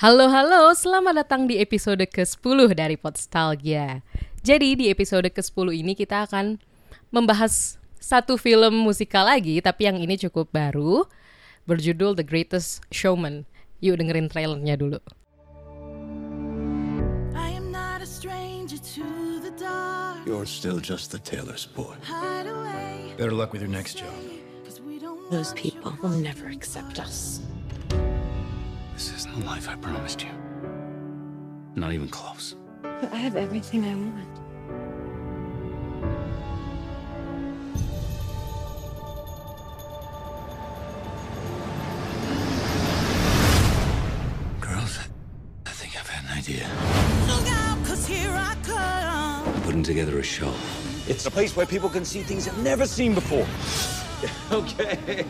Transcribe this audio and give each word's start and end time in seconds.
Halo 0.00 0.32
halo, 0.32 0.72
selamat 0.72 1.12
datang 1.12 1.44
di 1.44 1.60
episode 1.60 2.00
ke-10 2.00 2.72
dari 2.72 2.96
Podstalgia. 2.96 4.00
Jadi 4.40 4.72
di 4.72 4.88
episode 4.88 5.28
ke-10 5.28 5.76
ini 5.76 5.92
kita 5.92 6.24
akan 6.24 6.56
membahas 7.12 7.76
satu 8.00 8.40
film 8.40 8.80
musikal 8.80 9.28
lagi, 9.28 9.60
tapi 9.60 9.92
yang 9.92 10.00
ini 10.00 10.16
cukup 10.16 10.48
baru, 10.56 11.04
berjudul 11.68 12.16
The 12.16 12.24
Greatest 12.24 12.80
Showman. 12.88 13.44
Yuk 13.84 14.00
dengerin 14.00 14.32
trailernya 14.32 14.80
dulu. 14.80 15.04
I 17.36 17.52
am 17.52 17.68
not 17.68 18.00
a 18.00 18.08
stranger 18.08 18.80
to 18.96 19.04
the 19.44 19.52
dark. 19.60 20.24
You're 20.24 20.48
still 20.48 20.80
just 20.80 21.12
the 21.12 21.20
tailor's 21.20 21.68
boy. 21.68 21.92
Better 23.20 23.36
luck 23.36 23.52
with 23.52 23.60
your 23.60 23.68
next 23.68 24.00
job. 24.00 24.16
Those 25.28 25.52
people 25.52 25.92
will 26.00 26.16
never 26.16 26.48
accept 26.48 26.96
us. 26.96 27.44
This 29.00 29.14
isn't 29.20 29.40
the 29.40 29.46
life 29.46 29.66
I 29.66 29.76
promised 29.76 30.22
you. 30.22 30.28
Not 31.74 31.94
even 31.94 32.06
close. 32.06 32.54
But 32.82 33.10
I 33.10 33.16
have 33.16 33.34
everything 33.34 33.82
I 33.86 33.94
want. 33.94 34.28
Girls, 44.60 44.98
I 45.64 45.70
think 45.70 45.96
I've 45.98 46.06
had 46.06 46.30
an 46.30 46.36
idea. 46.36 46.68
Look 47.26 47.50
out, 47.50 47.82
'cause 47.86 48.06
here 48.06 48.30
I 48.36 48.54
come. 48.64 49.62
Putting 49.62 49.82
together 49.82 50.18
a 50.18 50.22
show. 50.22 50.52
It's 51.08 51.24
a 51.24 51.30
place 51.30 51.56
where 51.56 51.64
people 51.64 51.88
can 51.88 52.04
see 52.04 52.20
things 52.22 52.44
they've 52.44 52.58
never 52.58 52.86
seen 52.86 53.14
before. 53.14 53.46
okay. 54.52 55.24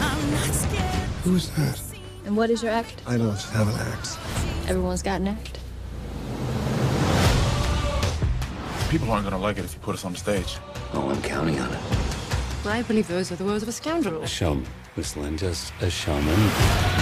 I'm 0.00 0.32
not 0.32 0.52
scared. 0.52 1.08
Who's 1.24 1.48
that? 1.52 1.89
And 2.30 2.36
what 2.36 2.48
is 2.48 2.62
your 2.62 2.70
act? 2.70 3.02
I 3.08 3.16
don't 3.16 3.42
have 3.42 3.66
an 3.66 3.74
act. 3.92 4.16
Everyone's 4.70 5.02
got 5.02 5.20
an 5.20 5.26
act. 5.26 5.58
People 8.88 9.10
aren't 9.10 9.24
gonna 9.24 9.36
like 9.36 9.58
it 9.58 9.64
if 9.64 9.74
you 9.74 9.80
put 9.80 9.96
us 9.96 10.04
on 10.04 10.14
stage. 10.14 10.58
Oh, 10.92 11.10
I'm 11.10 11.20
counting 11.22 11.58
on 11.58 11.72
it. 11.72 11.80
I 12.64 12.82
believe 12.82 13.08
those 13.08 13.32
are 13.32 13.34
the 13.34 13.44
words 13.44 13.64
of 13.64 13.68
a 13.68 13.72
scoundrel. 13.72 14.22
A 14.22 14.28
shaman, 14.28 14.64
Miss 14.94 15.16
Lynn, 15.16 15.36
just 15.38 15.72
a 15.80 15.90
showman. 15.90 16.99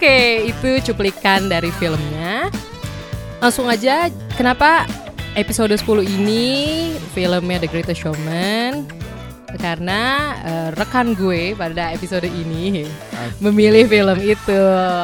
Oke, 0.00 0.48
itu 0.48 0.80
cuplikan 0.88 1.52
dari 1.52 1.68
filmnya. 1.76 2.48
Langsung 3.36 3.68
aja, 3.68 4.08
kenapa 4.32 4.88
episode 5.36 5.76
10 5.76 5.84
ini 6.08 6.48
filmnya 7.12 7.60
The 7.60 7.68
Greatest 7.68 8.00
Showman? 8.00 8.88
Karena 9.60 10.32
eh, 10.40 10.68
rekan 10.72 11.12
gue 11.12 11.52
pada 11.52 11.92
episode 11.92 12.24
ini 12.24 12.88
memilih 13.44 13.84
film 13.92 14.16
itu. 14.24 14.62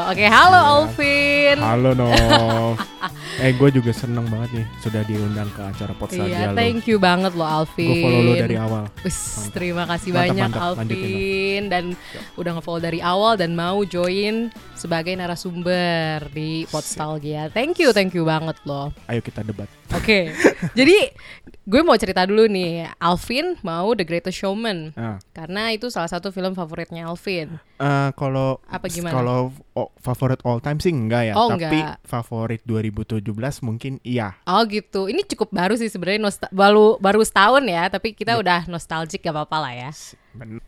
Oke, 0.08 0.24
halo 0.32 0.88
Alvin. 0.88 1.60
Halo 1.60 1.92
Nov. 1.92 2.80
eh 3.36 3.52
gue 3.52 3.68
juga 3.68 3.92
seneng 3.92 4.24
banget 4.32 4.62
nih 4.62 4.66
sudah 4.80 5.02
diundang 5.04 5.48
ke 5.52 5.60
acara 5.60 5.92
Podstalgia 5.92 6.32
Iya, 6.32 6.48
thank 6.56 6.88
you 6.88 6.96
banget 6.96 7.36
lo 7.36 7.44
Alvin. 7.44 7.92
Gue 7.92 8.00
follow 8.00 8.20
lo 8.24 8.32
dari 8.32 8.56
awal. 8.56 8.84
Terima 9.52 9.84
kasih 9.84 10.10
Mantap, 10.12 10.24
banyak 10.24 10.50
mantap. 10.50 10.62
Alvin 10.80 11.62
dan 11.68 11.84
udah 12.34 12.50
nge-follow 12.56 12.80
dari 12.80 13.00
awal 13.04 13.36
dan 13.36 13.52
mau 13.52 13.84
join 13.84 14.48
sebagai 14.72 15.12
narasumber 15.12 16.32
di 16.32 16.64
Podstalgia. 16.72 17.52
Thank 17.52 17.76
you, 17.76 17.92
thank 17.92 18.16
you 18.16 18.24
banget 18.24 18.56
loh. 18.64 18.88
Ayo 19.04 19.20
kita 19.20 19.44
debat. 19.44 19.68
Oke. 19.92 20.32
Jadi 20.78 20.96
gue 21.62 21.80
mau 21.84 21.94
cerita 22.00 22.24
dulu 22.24 22.48
nih, 22.48 22.88
Alvin 22.96 23.60
mau 23.60 23.92
The 23.92 24.04
Greatest 24.08 24.40
Showman. 24.40 24.96
Nah, 24.96 25.20
Karena 25.36 25.70
itu 25.76 25.92
salah 25.92 26.08
satu 26.08 26.32
film 26.32 26.56
favoritnya 26.56 27.04
Alvin. 27.04 27.60
Eh, 27.76 28.10
kalau 28.12 28.58
Apa 28.64 28.86
gimana? 28.88 29.12
Kalau 29.12 29.38
oh, 29.72 29.88
favorit 29.98 30.40
all 30.42 30.58
time 30.58 30.78
sih 30.78 30.88
enggak 30.88 31.28
ya, 31.28 31.34
Oh, 31.34 31.50
tapi 31.50 31.76
enggak. 31.76 32.00
favorit 32.02 32.60
2017 32.62 33.20
mungkin 33.60 34.00
iya. 34.00 34.36
Oh 34.44 34.64
gitu. 34.64 35.06
Ini 35.06 35.26
cukup 35.26 35.52
baru 35.52 35.74
sih 35.74 35.88
sebenarnya 35.88 36.24
baru 36.48 36.96
baru 36.96 37.20
setahun 37.20 37.64
ya, 37.64 37.88
tapi 37.88 38.12
kita 38.12 38.36
udah 38.36 38.64
nostalgic 38.66 39.20
gak 39.20 39.32
apa-apa 39.32 39.56
lah 39.60 39.72
ya. 39.74 39.90
Ben- 40.32 40.62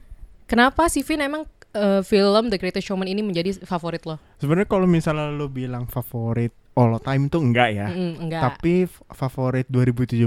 Kenapa 0.44 0.88
sih 0.88 1.04
Vin 1.04 1.20
emang 1.20 1.44
eh, 1.70 2.00
film 2.00 2.48
The 2.48 2.56
Greatest 2.56 2.88
Showman 2.88 3.06
ini 3.06 3.20
menjadi 3.20 3.60
favorit 3.62 4.02
lo? 4.02 4.16
Sebenarnya 4.36 4.66
kalau 4.66 4.88
misalnya 4.88 5.28
lo 5.28 5.46
bilang 5.46 5.84
favorit 5.84 6.50
all 6.72 6.96
time 6.98 7.28
tuh 7.28 7.44
enggak 7.44 7.69
ya. 7.70 7.86
Mm, 7.92 8.12
enggak. 8.26 8.42
Tapi 8.42 8.88
favorit 9.12 9.69
2017 9.69 10.25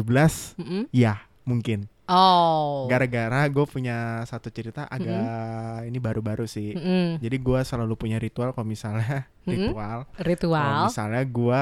Mm-mm. 0.61 0.85
ya 0.93 1.25
mungkin. 1.43 1.90
Oh. 2.11 2.91
Gara-gara 2.91 3.47
gue 3.47 3.65
punya 3.65 4.19
satu 4.27 4.51
cerita 4.51 4.83
agak 4.85 5.87
ini 5.87 5.95
baru-baru 5.95 6.43
sih. 6.43 6.75
Mm-mm. 6.75 7.23
Jadi 7.23 7.37
gue 7.39 7.59
selalu 7.63 7.95
punya 7.95 8.19
ritual 8.19 8.51
kalau 8.51 8.67
misalnya 8.67 9.25
Mm-mm. 9.47 9.71
ritual. 9.71 9.97
Kalau 10.11 10.27
Ritual. 10.27 10.77
misalnya 10.91 11.23
gue 11.23 11.61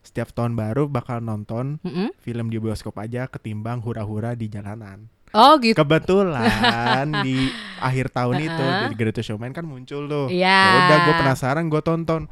setiap 0.00 0.32
tahun 0.32 0.56
baru 0.56 0.88
bakal 0.88 1.20
nonton 1.20 1.76
Mm-mm. 1.84 2.16
film 2.16 2.48
di 2.48 2.56
bioskop 2.56 2.96
aja 2.96 3.28
ketimbang 3.28 3.84
hura-hura 3.84 4.32
di 4.32 4.48
jalanan. 4.48 5.04
Oh 5.30 5.60
gitu. 5.60 5.76
Kebetulan 5.76 7.06
di 7.26 7.52
akhir 7.78 8.10
tahun 8.10 8.40
itu 8.40 8.64
di 8.90 8.94
Greatest 8.96 9.30
Showman 9.30 9.52
kan 9.52 9.62
muncul 9.62 10.08
tuh. 10.08 10.26
Iya. 10.26 10.48
Ya 10.58 10.76
udah 10.88 10.98
gue 11.06 11.14
penasaran 11.20 11.68
gue 11.68 11.82
tonton. 11.84 12.26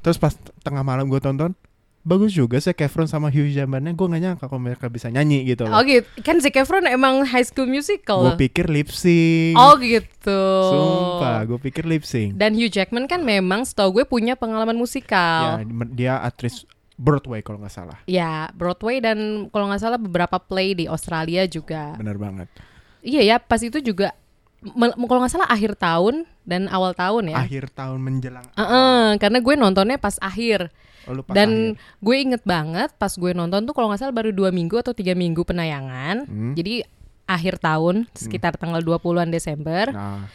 Terus 0.00 0.16
pas 0.16 0.32
tengah 0.64 0.80
malam 0.80 1.06
gue 1.06 1.20
tonton 1.20 1.52
bagus 2.00 2.32
juga 2.32 2.56
sih 2.56 2.72
Kevron 2.72 3.04
sama 3.04 3.28
Hugh 3.28 3.48
Jackman-nya 3.48 3.92
gue 3.92 4.06
gak 4.06 4.18
nyangka 4.18 4.44
kalau 4.46 4.58
mereka 4.58 4.88
bisa 4.88 5.06
nyanyi 5.06 5.44
gitu 5.44 5.64
Oh 5.64 5.70
loh. 5.70 5.82
gitu. 5.82 6.08
Kan 6.20 6.40
Zac 6.40 6.56
Efron 6.56 6.84
emang 6.84 7.22
High 7.22 7.44
School 7.44 7.66
Musical. 7.66 8.24
Gue 8.24 8.40
pikir 8.42 8.66
lip 8.66 8.88
sync. 8.88 9.54
Oh 9.54 9.76
gitu. 9.76 10.42
Sumpah, 10.66 11.44
gue 11.44 11.58
pikir 11.60 11.84
lip 11.84 12.02
sync. 12.02 12.34
Dan 12.34 12.52
Hugh 12.52 12.68
Jackman 12.68 13.04
kan 13.04 13.20
memang 13.20 13.62
setahu 13.62 14.00
gue 14.00 14.04
punya 14.04 14.32
pengalaman 14.34 14.72
Ya, 14.72 14.80
musikal. 14.80 15.42
dia 15.90 16.14
aktris 16.18 16.64
Broadway 16.96 17.40
kalau 17.40 17.56
nggak 17.58 17.72
salah. 17.72 17.96
Ya, 18.04 18.52
Broadway 18.52 19.00
dan 19.00 19.48
kalau 19.48 19.68
nggak 19.68 19.80
salah 19.80 19.96
beberapa 19.96 20.36
play 20.36 20.72
di 20.72 20.84
Australia 20.84 21.44
juga. 21.44 21.96
Bener 21.96 22.16
banget. 22.16 22.48
Iya 23.00 23.24
ya, 23.24 23.36
pas 23.40 23.56
itu 23.58 23.80
juga 23.80 24.12
kalau 25.08 25.20
nggak 25.24 25.32
salah 25.32 25.48
akhir 25.48 25.76
tahun 25.80 26.28
dan 26.44 26.68
awal 26.68 26.92
tahun 26.92 27.32
ya. 27.32 27.36
Akhir 27.40 27.72
tahun 27.72 27.98
menjelang. 28.00 28.44
Heeh, 28.54 29.16
karena 29.16 29.38
gue 29.40 29.54
nontonnya 29.56 29.96
pas 29.96 30.20
akhir. 30.20 30.68
Oh, 31.08 31.16
pas 31.24 31.32
Dan 31.32 31.74
akhir. 31.74 32.04
gue 32.04 32.16
inget 32.20 32.42
banget 32.44 32.90
pas 33.00 33.08
gue 33.08 33.32
nonton 33.32 33.64
tuh 33.64 33.72
kalau 33.72 33.88
nggak 33.88 34.04
salah 34.04 34.12
baru 34.12 34.36
dua 34.36 34.52
minggu 34.52 34.76
atau 34.76 34.92
tiga 34.92 35.16
minggu 35.16 35.40
penayangan. 35.48 36.28
Hmm. 36.28 36.52
Jadi 36.52 36.84
akhir 37.24 37.62
tahun 37.62 38.10
sekitar 38.12 38.58
tanggal 38.60 38.82
20-an 38.82 39.30
Desember. 39.30 39.94
Nah, 39.94 40.26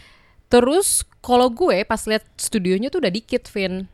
Terus 0.46 1.02
kalau 1.26 1.50
gue 1.50 1.82
pas 1.84 2.00
lihat 2.06 2.24
studionya 2.38 2.94
tuh 2.94 3.02
udah 3.02 3.12
dikit, 3.12 3.50
Vin. 3.50 3.90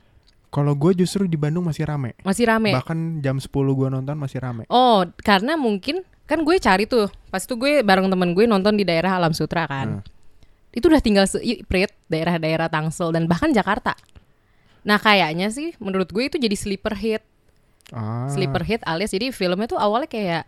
kalau 0.52 0.76
gue 0.76 0.92
justru 1.00 1.32
di 1.32 1.40
Bandung 1.40 1.64
masih 1.64 1.88
rame. 1.88 2.12
Masih 2.28 2.44
rame. 2.44 2.76
Bahkan 2.76 3.24
jam 3.24 3.40
10 3.40 3.48
gue 3.50 3.88
nonton 3.88 4.16
masih 4.20 4.44
rame. 4.44 4.68
Oh, 4.68 5.08
karena 5.24 5.56
mungkin 5.56 6.04
kan 6.28 6.44
gue 6.44 6.60
cari 6.60 6.92
tuh. 6.92 7.08
Pas 7.32 7.40
itu 7.40 7.56
gue 7.56 7.80
bareng 7.88 8.12
temen 8.12 8.36
gue 8.36 8.44
nonton 8.44 8.76
di 8.76 8.84
daerah 8.84 9.16
Alam 9.16 9.32
Sutra 9.32 9.64
kan. 9.64 10.04
Hmm. 10.04 10.11
Itu 10.72 10.88
udah 10.88 11.04
tinggal 11.04 11.28
Prit, 11.68 11.92
daerah-daerah 12.08 12.72
Tangsel 12.72 13.12
dan 13.12 13.28
bahkan 13.28 13.52
Jakarta. 13.52 13.96
Nah, 14.82 14.98
kayaknya 14.98 15.52
sih 15.54 15.76
menurut 15.78 16.10
gue 16.10 16.24
itu 16.26 16.38
jadi 16.42 16.56
sleeper 16.58 16.96
hit. 16.98 17.24
Ah, 17.92 18.32
Sleeper 18.32 18.64
hit 18.64 18.82
alias 18.88 19.12
jadi 19.12 19.36
filmnya 19.36 19.68
tuh 19.68 19.76
awalnya 19.76 20.08
kayak 20.08 20.48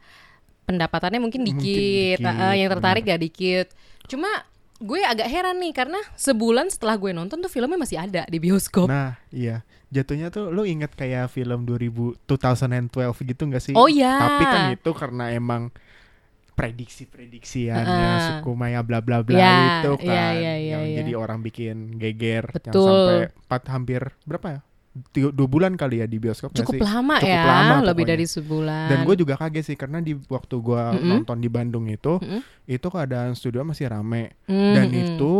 pendapatannya 0.64 1.20
mungkin 1.20 1.44
Mungkin 1.44 1.60
dikit, 1.60 2.24
dikit, 2.24 2.40
ah, 2.40 2.56
yang 2.56 2.72
tertarik 2.72 3.04
gak 3.04 3.20
dikit. 3.20 3.68
Cuma 4.08 4.48
gue 4.80 5.00
agak 5.04 5.28
heran 5.28 5.60
nih 5.60 5.76
karena 5.76 6.00
sebulan 6.16 6.72
setelah 6.72 6.96
gue 6.96 7.12
nonton 7.12 7.40
tuh 7.44 7.52
filmnya 7.52 7.76
masih 7.76 8.00
ada 8.00 8.24
di 8.28 8.38
bioskop. 8.40 8.88
Nah, 8.88 9.20
iya. 9.30 9.62
Jatuhnya 9.94 10.34
tuh 10.34 10.50
lu 10.50 10.66
inget 10.66 10.90
kayak 10.98 11.30
film 11.30 11.70
2000 11.70 12.18
2012 12.26 13.30
gitu 13.30 13.42
gak 13.52 13.64
sih? 13.64 13.76
Oh, 13.78 13.86
iya. 13.86 14.18
Tapi 14.18 14.44
kan 14.48 14.64
itu 14.74 14.92
karena 14.96 15.30
emang 15.36 15.70
prediksi-prediksiannya 16.54 17.86
Heeh. 18.14 18.26
suku 18.40 18.52
Maya 18.54 18.82
bla 18.86 19.02
bla 19.02 19.22
bla 19.22 19.38
Iya, 19.38 19.54
itu 19.84 19.92
kan 20.02 20.06
iya, 20.06 20.28
iya, 20.34 20.54
iya, 20.58 20.72
yang 20.78 20.84
iya. 20.86 20.98
jadi 21.04 21.12
orang 21.18 21.40
bikin 21.42 21.98
geger 21.98 22.46
yang 22.50 22.74
Betul. 22.74 22.86
sampai 22.86 23.16
empat 23.30 23.62
hampir 23.70 24.02
berapa 24.24 24.48
ya? 24.50 24.62
Tiga, 25.10 25.34
dua 25.34 25.50
bulan 25.50 25.74
kali 25.74 26.00
ya 26.00 26.08
di 26.08 26.22
bioskop 26.22 26.54
Cukup 26.54 26.78
sih? 26.78 26.82
lama 26.86 27.18
Cukup 27.18 27.34
ya, 27.34 27.42
lama 27.42 27.76
lebih 27.82 28.06
dari 28.06 28.30
sebulan. 28.30 28.94
Dan 28.94 28.98
gue 29.10 29.16
juga 29.18 29.34
kaget 29.42 29.74
sih 29.74 29.78
karena 29.78 29.98
di 29.98 30.14
waktu 30.14 30.54
gue 30.54 30.84
Mm-mm. 30.94 31.10
nonton 31.10 31.42
di 31.42 31.50
Bandung 31.50 31.90
itu 31.90 32.22
Mm-mm. 32.22 32.46
itu 32.70 32.88
keadaan 32.94 33.34
studio 33.34 33.66
masih 33.66 33.90
rame 33.90 34.38
Mm, 34.46 34.74
dan 34.78 34.88
mm. 34.94 35.02
itu 35.02 35.34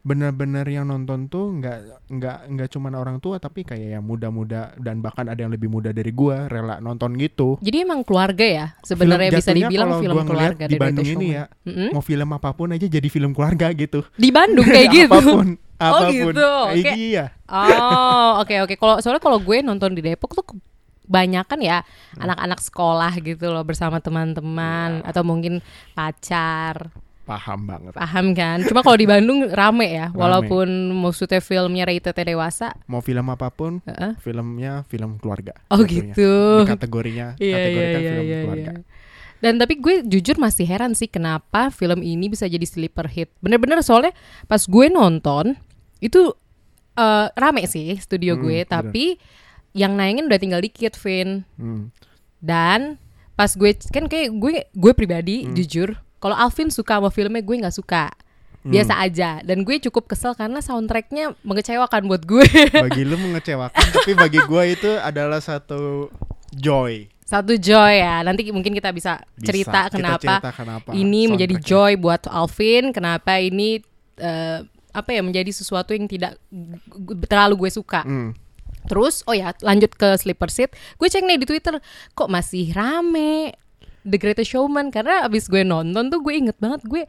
bener-bener 0.00 0.64
yang 0.64 0.84
nonton 0.84 1.28
tuh 1.28 1.52
nggak 1.54 1.78
nggak 2.08 2.38
nggak 2.48 2.68
cuman 2.68 2.92
orang 2.94 3.16
tua 3.18 3.36
tapi 3.36 3.62
kayak 3.62 3.94
yang 3.94 4.04
muda-muda 4.04 4.72
dan 4.76 4.98
bahkan 4.98 5.28
ada 5.28 5.36
yang 5.36 5.52
lebih 5.52 5.68
muda 5.68 5.90
dari 5.90 6.08
gua 6.10 6.48
rela 6.48 6.80
nonton 6.80 7.12
gitu. 7.14 7.60
Jadi 7.60 7.84
emang 7.84 8.00
keluarga 8.00 8.40
ya 8.42 8.66
sebenarnya 8.80 9.28
bisa 9.30 9.52
dibilang 9.52 9.92
film 9.96 10.16
keluarga 10.24 10.64
di 10.64 10.76
Bandung 10.76 11.04
ini 11.04 11.26
ya 11.34 11.44
Mm-mm. 11.62 11.92
mau 11.92 12.00
film 12.00 12.28
apa 12.30 12.50
pun 12.50 12.70
aja 12.70 12.86
jadi 12.86 13.06
film 13.06 13.30
keluarga 13.30 13.68
gitu. 13.70 14.00
Di 14.14 14.32
Bandung 14.32 14.64
kayak 14.72 14.88
gitu. 14.88 15.12
apa 15.12 15.20
pun, 15.20 15.48
apa 15.76 15.98
pun. 16.00 16.12
gitu, 16.12 16.48
Eh, 16.48 16.80
oke. 16.80 16.92
Iya. 16.96 17.24
Oh, 17.46 18.30
oke 18.40 18.54
oke. 18.64 18.74
Kalau 18.76 18.94
soalnya 18.98 19.20
kalau 19.20 19.36
gue 19.36 19.60
nonton 19.60 19.92
di 19.92 20.00
Depok 20.00 20.32
tuh 20.32 20.44
kebanyakan 21.04 21.60
ya 21.60 21.78
Hmm. 22.10 22.24
anak-anak 22.24 22.58
sekolah 22.58 23.12
gitu 23.20 23.52
loh 23.52 23.62
bersama 23.62 24.00
teman-teman 24.00 25.04
Iya. 25.04 25.12
atau 25.12 25.22
mungkin 25.22 25.60
pacar. 25.92 26.88
Paham 27.22 27.62
banget. 27.62 27.92
Paham 27.92 28.26
kan? 28.32 28.58
Cuma 28.64 28.80
kalau 28.80 28.94
di 28.94 29.06
Bandung 29.06 29.46
rame 29.46 29.86
ya, 29.88 30.08
Rame. 30.08 30.18
walaupun 30.18 30.66
maksudnya 30.96 31.38
filmnya 31.38 31.84
rated 31.84 32.16
dewasa. 32.16 32.74
Mau 32.84 32.98
film 32.98 33.22
apa 33.26 33.48
pun, 33.48 33.78
Heeh. 33.82 34.18
filmnya 34.18 34.82
film 34.86 35.14
keluarga. 35.16 35.54
Oh 35.68 35.78
jatuhnya. 35.78 36.10
gitu. 36.10 36.30
Di 36.58 36.66
kategorinya, 36.66 37.26
Iya, 37.38 37.54
kategorikan 37.54 38.00
iya, 38.00 38.10
film 38.10 38.24
iya, 38.24 38.38
keluarga. 38.42 38.72
iya. 38.72 38.82
Dan 39.40 39.56
tapi 39.56 39.74
gue 39.76 40.04
jujur 40.04 40.36
masih 40.36 40.64
heran 40.64 40.92
sih 40.92 41.06
kenapa 41.06 41.70
film 41.70 42.02
ini 42.02 42.28
bisa 42.28 42.44
jadi 42.44 42.60
sleeper 42.62 43.06
hit. 43.06 43.32
Bener-bener 43.38 43.80
soalnya 43.80 44.12
pas 44.44 44.60
gue 44.60 44.86
nonton 44.86 45.56
itu 45.98 46.34
eh, 46.92 47.26
rame 47.32 47.64
sih 47.64 47.96
studio 47.96 48.34
Hmm, 48.34 48.42
gue, 48.42 48.58
bener. 48.58 48.68
tapi 48.68 49.04
yang 49.72 49.94
nayangin 49.94 50.26
udah 50.26 50.36
tinggal 50.36 50.58
dikit, 50.58 50.92
Vin. 50.98 51.46
Hmm. 51.54 51.88
Dan 52.36 52.98
pas 53.32 53.48
gue 53.48 53.70
kan 53.86 54.04
kayak 54.04 54.28
gue 54.34 54.52
gue 54.66 54.92
pribadi 54.92 55.46
Hmm. 55.46 55.54
jujur, 55.54 55.96
kalau 56.20 56.36
Alvin 56.36 56.68
suka 56.68 57.00
sama 57.00 57.08
filmnya 57.08 57.40
gue 57.40 57.56
nggak 57.64 57.74
suka. 57.74 58.12
Hmm. 58.60 58.76
Biasa 58.76 58.92
aja 59.00 59.40
dan 59.40 59.64
gue 59.64 59.80
cukup 59.88 60.04
kesel 60.04 60.36
karena 60.36 60.60
soundtracknya 60.60 61.32
mengecewakan 61.40 62.04
buat 62.04 62.28
gue. 62.28 62.44
Bagi 62.84 63.08
lu 63.08 63.16
mengecewakan, 63.16 63.72
tapi 63.88 64.12
bagi 64.12 64.36
gua 64.44 64.68
itu 64.68 65.00
adalah 65.00 65.40
satu 65.40 66.12
joy. 66.52 67.08
Satu 67.24 67.56
joy 67.56 68.04
ya. 68.04 68.20
Nanti 68.20 68.52
mungkin 68.52 68.76
kita 68.76 68.92
bisa 68.92 69.24
Bisa 69.32 69.48
cerita 69.48 69.88
kita 69.88 69.96
kenapa, 69.96 70.20
cerita 70.20 70.50
kenapa 70.52 70.88
ini 70.92 71.32
menjadi 71.32 71.56
joy 71.56 71.96
buat 71.96 72.28
Alvin, 72.28 72.92
kenapa 72.92 73.40
ini 73.40 73.80
eh, 74.20 74.60
apa 74.92 75.08
ya 75.08 75.24
menjadi 75.24 75.48
sesuatu 75.56 75.96
yang 75.96 76.04
tidak 76.04 76.36
terlalu 77.32 77.64
gue 77.64 77.70
suka. 77.72 78.04
Hmm. 78.04 78.36
Terus 78.84 79.24
oh 79.24 79.32
ya 79.32 79.56
lanjut 79.64 79.96
ke 79.96 80.20
sleeper 80.20 80.52
seat, 80.52 80.76
gue 81.00 81.08
cek 81.08 81.24
nih 81.24 81.40
di 81.40 81.48
Twitter 81.48 81.80
kok 82.12 82.28
masih 82.28 82.76
rame 82.76 83.56
The 84.02 84.16
Greatest 84.16 84.50
Showman 84.50 84.88
karena 84.88 85.28
abis 85.28 85.46
gue 85.46 85.60
nonton 85.60 86.08
tuh 86.08 86.20
gue 86.24 86.34
inget 86.34 86.56
banget 86.56 86.80
gue 86.88 87.04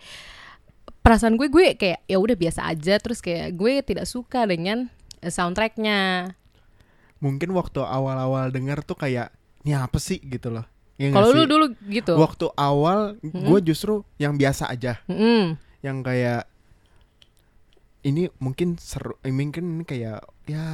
perasaan 1.01 1.39
gue 1.39 1.49
gue 1.49 1.73
kayak 1.79 2.05
ya 2.05 2.17
udah 2.19 2.35
biasa 2.38 2.67
aja 2.67 2.99
terus 3.01 3.23
kayak 3.23 3.55
gue 3.57 3.81
tidak 3.81 4.05
suka 4.05 4.45
dengan 4.45 4.91
eh, 5.23 5.31
soundtracknya. 5.31 6.31
Mungkin 7.21 7.53
waktu 7.53 7.79
awal-awal 7.81 8.49
denger 8.49 8.81
tuh 8.83 8.97
kayak 8.97 9.31
ini 9.63 9.77
apa 9.77 9.97
sih 10.01 10.17
gitu 10.19 10.49
loh. 10.51 10.65
Nggak 10.99 11.17
Kalau 11.17 11.29
lu 11.33 11.43
dulu 11.49 11.65
gitu. 11.89 12.13
waktu 12.13 12.45
awal 12.53 13.17
gue 13.23 13.59
justru 13.65 14.05
yang 14.21 14.38
biasa 14.38 14.69
aja, 14.69 15.01
Mm-mm. 15.09 15.57
yang 15.81 16.05
kayak 16.05 16.45
ini 18.01 18.25
mungkin 18.38 18.75
seru, 18.75 19.13
eh, 19.19 19.30
mungkin 19.30 19.77
ini 19.77 19.83
kayak 19.83 20.19
ya 20.44 20.65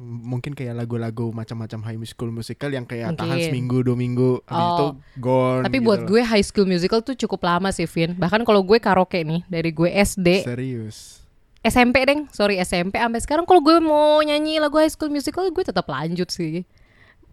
mungkin 0.00 0.54
kayak 0.54 0.74
lagu-lagu 0.76 1.28
macam-macam 1.28 1.80
high 1.84 2.00
school 2.04 2.30
musical 2.30 2.68
yang 2.68 2.84
kayak 2.84 3.12
tahan 3.12 3.26
Mungkin. 3.32 3.46
seminggu 3.46 3.78
dua 3.82 3.94
minggu 3.94 4.30
habis 4.44 4.62
Oh. 4.62 4.70
itu 4.70 4.86
gone. 5.18 5.62
Tapi 5.62 5.76
gitu 5.76 5.84
buat 5.84 6.00
loh. 6.00 6.08
gue 6.08 6.22
High 6.22 6.42
School 6.42 6.64
Musical 6.64 7.00
tuh 7.00 7.14
cukup 7.16 7.40
lama 7.42 7.68
sih 7.68 7.84
Vin 7.84 8.14
Bahkan 8.14 8.42
kalau 8.42 8.62
gue 8.62 8.78
karaoke 8.78 9.20
nih 9.20 9.42
Dari 9.44 9.70
gue 9.70 9.90
SD 9.90 10.28
serius. 10.42 11.20
SMP 11.60 12.00
deng 12.02 12.30
Sorry 12.30 12.56
SMP 12.58 12.96
Sampai 12.96 13.20
sekarang 13.20 13.44
kalau 13.44 13.60
gue 13.60 13.76
mau 13.78 14.18
nyanyi 14.20 14.56
lagu 14.56 14.76
High 14.76 14.88
School 14.88 15.10
Musical 15.10 15.50
Gue 15.50 15.60
tetap 15.60 15.84
lanjut 15.84 16.28
sih 16.28 16.62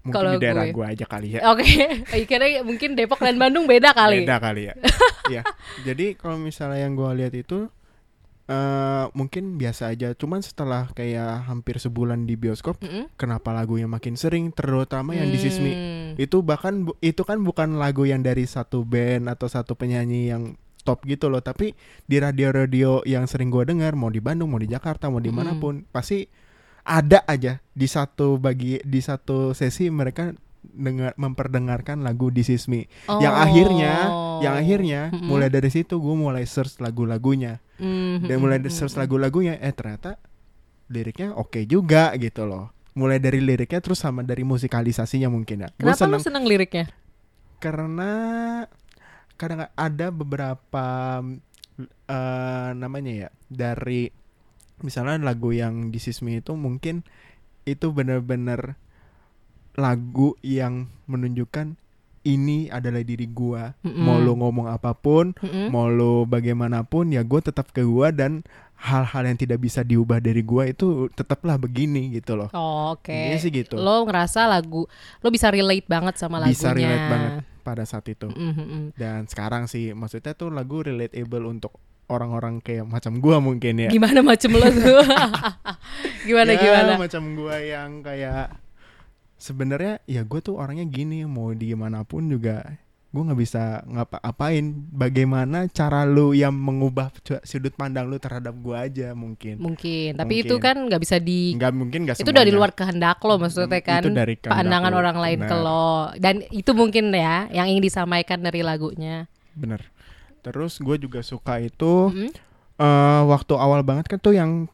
Mungkin 0.01 0.11
Kalau 0.13 0.31
di 0.33 0.41
daerah 0.41 0.65
gue. 0.65 0.73
gue 0.73 0.85
aja 0.87 1.05
kali 1.05 1.27
ya. 1.35 1.45
Oke 1.47 1.63
Karena 2.27 2.59
mungkin 2.61 2.95
Depok 2.95 3.19
dan 3.19 3.37
Bandung 3.37 3.63
beda 3.63 3.91
kali 3.91 4.23
Beda 4.23 4.41
kali 4.41 4.67
ya. 4.67 4.75
Iya. 5.27 5.43
Jadi 5.83 6.15
kalau 6.15 6.35
misalnya 6.37 6.81
yang 6.81 6.95
gue 6.95 7.11
lihat 7.13 7.35
itu 7.35 7.67
eh 8.47 9.05
mungkin 9.11 9.59
biasa 9.59 9.91
aja. 9.91 10.15
Cuman 10.15 10.39
setelah 10.39 10.87
kayak 10.95 11.51
hampir 11.51 11.77
sebulan 11.83 12.23
di 12.23 12.39
bioskop, 12.39 12.79
Mm-mm. 12.79 13.11
kenapa 13.19 13.51
lagunya 13.51 13.91
makin 13.91 14.15
sering, 14.15 14.55
terutama 14.55 15.13
yang 15.13 15.27
di 15.27 15.37
Sismi. 15.37 15.73
Hmm. 15.75 16.09
Itu 16.15 16.41
bahkan 16.41 16.87
bu- 16.87 16.97
itu 17.03 17.27
kan 17.27 17.43
bukan 17.43 17.75
lagu 17.75 18.07
yang 18.07 18.23
dari 18.23 18.47
satu 18.47 18.87
band 18.87 19.27
atau 19.27 19.51
satu 19.51 19.75
penyanyi 19.75 20.31
yang 20.31 20.55
top 20.87 21.03
gitu 21.03 21.27
loh, 21.27 21.43
tapi 21.43 21.75
di 22.07 22.15
radio-radio 22.15 23.03
yang 23.03 23.27
sering 23.27 23.51
gue 23.51 23.67
dengar, 23.67 23.99
mau 23.99 24.07
di 24.07 24.23
Bandung, 24.23 24.47
mau 24.47 24.61
di 24.63 24.71
Jakarta, 24.71 25.11
mau 25.11 25.19
di 25.19 25.27
mana 25.35 25.51
pun, 25.59 25.83
pasti 25.91 26.23
ada 26.87 27.27
aja 27.27 27.59
di 27.75 27.83
satu 27.83 28.39
bagi 28.39 28.79
di 28.79 29.03
satu 29.03 29.51
sesi 29.51 29.91
mereka 29.91 30.31
dengar 30.69 31.15
memperdengarkan 31.15 31.99
lagu 31.99 32.27
This 32.27 32.49
Is 32.49 32.65
Me 32.65 32.85
yang 33.07 33.31
Oh. 33.31 33.41
akhirnya 33.41 33.93
yang 34.39 34.53
akhirnya 34.55 35.01
Mm-mm. 35.09 35.25
mulai 35.25 35.47
dari 35.47 35.67
situ 35.67 35.97
gue 35.97 36.15
mulai 36.15 36.43
search 36.43 36.77
lagu-lagunya 36.77 37.59
Mhm. 37.77 38.25
dan 38.25 38.37
mulai 38.37 38.57
dari 38.57 38.69
search 38.69 38.95
lagu-lagunya 38.95 39.55
eh 39.55 39.69
ternyata 39.69 40.17
liriknya 40.87 41.33
oke 41.33 41.61
juga 41.63 42.11
gitu 42.15 42.43
loh 42.43 42.71
mulai 42.93 43.17
dari 43.17 43.37
liriknya 43.37 43.77
terus 43.77 43.97
sama 43.97 44.21
dari 44.21 44.41
musikalisasinya 44.41 45.27
mungkin 45.27 45.63
ya 45.63 45.69
Kenapa 45.71 45.97
seneng 45.99 46.17
lu 46.17 46.23
seneng 46.23 46.43
liriknya? 46.43 46.89
karena 47.57 48.11
kadang 49.33 49.69
ada 49.71 50.07
beberapa 50.09 50.85
eh, 52.07 52.69
namanya 52.73 53.13
ya 53.25 53.29
dari 53.45 54.09
misalnya 54.79 55.17
lagu 55.19 55.49
yang 55.49 55.89
This 55.89 56.07
Is 56.07 56.19
Me 56.21 56.37
itu 56.37 56.53
mungkin 56.53 57.01
itu 57.63 57.89
benar-benar 57.89 58.77
lagu 59.77 60.33
yang 60.41 60.73
menunjukkan 61.05 61.77
ini 62.23 62.67
adalah 62.67 62.99
diri 62.99 63.23
gua 63.25 63.71
Mm-mm. 63.79 64.03
mau 64.03 64.17
lo 64.17 64.35
ngomong 64.35 64.67
apa 64.67 64.91
pun 64.91 65.31
Mm-mm. 65.33 65.69
mau 65.69 65.87
lo 65.87 66.25
bagaimanapun 66.25 67.09
ya 67.09 67.21
gue 67.21 67.39
tetap 67.39 67.69
ke 67.69 67.79
gua 67.81 68.11
dan 68.11 68.43
hal-hal 68.75 69.23
yang 69.23 69.33
tidak 69.35 69.57
bisa 69.57 69.79
diubah 69.79 70.19
dari 70.19 70.41
gua 70.41 70.65
itu 70.65 71.07
tetaplah 71.11 71.55
begini 71.55 72.11
gitu 72.11 72.35
loh 72.35 72.49
Oh, 72.51 72.93
Oke. 72.93 73.09
Intinya 73.09 73.39
sih 73.39 73.49
gitu. 73.51 73.75
Lo 73.75 74.03
ngerasa 74.03 74.45
lagu 74.45 74.85
lo 75.17 75.27
bisa 75.29 75.47
relate 75.47 75.85
banget 75.85 76.13
sama 76.15 76.37
lagunya. 76.37 76.53
bisa 76.53 76.69
relate 76.71 77.07
banget 77.07 77.31
pada 77.61 77.83
saat 77.83 78.05
itu 78.05 78.27
Mhm, 78.27 78.53
mhm. 78.55 78.83
dan 78.93 79.23
sekarang 79.25 79.65
sih 79.65 79.91
maksudnya 79.91 80.33
tuh 80.33 80.49
lagu 80.49 80.81
relatable 80.81 81.45
untuk 81.45 81.75
orang-orang 82.07 82.59
kayak 82.59 82.83
macam 82.83 83.17
gua 83.17 83.37
mungkin 83.37 83.77
ya 83.77 83.89
Gimana 83.89 84.19
macem 84.21 84.51
lo 84.51 84.63
tuh? 84.65 84.99
gimana 86.27 86.51
Ya, 86.51 86.59
gimana? 86.59 86.91
macam 86.97 87.23
gua 87.33 87.55
yang 87.57 87.99
kayak 88.01 88.51
sebenarnya 89.37 90.01
ya 90.03 90.21
gue 90.21 90.39
tuh 90.39 90.57
orangnya 90.57 90.83
gini 90.83 91.23
mau 91.23 91.49
di 91.51 91.71
gimana 91.71 92.01
pun 92.01 92.25
juga 92.25 92.65
gue 93.07 93.23
nggak 93.23 93.39
bisa 93.39 93.63
ngapa-apain 93.87 94.65
bagaimana 94.91 95.65
cara 95.67 96.03
lu 96.03 96.33
yang 96.33 96.51
mengubah 96.51 97.07
sudut 97.41 97.71
pandang 97.71 98.05
lu 98.05 98.17
terhadap 98.17 98.51
gua 98.53 98.83
aja 98.83 99.15
mungkin 99.15 99.57
Mungkin, 99.57 100.13
tapi 100.13 100.33
Mungkin. 100.35 100.45
itu 100.45 100.55
kan 100.59 100.75
nggak 100.75 101.01
bisa 101.01 101.17
di 101.17 101.55
nggak 101.55 101.71
mungkin 101.71 101.99
nggak 102.03 102.17
itu 102.17 102.27
dari 102.27 102.51
semuanya. 102.51 102.57
luar 102.59 102.71
kehendak 102.73 103.17
lo 103.19 103.33
maksudnya 103.37 103.79
kan 103.79 104.01
Itu 104.01 104.11
dari 104.11 104.35
pandangan 104.35 104.91
lo, 104.91 104.97
orang 104.97 105.17
lain 105.17 105.39
ke 105.39 105.47
benar. 105.49 105.63
lo 105.63 105.87
dan 106.15 106.35
itu 106.51 106.71
mungkin 106.73 107.09
ya 107.09 107.47
yang 107.49 107.71
ingin 107.71 107.83
disampaikan 107.83 108.43
dari 108.43 108.59
lagunya 108.59 109.25
bener 109.55 109.87
terus 110.43 110.77
gue 110.77 110.97
juga 110.97 111.23
suka 111.23 111.57
itu 111.57 112.11
Mhm. 112.11 112.29
eh 112.77 113.21
waktu 113.23 113.53
awal 113.55 113.81
banget 113.81 114.05
kan 114.07 114.19
tuh 114.19 114.35
yang 114.35 114.67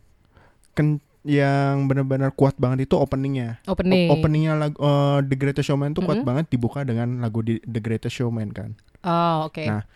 ken 0.74 0.98
yang 1.24 1.88
benar-benar 1.88 2.32
kuat 2.32 2.56
banget 2.56 2.86
itu 2.86 2.96
openingnya 2.96 3.63
opening 3.63 4.12
O- 4.12 4.20
openingnya 4.20 4.53
lagu 4.53 4.75
eh, 4.75 5.20
The 5.24 5.36
Greatest 5.36 5.68
Showman 5.68 5.92
tuh 5.92 6.03
kuat 6.03 6.20
Mhm. 6.20 6.27
banget 6.27 6.46
dibuka 6.50 6.84
dengan 6.84 7.18
lagu 7.18 7.39
di- 7.39 7.63
The 7.63 7.80
Greatest 7.80 8.13
Showman 8.13 8.51
kan 8.51 8.75
oh 9.01 9.48
oke 9.48 9.63
Nah, 9.63 9.88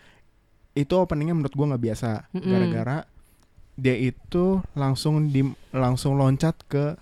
itu 0.72 0.94
openingnya 0.94 1.34
menurut 1.34 1.52
gua 1.52 1.66
nggak 1.68 1.84
biasa 1.84 2.10
gara-gara 2.32 2.98
dia 3.74 3.94
itu 3.94 4.44
langsung 4.72 5.28
di 5.28 5.44
langsung 5.70 6.16
loncat 6.16 6.56
ke 6.64 6.96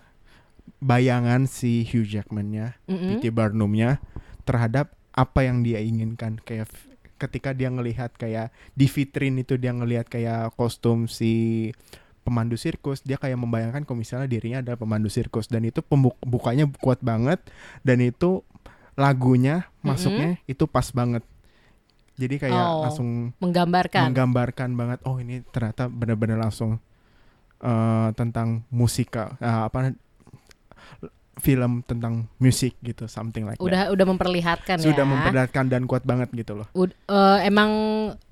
bayangan 0.79 1.47
si 1.47 1.83
Hugh 1.85 2.05
Jackman-nya 2.05 2.77
Mm-mm. 2.85 3.17
P.T. 3.17 3.31
Barnum-nya 3.31 4.03
terhadap 4.43 4.93
apa 5.11 5.41
yang 5.43 5.63
dia 5.63 5.81
inginkan 5.81 6.37
kayak 6.39 6.69
ketika 7.17 7.51
dia 7.51 7.73
ngelihat 7.73 8.13
kayak 8.13 8.53
di 8.71 8.85
vitrin 8.85 9.41
itu 9.41 9.57
dia 9.57 9.73
ngelihat 9.73 10.05
kayak 10.05 10.53
kostum 10.53 11.09
si 11.09 11.73
pemandu 12.27 12.59
sirkus 12.59 12.99
dia 13.01 13.15
kayak 13.15 13.39
membayangkan 13.39 13.87
kalau 13.87 14.03
misalnya 14.03 14.27
dirinya 14.27 14.59
adalah 14.59 14.75
pemandu 14.75 15.07
sirkus. 15.07 15.47
Dan 15.47 15.63
itu 15.63 15.79
pembukanya 15.81 16.67
kuat 16.83 16.99
banget 16.99 17.39
dan 17.87 18.03
itu 18.03 18.43
lagunya 18.99 19.71
masuknya 19.81 20.43
itu 20.45 20.67
pas 20.67 20.91
banget. 20.91 21.23
Jadi 22.17 22.41
kayak 22.43 22.67
Oh, 22.67 22.83
langsung 22.83 23.37
menggambarkan. 23.39 24.11
menggambarkan 24.11 24.71
banget 24.75 24.99
oh 25.05 25.21
ini 25.21 25.45
ternyata 25.53 25.87
benar-benar 25.87 26.43
langsung 26.43 26.83
eh, 27.61 28.09
tentang 28.17 28.67
musika 28.73 29.37
eh, 29.39 29.63
apa 29.69 29.95
film 31.37 31.85
tentang 31.85 32.25
musik 32.41 32.73
gitu 32.81 33.05
something 33.05 33.45
like 33.45 33.61
that. 33.61 33.67
udah 33.69 33.83
udah 33.93 34.07
memperlihatkan 34.09 34.81
sudah 34.81 35.05
ya. 35.05 35.09
memperlihatkan 35.09 35.69
dan 35.69 35.85
kuat 35.85 36.09
banget 36.09 36.33
gitu 36.33 36.57
loh. 36.57 36.67
Ud- 36.73 36.97
eh, 36.97 37.39
emang 37.45 37.71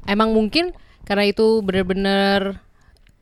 emang 0.09 0.33
mungkin 0.33 0.73
karena 1.05 1.29
itu 1.29 1.61
bener-bener 1.61 2.57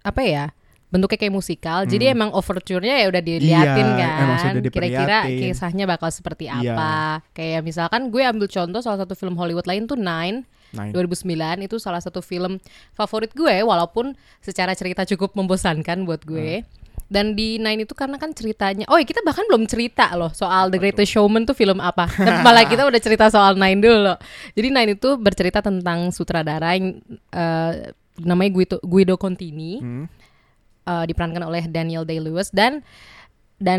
apa 0.07 0.23
ya 0.23 0.55
bentuknya 0.93 1.19
kayak 1.19 1.33
musikal. 1.33 1.83
Jadi 1.83 2.05
Hmm. 2.07 2.15
emang 2.15 2.31
overture-nya 2.31 3.01
ya 3.01 3.07
udah 3.09 3.23
diliatin 3.25 3.89
Iya, 3.89 4.09
kan. 4.37 4.55
Kira-kira 4.61 5.19
kisahnya 5.25 5.85
bakal 5.89 6.13
seperti 6.13 6.47
Iya. 6.47 6.77
apa. 6.77 6.93
Kayak 7.33 7.65
misalkan 7.65 8.13
gue 8.13 8.21
ambil 8.21 8.47
contoh 8.47 8.79
salah 8.79 9.01
satu 9.01 9.17
film 9.17 9.35
Hollywood 9.35 9.65
lain 9.65 9.89
tuh 9.89 9.97
Nine. 9.97 10.45
Nine. 10.73 10.93
2009 10.93 11.61
itu 11.61 11.77
salah 11.77 12.01
satu 12.01 12.21
film 12.21 12.57
favorit 12.93 13.33
gue 13.33 13.61
walaupun 13.61 14.13
secara 14.39 14.73
cerita 14.73 15.05
cukup 15.05 15.33
membosankan 15.33 16.05
buat 16.05 16.23
gue. 16.23 16.61
Hmm. 16.61 16.81
Dan 17.09 17.37
di 17.37 17.61
Nine 17.61 17.85
itu 17.85 17.93
karena 17.93 18.17
kan 18.17 18.33
ceritanya, 18.33 18.89
oh 18.89 18.97
ya 18.97 19.05
kita 19.05 19.21
bahkan 19.21 19.45
belum 19.45 19.69
cerita 19.69 20.17
loh 20.17 20.33
soal 20.33 20.73
The 20.73 20.81
Greatest 20.81 21.13
Showman 21.13 21.45
tuh 21.45 21.53
film 21.53 21.77
apa. 21.77 22.09
Tapi 22.17 22.41
Malah 22.41 22.65
kita 22.65 22.89
udah 22.89 23.01
cerita 23.01 23.29
soal 23.29 23.53
Nine 23.53 23.81
dulu 23.81 23.99
loh. 24.01 24.17
Jadi 24.53 24.69
Nine 24.69 24.97
itu 24.97 25.17
bercerita 25.17 25.61
tentang 25.61 26.09
sutradara 26.09 26.73
yang 26.73 27.05
eh, 27.29 27.93
namanya 28.17 28.51
Guido, 28.51 28.77
Guido 28.81 29.17
Contini, 29.17 29.77
Hmm. 29.77 30.05
Eh, 30.83 31.05
diperankan 31.07 31.43
oleh 31.43 31.65
Daniel 31.65 32.03
Day 32.03 32.19
Lewis 32.19 32.49
dan 32.49 32.83
dan 33.57 33.79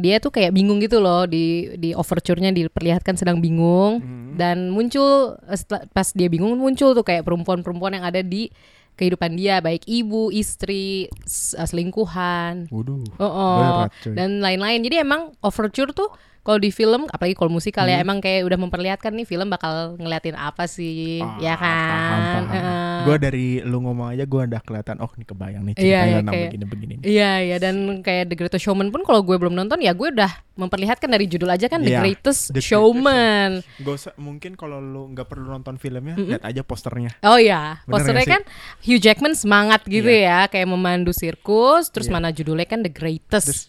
dia 0.00 0.16
tuh 0.16 0.32
kayak 0.32 0.50
bingung 0.50 0.80
gitu 0.80 0.96
loh 0.96 1.28
di 1.28 1.68
di 1.76 1.92
overture-nya 1.92 2.48
diperlihatkan 2.50 3.14
sedang 3.14 3.36
bingung 3.36 4.00
dan 4.34 4.72
muncul 4.72 5.36
eh, 5.42 5.54
setelah- 5.54 5.84
pas 5.90 6.08
dia 6.10 6.26
bingung 6.26 6.56
muncul 6.56 6.92
tuh 6.92 7.04
kayak 7.04 7.22
perempuan-perempuan 7.22 8.00
yang 8.00 8.06
ada 8.06 8.20
di 8.20 8.48
kehidupan 8.90 9.32
dia 9.32 9.60
baik 9.60 9.84
ibu, 9.86 10.28
istri, 10.30 11.08
eh, 11.08 11.66
selingkuhan, 11.66 12.68
Waduh. 12.68 13.00
Oh, 13.16 13.24
oh. 13.24 13.56
Berat, 13.56 13.92
dan 14.10 14.40
lain-lain. 14.40 14.80
Jadi 14.80 15.00
emang 15.00 15.32
overture 15.40 15.88
tuh 15.90 16.12
kalau 16.40 16.56
di 16.56 16.68
film, 16.68 17.04
apalagi 17.06 17.32
kalau 17.32 17.48
musikal 17.48 17.84
Hmm. 17.84 17.92
ya 17.92 18.00
emang 18.00 18.20
kayak 18.20 18.44
udah 18.44 18.58
memperlihatkan 18.58 19.12
nih 19.12 19.24
film 19.24 19.48
bakal 19.48 19.96
ngeliatin 19.96 20.32
apa 20.34 20.64
sih, 20.64 21.20
ya 21.38 21.54
kan? 21.54 22.44
Heeh. 22.50 22.89
Gue 23.02 23.16
dari 23.16 23.46
lu 23.60 23.80
ngomong 23.80 24.10
aja 24.10 24.22
gue 24.22 24.40
udah 24.42 24.60
kelihatan 24.60 24.96
oh 24.98 25.10
ini 25.12 25.24
kebayang 25.24 25.62
nih 25.62 25.72
Iya, 25.72 25.76
ceritanya 25.76 26.04
iya, 26.04 26.16
tentang 26.16 26.32
kayak- 26.32 26.46
begini-begini. 26.48 26.94
Iya 27.00 27.32
iya 27.40 27.56
dan 27.56 27.74
kayak 28.00 28.24
The 28.26 28.36
Greatest 28.36 28.62
Showman 28.62 28.88
pun 28.88 29.02
kalau 29.02 29.20
gue 29.20 29.36
belum 29.36 29.52
nonton 29.52 29.78
ya 29.78 29.90
gue 29.90 30.08
udah 30.08 30.30
memperlihatkan 30.54 31.08
dari 31.08 31.24
judul 31.24 31.48
aja 31.48 31.66
kan 31.66 31.80
The 31.80 31.90
Iya, 31.90 32.00
Greatest 32.00 32.42
The 32.48 32.58
Greatest 32.58 32.68
Showman. 32.68 33.50
Gak 33.78 33.94
usah 33.96 34.12
mungkin 34.16 34.54
kalau 34.54 34.76
lu 34.76 35.08
nggak 35.10 35.26
perlu 35.26 35.48
nonton 35.48 35.76
filmnya, 35.76 36.14
lihat 36.14 36.42
aja 36.42 36.60
posternya. 36.60 37.16
Oh 37.22 37.36
iya, 37.36 37.80
Bener 37.80 37.92
posternya 37.92 38.26
kan 38.28 38.42
Hugh 38.80 38.98
Jackman 38.98 39.32
semangat 39.32 39.82
gitu 39.84 40.06
ya, 40.06 40.44
kayak 40.46 40.66
memandu 40.66 41.10
sirkus, 41.10 41.88
terus 41.88 42.06
Iya. 42.06 42.14
mana 42.14 42.28
judulnya 42.30 42.64
kan 42.64 42.80
The 42.80 42.90
Greatest. 42.90 43.46
Terus- 43.46 43.66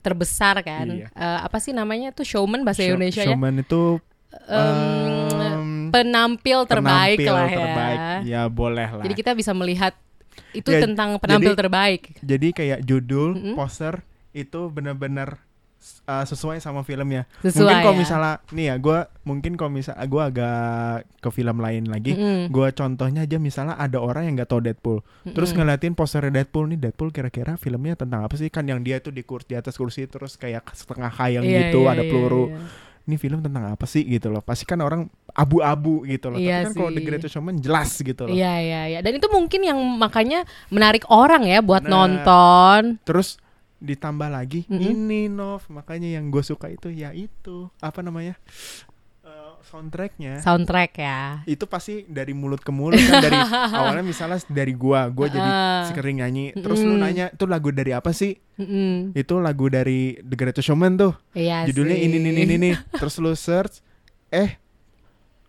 terbesar 0.00 0.60
kan. 0.60 0.84
Iya. 0.90 1.08
Eh, 1.08 1.38
apa 1.40 1.56
sih 1.56 1.72
namanya 1.72 2.10
tuh 2.10 2.22
showman 2.22 2.60
bahasa 2.60 2.82
Show- 2.82 2.92
Indonesia 2.92 3.22
ya? 3.22 3.32
Showman 3.32 3.56
itu 3.58 3.96
em, 4.50 5.63
penampil 5.94 6.58
terbaik 6.66 7.18
penampil 7.22 7.32
lah 7.32 7.46
ya. 7.46 7.58
terbaik. 7.60 7.98
Ya 8.26 8.42
boleh 8.46 8.88
lah. 8.90 9.04
Jadi 9.06 9.14
kita 9.14 9.30
bisa 9.32 9.54
melihat 9.54 9.94
itu 10.50 10.66
Ya, 10.66 10.82
tentang 10.82 11.14
penampil 11.16 11.54
jadi- 11.54 11.60
terbaik. 11.60 12.02
Jadi 12.18 12.48
kayak 12.50 12.80
judul, 12.82 13.34
Mm-mm. 13.34 13.54
poster 13.54 14.02
itu 14.30 14.66
benar-benar 14.66 15.38
uh, 16.04 16.24
sesuai 16.24 16.58
sama 16.58 16.82
filmnya. 16.82 17.26
Sesuai 17.40 17.54
mungkin 17.60 17.76
kalau 17.80 17.94
ya. 17.94 18.00
misalnya 18.00 18.32
nih 18.48 18.66
ya, 18.66 18.74
gue 18.76 18.98
mungkin 19.22 19.52
kalau 19.54 19.70
misalnya 19.70 20.02
gue 20.04 20.22
agak 20.24 20.58
ke 21.18 21.28
film 21.30 21.56
lain 21.58 21.84
lagi, 21.86 22.12
Mm-mm. 22.14 22.50
gue 22.50 22.68
contohnya 22.72 23.22
aja 23.22 23.36
misalnya 23.36 23.74
ada 23.74 23.98
orang 23.98 24.26
yang 24.26 24.34
nggak 24.34 24.48
tahu 24.48 24.60
Deadpool, 24.60 24.98
terus 25.28 25.50
ngeliatin 25.52 25.92
posternya 25.92 26.34
Deadpool 26.34 26.66
nih 26.66 26.78
Deadpool 26.80 27.10
kira-kira 27.10 27.54
filmnya 27.54 27.94
tentang 27.94 28.22
apa 28.22 28.34
sih? 28.34 28.48
Kan 28.48 28.66
yang 28.66 28.82
dia 28.82 28.98
tuh 28.98 29.10
di 29.10 29.22
kursi 29.22 29.50
di 29.50 29.56
atas 29.56 29.74
kursi 29.74 30.06
terus 30.06 30.34
kayak 30.34 30.66
setengah 30.72 31.10
khayal 31.10 31.42
Iya, 31.42 31.70
gitu, 31.70 31.80
iya, 31.80 31.90
ada 31.92 32.02
peluru. 32.02 32.44
iya. 32.48 32.58
Ini 33.04 33.20
film 33.20 33.44
tentang 33.44 33.68
apa 33.68 33.84
sih 33.84 34.00
gitu 34.08 34.32
loh? 34.32 34.40
Pasti 34.40 34.64
kan 34.64 34.80
orang 34.80 35.04
abu-abu 35.36 36.08
gitu 36.08 36.32
loh. 36.32 36.40
Iya 36.40 36.64
Tapi 36.64 36.64
kan 36.64 36.72
kalau 36.72 36.90
The. 36.96 37.02
Greatest 37.04 37.32
Showman 37.36 37.60
jelas 37.60 37.90
gitu 38.00 38.24
loh. 38.24 38.32
Iya 38.32 38.54
iya 38.64 38.82
iya. 38.96 38.98
Dan 39.04 39.20
itu 39.20 39.28
mungkin 39.28 39.60
yang 39.60 39.76
makanya 39.76 40.48
menarik 40.72 41.04
orang 41.12 41.44
ya 41.44 41.60
buat 41.60 41.84
Bener. 41.84 41.92
nonton. 41.92 42.96
Terus 43.04 43.36
ditambah 43.84 44.32
lagi 44.32 44.64
Mm-mm. 44.64 44.80
ini 44.80 45.28
Nov 45.28 45.68
makanya 45.68 46.16
yang 46.16 46.32
gue 46.32 46.40
suka 46.40 46.72
itu 46.72 46.88
ya 46.88 47.12
itu 47.12 47.68
apa 47.84 48.00
namanya 48.00 48.32
soundtracknya 49.64 50.38
Soundtrack 50.38 50.92
ya. 50.94 51.40
itu 51.44 51.64
pasti 51.64 52.04
dari 52.04 52.30
mulut 52.30 52.60
ke 52.60 52.68
mulut 52.68 53.00
kan 53.00 53.18
dari 53.18 53.34
awalnya 53.80 54.04
misalnya 54.04 54.38
dari 54.46 54.72
gua 54.72 55.08
gua 55.08 55.26
jadi 55.26 55.50
sering 55.88 56.20
nyanyi 56.20 56.52
terus 56.54 56.80
lu 56.80 56.94
Mm-mm. 56.94 57.02
nanya 57.02 57.26
itu 57.32 57.44
lagu 57.44 57.68
dari 57.68 57.90
apa 57.90 58.12
sih 58.12 58.36
Mm-mm. 58.56 59.12
itu 59.12 59.34
lagu 59.40 59.66
dari 59.66 60.20
The 60.20 60.36
Greatest 60.36 60.68
Showman 60.68 60.94
tuh 60.94 61.12
Iya 61.32 61.64
judulnya 61.66 61.96
sih. 61.96 62.04
ini 62.06 62.16
ini 62.20 62.30
ini 62.38 62.54
ini 62.54 62.70
terus 63.00 63.16
lu 63.18 63.32
search 63.32 63.80
eh 64.28 64.60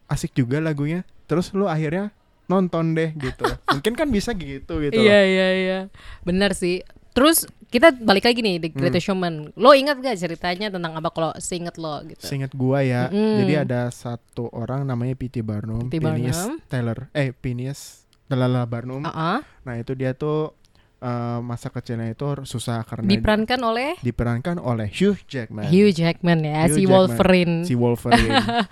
asik 0.05 0.33
juga 0.33 0.57
lagunya 0.57 1.03
terus 1.25 1.51
lu 1.51 1.65
akhirnya 1.65 2.13
nonton 2.45 2.93
deh 2.93 3.09
gitu 3.17 3.45
mungkin 3.73 3.93
kan 3.93 4.07
bisa 4.07 4.31
gitu 4.33 4.77
gitu 4.79 4.95
Iya 4.95 5.19
iya 5.25 5.47
iya. 5.57 5.79
Benar 6.21 6.53
sih. 6.53 6.85
Terus 7.15 7.49
kita 7.75 7.91
balik 7.93 8.23
lagi 8.23 8.39
nih 8.39 8.55
The 8.57 8.69
Hmm. 8.69 8.77
Greatest 8.77 9.05
Showman. 9.05 9.33
Lo 9.53 9.71
ingat 9.71 9.97
gak 9.97 10.15
ceritanya 10.15 10.67
tentang 10.69 10.91
apa 10.91 11.09
kalau 11.09 11.35
seinget 11.35 11.75
lo 11.75 11.99
gitu? 12.03 12.23
Gua 12.51 12.79
ya, 12.79 13.07
Mm-mm. 13.07 13.43
jadi 13.43 13.53
ada 13.61 13.87
satu 13.89 14.47
orang 14.49 14.83
namanya 14.83 15.13
P.T. 15.13 15.39
Barnum, 15.41 15.85
P.T. 15.85 15.99
Phineas 15.99 16.39
Barnum. 16.39 16.53
Taylor, 16.65 16.97
eh 17.11 17.29
Phineas 17.33 17.79
Delala 18.25 18.63
Barnum. 18.63 19.01
Uh-uh. 19.01 19.43
Nah 19.61 19.75
itu 19.75 19.91
dia 19.91 20.11
tuh 20.11 20.55
eh, 20.97 21.39
masa 21.39 21.67
kecilnya 21.67 22.09
itu 22.09 22.25
susah 22.41 22.81
karena 22.81 23.05
Diperankan 23.05 23.59
oleh 23.61 23.99
diperankan 23.99 24.57
oleh 24.57 24.87
Hugh 24.87 25.19
Jackman, 25.23 25.67
Hugh 25.67 25.91
Jackman 25.91 26.39
ya, 26.41 26.65
Hugh 26.65 26.71
si 26.71 26.81
Jackman. 26.81 26.95
Wolverine. 26.95 27.55
si 27.61 27.73
Wolverine. 27.75 28.39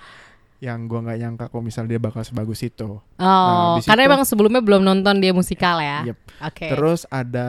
yang 0.63 0.87
gua 0.87 1.03
nggak 1.03 1.19
nyangka 1.19 1.45
kalau 1.47 1.59
misalnya 1.61 1.89
dia 1.91 2.01
bakal 2.01 2.23
sebagus 2.23 2.63
itu. 2.63 2.95
Oh, 2.95 3.75
di 3.75 3.83
karena 3.83 4.01
situ- 4.01 4.09
emang 4.09 4.21
sebelumnya 4.23 4.63
belum 4.63 4.81
nonton 4.81 5.19
dia 5.19 5.35
musikal 5.35 5.75
ya. 5.77 6.07
Yep. 6.07 6.17
Oke. 6.41 6.67
Terus 6.71 7.03
ada 7.07 7.47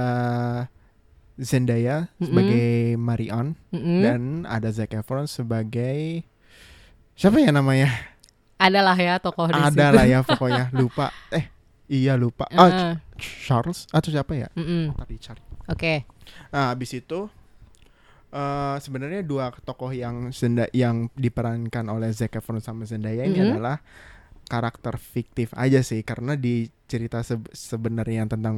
Zendaya 1.36 2.08
Mm-mm. 2.14 2.26
sebagai 2.26 2.68
Marion 2.94 3.58
Mm-mm. 3.68 4.00
dan 4.00 4.20
ada 4.46 4.70
Zac 4.70 4.92
Efron 4.92 5.26
sebagai 5.26 6.22
siapa 7.12 7.38
ya 7.38 7.50
namanya? 7.50 7.90
Adalah 8.54 8.94
ya 8.94 9.18
tokoh 9.18 9.48
di 9.48 9.58
ada 9.58 9.70
situ. 9.70 9.96
lah 9.98 10.04
ya 10.04 10.20
pokoknya 10.20 10.70
lupa 10.78 11.10
eh 11.30 11.50
iya 11.84 12.14
lupa 12.14 12.46
oh 12.50 12.64
Heeh. 12.64 12.96
Charles 13.18 13.90
atau 13.90 14.08
siapa 14.08 14.32
ya 14.32 14.48
Mm-mm. 14.54 14.94
tadi 14.94 15.14
cari 15.18 15.42
Oke. 15.66 16.06
nah 16.48 16.70
habis 16.70 16.92
itu 16.92 17.26
eh 18.30 18.76
sebenarnya 18.78 19.22
dua 19.22 19.50
tokoh 19.54 19.90
yang 19.90 20.30
Zenda 20.30 20.66
yang 20.70 21.06
diperankan 21.14 21.86
oleh 21.86 22.10
Zac 22.10 22.34
Efron 22.34 22.58
sama 22.58 22.82
Zendaya 22.82 23.22
ini 23.22 23.38
Mhm. 23.38 23.46
adalah 23.52 23.78
karakter 24.44 24.98
fiktif 24.98 25.50
aja 25.54 25.80
sih 25.80 26.02
karena 26.02 26.34
di 26.34 26.66
cerita 26.84 27.22
se- 27.22 27.50
sebenarnya 27.50 28.22
yang 28.22 28.30
tentang 28.30 28.56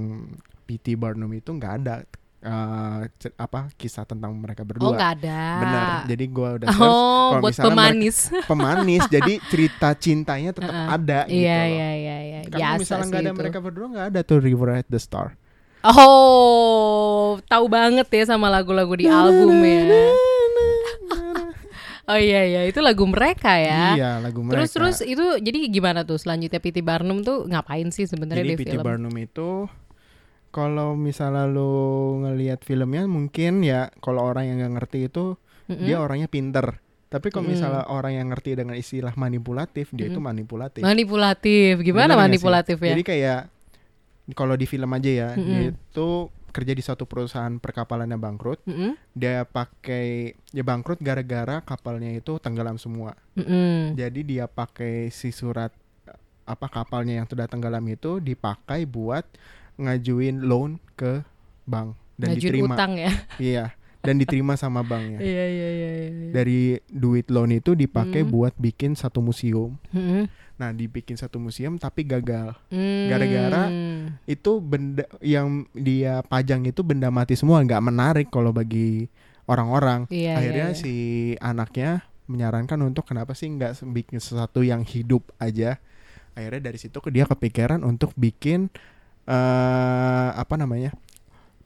P.T. 0.67 0.97
Barnum 0.97 1.31
itu 1.31 1.53
nggak 1.53 1.73
ada 1.79 2.03
eh, 2.47 3.01
cer- 3.17 3.35
apa 3.37 3.67
kisah 3.75 4.03
tentang 4.03 4.31
mereka 4.33 4.63
Oh 4.63 4.69
berdua 4.69 4.91
nggak 4.93 5.13
ada. 5.19 5.43
benar 5.59 5.85
jadi 6.07 6.25
gua 6.29 6.49
udah 6.55 6.67
search 6.71 6.81
Oh, 6.81 6.95
kalau 7.29 7.43
buat 7.43 7.51
misalnya 7.51 7.67
mereka- 7.67 7.77
pemanis. 7.83 8.17
pemanis 8.51 9.03
jadi 9.09 9.33
cerita 9.45 9.89
cintanya 9.95 10.51
tetap 10.53 10.71
Heeh. 10.71 10.89
ada 10.89 11.19
gitu 11.25 11.43
Iya 11.43 11.59
loh. 11.59 11.67
iya 11.69 11.91
iya 11.93 12.17
iya. 12.23 12.41
Karena 12.47 12.57
Biasa 12.57 12.79
misalnya 12.79 13.05
nggak 13.05 13.19
ada 13.19 13.29
itu. 13.29 13.41
mereka 13.41 13.59
berdua 13.59 13.87
nggak 13.89 14.07
ada 14.09 14.21
tuh 14.23 14.39
River 14.39 14.69
at 14.77 14.87
the 14.87 14.97
Star. 14.97 15.35
Oh, 15.83 17.39
tahu 17.45 17.67
banget 17.67 18.07
ya 18.09 18.25
sama 18.25 18.47
lagu-lagu 18.47 18.95
di 18.95 19.07
album 19.07 19.59
ya. 19.59 19.83
Oh 22.07 22.15
iya 22.15 22.47
iya, 22.47 22.63
itu 22.63 22.79
lagu 22.79 23.03
mereka 23.03 23.59
ya. 23.59 23.99
Iya 23.99 24.11
lagu 24.21 24.39
mereka. 24.39 24.63
Terus 24.63 24.71
terus 24.71 24.97
itu 25.03 25.43
jadi 25.43 25.67
gimana 25.67 26.07
tuh 26.07 26.15
selanjutnya 26.15 26.63
P.T. 26.63 26.79
Barnum 26.79 27.19
tuh 27.21 27.51
ngapain 27.51 27.91
sih 27.91 28.07
sebenarnya 28.07 28.47
di 28.47 28.55
P.T. 28.57 28.79
film? 28.79 28.87
Barnum 28.87 29.11
itu 29.13 29.67
kalau 30.57 30.97
misalnya 30.97 31.45
lu 31.45 32.17
ngelihat 32.25 32.65
filmnya 32.65 33.05
mungkin 33.05 33.61
ya 33.61 33.93
kalau 34.01 34.25
orang 34.25 34.49
yang 34.49 34.65
nggak 34.65 34.75
ngerti 34.81 35.13
itu 35.13 35.37
Mm-mm. 35.69 35.85
dia 35.85 36.01
orangnya 36.01 36.33
pinter. 36.33 36.81
Tapi 37.13 37.29
kalau 37.29 37.53
misalnya 37.53 37.85
orang 37.93 38.17
yang 38.17 38.33
ngerti 38.33 38.57
dengan 38.57 38.73
istilah 38.73 39.13
manipulatif 39.21 39.93
dia 39.93 40.09
itu 40.09 40.17
manipulatif. 40.17 40.81
Manipulatif. 40.81 41.85
Gimana 41.85 42.17
Bener 42.17 42.25
manipulatif 42.33 42.81
ya? 42.81 42.97
Jadi 42.97 43.05
kayak 43.05 43.41
kalau 44.33 44.57
di 44.57 44.65
film 44.65 44.89
aja 44.97 45.11
ya 45.13 45.29
dia 45.37 45.45
Mm-mm. 45.45 45.77
itu 45.77 46.09
kerja 46.57 46.73
di 46.73 46.81
suatu 46.81 47.05
perusahaan 47.05 47.53
perkapalannya 47.61 48.17
bangkrut. 48.17 48.65
Mm-mm. 48.65 48.97
Dia 49.13 49.45
pakai 49.45 50.33
ya 50.57 50.65
bangkrut 50.65 51.05
gara-gara 51.05 51.61
kapalnya 51.61 52.17
itu 52.17 52.41
tenggelam 52.41 52.81
semua. 52.81 53.13
Mm-mm. 53.37 53.93
Jadi 53.93 54.25
dia 54.25 54.49
pakai 54.49 55.13
si 55.13 55.37
surat 55.37 55.69
apa 56.47 56.67
kapalnya 56.71 57.21
yang 57.21 57.27
sudah 57.29 57.45
tenggelam 57.45 57.85
itu 57.91 58.23
dipakai 58.23 58.87
buat 58.89 59.27
ngajuin 59.77 60.43
loan 60.43 60.77
ke 60.93 61.21
bank 61.63 61.95
dan 62.17 62.33
Ngajuin 62.33 62.43
diterima. 62.63 62.75
utang 62.75 62.93
ya. 62.97 63.11
Iya, 63.37 63.65
dan 64.01 64.15
diterima 64.17 64.55
sama 64.55 64.81
banknya. 64.81 65.19
Iya 65.19 65.45
iya 65.47 65.69
iya 65.69 65.91
iya. 65.99 66.31
Dari 66.31 66.61
duit 66.87 67.29
loan 67.29 67.53
itu 67.53 67.73
dipakai 67.73 68.23
Hmm. 68.23 68.31
buat 68.31 68.55
bikin 68.55 68.95
satu 68.95 69.21
museum. 69.21 69.77
Mm-mm. 69.91 70.25
Nah, 70.57 70.73
dibikin 70.73 71.15
satu 71.15 71.37
museum 71.37 71.77
tapi 71.77 72.01
gagal. 72.03 72.57
Mm. 72.69 73.07
Gara-gara 73.07 73.65
Itu 74.25 74.57
benda 74.59 75.05
yang 75.21 75.69
dia 75.71 76.23
pajang 76.23 76.65
itu 76.65 76.81
benda 76.81 77.11
mati 77.11 77.37
semua, 77.37 77.61
nggak 77.61 77.85
menarik 77.85 78.29
kalau 78.29 78.51
bagi 78.51 79.13
orang-orang. 79.45 80.09
Iya, 80.09 80.33
Akhirnya 80.35 80.69
iya, 80.71 80.75
iya. 80.75 80.81
si 80.81 80.95
anaknya 81.39 81.91
menyarankan 82.25 82.81
untuk 82.81 83.05
kenapa 83.05 83.37
sih 83.37 83.47
nggak 83.47 83.85
bikin 83.87 84.17
sesuatu 84.17 84.65
yang 84.65 84.81
hidup 84.81 85.29
aja. 85.37 85.77
Akhirnya 86.33 86.73
dari 86.73 86.79
situ 86.81 86.97
ke 86.99 87.13
dia 87.13 87.23
kepikiran 87.25 87.81
untuk 87.81 88.17
bikin 88.17 88.73
eh 89.27 90.31
apa 90.33 90.55
namanya 90.55 90.95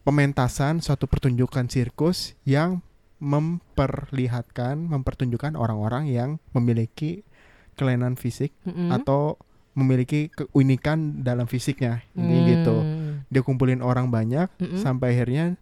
pementasan 0.02 0.81
suatu 0.81 1.05
pertunjukan 1.05 1.69
sirkus 1.69 2.33
yang 2.43 2.81
memperlihatkan 3.21 4.81
mempertunjukkan 4.88 5.52
orang-orang 5.55 6.09
yang 6.09 6.31
memiliki 6.57 7.21
kelainan 7.76 8.17
fisik 8.17 8.57
Mm-mm. 8.64 8.88
atau 8.90 9.37
memiliki 9.76 10.33
keunikan 10.33 11.21
dalam 11.21 11.45
fisiknya 11.45 12.00
ini 12.17 12.37
Hmm. 12.40 12.49
gitu 12.49 12.76
dia 13.29 13.43
kumpulin 13.45 13.85
orang 13.85 14.09
banyak 14.09 14.49
Mm-mm. 14.57 14.81
sampai 14.81 15.14
akhirnya 15.14 15.61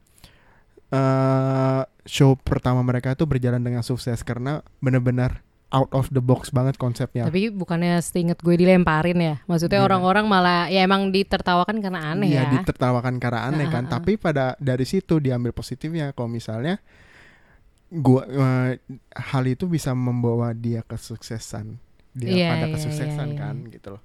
eh 0.88 1.82
show 2.08 2.32
pertama 2.38 2.80
mereka 2.80 3.12
itu 3.12 3.28
berjalan 3.28 3.60
dengan 3.60 3.84
sukses 3.84 4.24
karena 4.24 4.64
benar-benar 4.80 5.44
out 5.68 5.92
of 5.92 6.08
the 6.08 6.24
box 6.24 6.48
banget 6.48 6.80
konsepnya 6.80 7.28
Tapi 7.28 7.52
bukannya 7.52 8.00
seinget 8.00 8.40
gue 8.40 8.56
dilemparin 8.56 9.20
ya? 9.20 9.36
Maksudnya 9.44 9.84
Iya. 9.84 9.86
orang-orang 9.86 10.24
malah 10.24 10.72
ya 10.72 10.80
emang 10.80 11.12
ditertawakan 11.12 11.84
karena 11.84 12.16
aneh 12.16 12.32
Iya, 12.32 12.48
ya. 12.48 12.50
ditertawakan 12.56 13.20
karena 13.20 13.52
aneh 13.52 13.68
kan. 13.68 13.84
Tapi 13.84 14.16
pada 14.16 14.56
dari 14.56 14.88
situ 14.88 15.20
diambil 15.20 15.52
positifnya 15.52 16.16
kalau 16.16 16.32
misalnya 16.32 16.80
gua 17.88 18.24
eh, 18.28 18.80
hal 19.12 19.44
itu 19.44 19.68
bisa 19.68 19.92
membawa 19.92 20.56
dia 20.56 20.80
kesuksesan. 20.84 21.76
Dia 22.16 22.28
Iya, 22.32 22.48
pada 22.52 22.66
iya, 22.68 22.74
kesuksesan 22.74 23.28
iya, 23.28 23.36
iya. 23.36 23.40
kan 23.40 23.54
gitu 23.68 23.88
loh. 23.96 24.02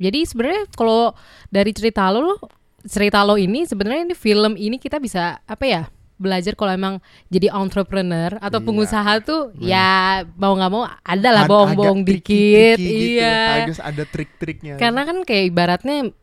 Jadi 0.00 0.18
sebenarnya 0.24 0.64
kalau 0.72 1.12
dari 1.48 1.70
cerita 1.76 2.08
lo, 2.08 2.20
lo 2.24 2.34
cerita 2.82 3.22
lo 3.22 3.38
ini 3.38 3.62
sebenarnya 3.68 4.08
ini 4.10 4.14
film 4.16 4.52
ini 4.56 4.76
kita 4.80 4.96
bisa 4.96 5.38
apa 5.44 5.64
ya? 5.68 5.82
Belajar 6.22 6.54
kalau 6.54 6.70
emang 6.70 6.94
jadi 7.26 7.50
entrepreneur 7.50 8.38
atau 8.38 8.58
Iya. 8.58 8.64
pengusaha 8.64 9.12
tuh 9.20 9.50
Hmm. 9.50 9.66
ya 9.66 9.90
mau 10.38 10.54
nggak 10.54 10.70
mau 10.70 10.86
ada 10.86 11.28
lah 11.28 11.44
bohong-bohong 11.44 12.06
dikit, 12.06 12.78
tricky-tricky 12.78 12.86
gitu. 12.86 13.18
iya. 13.18 13.66
Harus 13.66 13.82
ada 13.82 14.02
trik-triknya. 14.04 14.74
Karena 14.78 15.02
kan 15.02 15.16
kayak 15.22 15.44
ibaratnya 15.50 16.14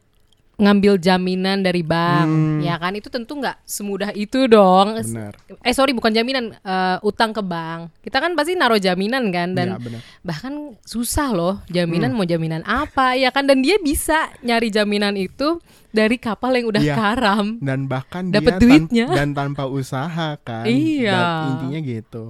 ngambil 0.59 0.93
jaminan 0.95 1.59
dari 1.59 1.79
bank, 1.79 2.27
Hmm. 2.27 2.59
ya 2.59 2.75
kan 2.75 2.91
itu 2.91 3.07
tentu 3.07 3.33
nggak 3.33 3.63
semudah 3.63 4.11
itu 4.11 4.45
dong. 4.45 4.99
benar. 4.99 5.33
Eh 5.59 5.71
sorry 5.71 5.91
bukan 5.91 6.11
jaminan, 6.11 6.51
eh, 6.53 6.97
utang 7.01 7.31
ke 7.31 7.39
bank. 7.39 7.95
Kita 7.99 8.19
kan 8.19 8.31
pasti 8.33 8.53
naruh 8.53 8.77
jaminan 8.77 9.27
kan 9.29 9.51
dan 9.51 9.75
benar. 9.75 10.03
bahkan 10.21 10.53
susah 10.83 11.31
loh 11.31 11.55
jaminan 11.67 12.11
Hmm. 12.11 12.17
mau 12.17 12.27
jaminan 12.27 12.61
apa 12.61 13.15
ya 13.15 13.29
kan 13.29 13.43
dan 13.43 13.59
dia 13.59 13.75
bisa 13.77 14.27
nyari 14.39 14.67
jaminan 14.67 15.15
itu 15.15 15.57
dari 15.89 16.15
kapal 16.15 16.53
yang 16.53 16.67
udah 16.67 16.83
Iya. 16.83 16.93
karam. 16.93 17.57
Dan 17.57 17.87
bahkan 17.87 18.27
Dapet 18.27 18.45
dia 18.45 18.53
tan- 18.53 18.61
duitnya. 18.61 19.07
dan 19.09 19.29
tanpa 19.31 19.65
usaha 19.65 20.35
kan. 20.37 20.67
Iya. 20.67 21.17
Dan 21.17 21.47
intinya 21.55 21.79
gitu. 21.81 22.21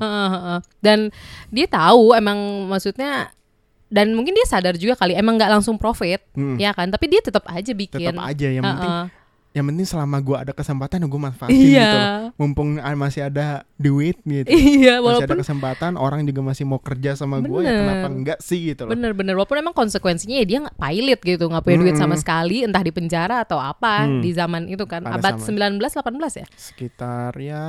Dan 0.79 0.99
dia 1.49 1.67
tahu 1.67 2.13
emang 2.13 2.37
maksudnya 2.67 3.33
dan 3.89 4.13
mungkin 4.13 4.31
dia 4.31 4.45
sadar 4.45 4.73
juga 4.73 4.93
kali 4.93 5.13
emang 5.13 5.35
nggak 5.35 5.51
langsung 5.51 5.75
profit 5.75 6.21
Hmm. 6.31 6.55
ya 6.55 6.71
kan 6.71 6.87
tapi 6.87 7.05
dia 7.07 7.19
tetap 7.19 7.43
aja 7.45 7.71
bikin 7.71 8.05
Tetap 8.07 8.21
aja 8.23 8.47
yang 8.47 8.61
penting 8.63 8.85
Heeh. 8.91 9.07
yang 9.49 9.65
penting 9.65 9.81
selama 9.83 10.17
gua 10.19 10.37
ada 10.39 10.53
kesempatan 10.53 11.01
gue 11.01 11.19
manfaatin 11.19 11.49
Iya. 11.51 11.89
gitu. 11.89 11.97
Mumpung 12.37 12.77
ah, 12.77 12.93
masih 12.93 13.25
ada 13.25 13.65
duit 13.75 14.13
gitu. 14.21 14.45
iya 14.53 15.01
masih 15.01 15.25
ada 15.25 15.25
walaupun 15.25 15.37
kesempatan 15.41 15.91
orang 15.95 16.21
juga 16.21 16.45
masih 16.45 16.63
mau 16.63 16.77
kerja 16.77 17.17
sama 17.17 17.41
gue 17.41 17.59
ya 17.59 17.73
kenapa 17.73 18.07
enggak 18.07 18.39
sih 18.39 18.69
gitu 18.69 18.85
loh 18.85 18.93
bener-bener 18.93 19.33
walaupun 19.33 19.57
emang 19.57 19.73
konsekuensinya 19.73 20.37
ya 20.37 20.45
dia 20.45 20.57
nggak 20.61 20.77
pilot 20.77 21.19
gitu 21.25 21.43
nggak 21.45 21.63
punya 21.65 21.77
duit 21.79 21.97
sama 21.97 22.13
Mm-mm. 22.13 22.21
sekali 22.21 22.57
entah 22.61 22.79
di 22.79 22.91
penjara 22.91 23.41
atau 23.41 23.57
apa 23.57 24.05
Hmm. 24.05 24.21
di 24.21 24.29
zaman 24.31 24.69
itu 24.69 24.85
kan 24.85 25.01
Pada 25.01 25.17
abad 25.17 25.33
zaman. 25.41 25.81
19 25.81 25.97
18 25.97 26.33
ya 26.35 26.45
sekitar 26.55 27.31
ya 27.35 27.63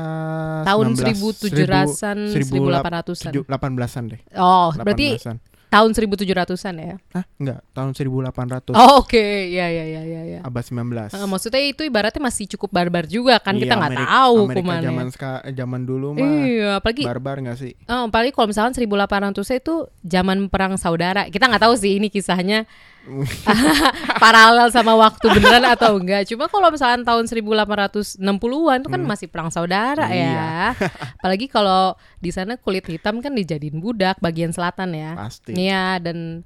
tahun 0.63 0.85
19, 0.93 1.17
1700-an 1.49 2.19
1000, 2.29 2.45
1800-an 2.77 3.33
1800-an 3.41 4.05
deh 4.07 4.21
oh 4.37 4.69
berarti 4.77 5.17
1800-an. 5.17 5.37
Tahun 5.71 5.95
1700-an 5.95 6.75
ya? 6.77 6.95
Ah 7.11 7.23
enggak 7.39 7.63
tahun 7.71 7.91
1800 7.95 8.75
oh 8.75 9.01
oke. 9.01 9.27
Ya 9.47 9.67
ya 9.67 9.85
ya 9.87 10.03
ya 10.03 10.23
ya 10.29 10.39
abad 10.43 10.61
19 10.61 11.15
Eh, 11.15 11.25
maksudnya 11.25 11.63
itu 11.63 11.83
ibaratnya 11.83 12.19
masih 12.19 12.51
cukup 12.51 12.71
barbar 12.71 13.07
juga 13.07 13.39
kan 13.39 13.55
kita 13.55 13.65
Iya, 13.65 13.79
nggak 13.79 13.93
Amerika- 13.95 14.11
tahu 14.13 14.37
Amerika 14.37 14.59
kumannya 14.61 14.85
zaman 14.85 15.07
ska- 15.09 15.43
zaman 15.49 15.81
dulu 15.83 16.07
mah 16.13 16.27
iya 16.43 16.71
apalagi 16.77 17.03
barbar 17.03 17.37
nggak 17.41 17.57
sih? 17.57 17.73
Oh, 17.87 18.05
apalagi 18.05 18.31
kalau 18.31 18.47
misalkan 18.47 18.75
1800 18.75 19.31
itu 19.57 19.75
zaman 20.03 20.39
perang 20.47 20.75
saudara. 20.75 21.27
Kita 21.27 21.47
nggak 21.47 21.63
tahu 21.63 21.75
sih 21.75 21.97
ini 21.97 22.11
kisahnya 22.11 22.67
paralel 24.23 24.69
sama 24.69 24.95
waktu 24.95 25.27
beneran 25.31 25.65
atau 25.67 25.97
enggak. 25.97 26.27
Cuma 26.27 26.47
kalau 26.47 26.69
misalkan 26.69 27.03
tahun 27.03 27.25
1860-an 27.27 28.79
itu 28.81 28.89
kan 28.89 29.03
masih 29.03 29.27
perang 29.27 29.49
saudara 29.49 30.05
Hmm. 30.05 30.15
Iya. 30.15 30.31
ya. 30.31 30.59
Apalagi 31.19 31.47
kalau 31.47 31.95
di 32.19 32.31
sana 32.31 32.55
kulit 32.55 32.85
hitam 32.85 33.19
kan 33.19 33.33
dijadiin 33.33 33.79
budak 33.79 34.19
bagian 34.19 34.51
selatan 34.51 34.93
ya. 34.93 35.13
pasti 35.15 35.53
Iya 35.53 35.99
dan 35.99 36.45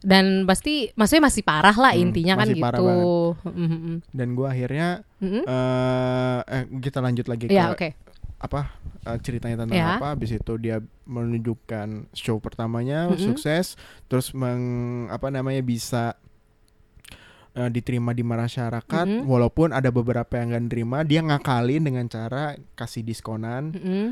dan 0.00 0.48
pasti 0.48 0.88
maksudnya 0.94 1.28
masih 1.28 1.42
parah 1.44 1.76
lah 1.76 1.92
Hmm, 1.92 2.08
intinya 2.08 2.34
kan 2.34 2.48
gitu. 2.48 3.36
Dan 4.10 4.28
gue 4.32 4.46
akhirnya 4.46 5.04
Mhm. 5.20 5.42
eh 5.44 6.40
eh, 6.42 6.64
kita 6.80 6.98
lanjut 6.98 7.26
lagi 7.26 7.44
ke 7.44 7.52
Ya 7.52 7.68
oke. 7.68 7.92
apa 8.40 8.72
eh, 9.02 9.18
ceritanya 9.18 9.56
tentang 9.60 9.76
Ya. 9.76 9.96
apa 9.96 10.12
habis 10.12 10.30
itu 10.30 10.52
dia 10.56 10.78
menunjukkan 11.04 12.12
show 12.12 12.36
pertamanya 12.36 13.08
Mm-mm. 13.08 13.18
sukses 13.18 13.74
terus 14.06 14.30
meng 14.30 14.62
apa 15.08 15.28
namanya 15.28 15.60
bisa 15.60 16.14
eh, 17.52 17.66
diterima 17.66 18.10
di 18.10 18.22
masyarakat 18.22 19.06
Mm-mm. 19.06 19.24
walaupun 19.24 19.70
ada 19.70 19.90
beberapa 19.90 20.36
yang 20.36 20.52
gak 20.52 20.64
nerima 20.66 21.02
dia 21.02 21.20
ngakalin 21.20 21.82
dengan 21.82 22.06
cara 22.06 22.54
kasih 22.74 23.02
diskonan 23.02 23.72
Mhm. 23.72 24.08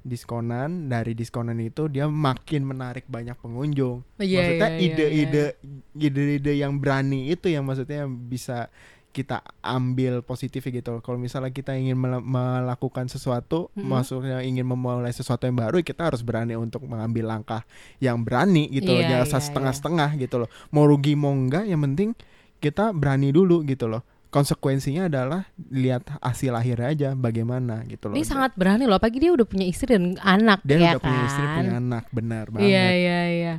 diskonan 0.00 0.88
dari 0.88 1.12
diskonan 1.12 1.60
itu 1.60 1.84
dia 1.86 2.08
makin 2.08 2.64
menarik 2.64 3.04
banyak 3.06 3.36
pengunjung 3.36 4.00
Iya, 4.16 4.40
maksudnya 4.40 4.68
iya, 4.70 4.78
iya, 4.80 4.86
ide-ide 4.88 5.46
ide-ide 5.94 6.52
yang 6.56 6.72
berani 6.74 7.28
itu 7.28 7.46
yang 7.46 7.62
maksudnya 7.62 8.08
bisa 8.08 8.72
kita 9.10 9.42
ambil 9.58 10.22
positif 10.22 10.62
gitu 10.62 10.94
loh. 10.94 11.02
Kalau 11.02 11.18
misalnya 11.18 11.50
kita 11.50 11.74
ingin 11.74 11.98
mela- 11.98 12.22
melakukan 12.22 13.10
sesuatu, 13.10 13.66
Mhm. 13.74 13.82
maksudnya 13.82 14.38
ingin 14.40 14.62
memulai 14.62 15.10
sesuatu 15.10 15.50
yang 15.50 15.58
baru, 15.58 15.82
kita 15.82 16.06
harus 16.06 16.22
berani 16.22 16.54
untuk 16.54 16.86
mengambil 16.86 17.26
langkah 17.26 17.66
yang 17.98 18.22
berani 18.22 18.70
gitu 18.70 18.94
loh, 18.94 19.02
Iya, 19.02 19.20
jangan 19.20 19.26
iya, 19.26 19.40
setengah-setengah 19.42 20.10
gitu 20.22 20.36
loh. 20.46 20.48
Mau 20.70 20.86
rugi 20.86 21.18
mau 21.18 21.34
enggak, 21.34 21.66
yang 21.66 21.82
penting 21.82 22.14
kita 22.62 22.94
berani 22.94 23.34
dulu 23.34 23.66
gitu 23.66 23.90
loh. 23.90 24.06
Konsekuensinya 24.30 25.10
adalah 25.10 25.42
lihat 25.74 26.06
hasil 26.22 26.54
akhirnya 26.54 26.88
aja 26.94 27.08
bagaimana 27.18 27.82
gitu 27.90 28.06
loh. 28.06 28.14
Dia 28.14 28.22
sangat 28.22 28.54
berani 28.54 28.86
loh, 28.86 28.94
apalagi 28.94 29.18
dia 29.18 29.34
udah 29.34 29.42
punya 29.42 29.66
istri 29.66 29.90
dan 29.90 30.14
anak 30.22 30.62
dia 30.62 30.78
ya 30.78 30.90
udah 30.94 31.02
punya 31.02 31.20
istri, 31.26 31.42
kan? 31.42 31.56
punya 31.58 31.74
anak, 31.82 32.04
benar 32.14 32.44
banget. 32.46 32.70
Iya 32.70 32.86
iya 32.94 33.20
iya. 33.26 33.54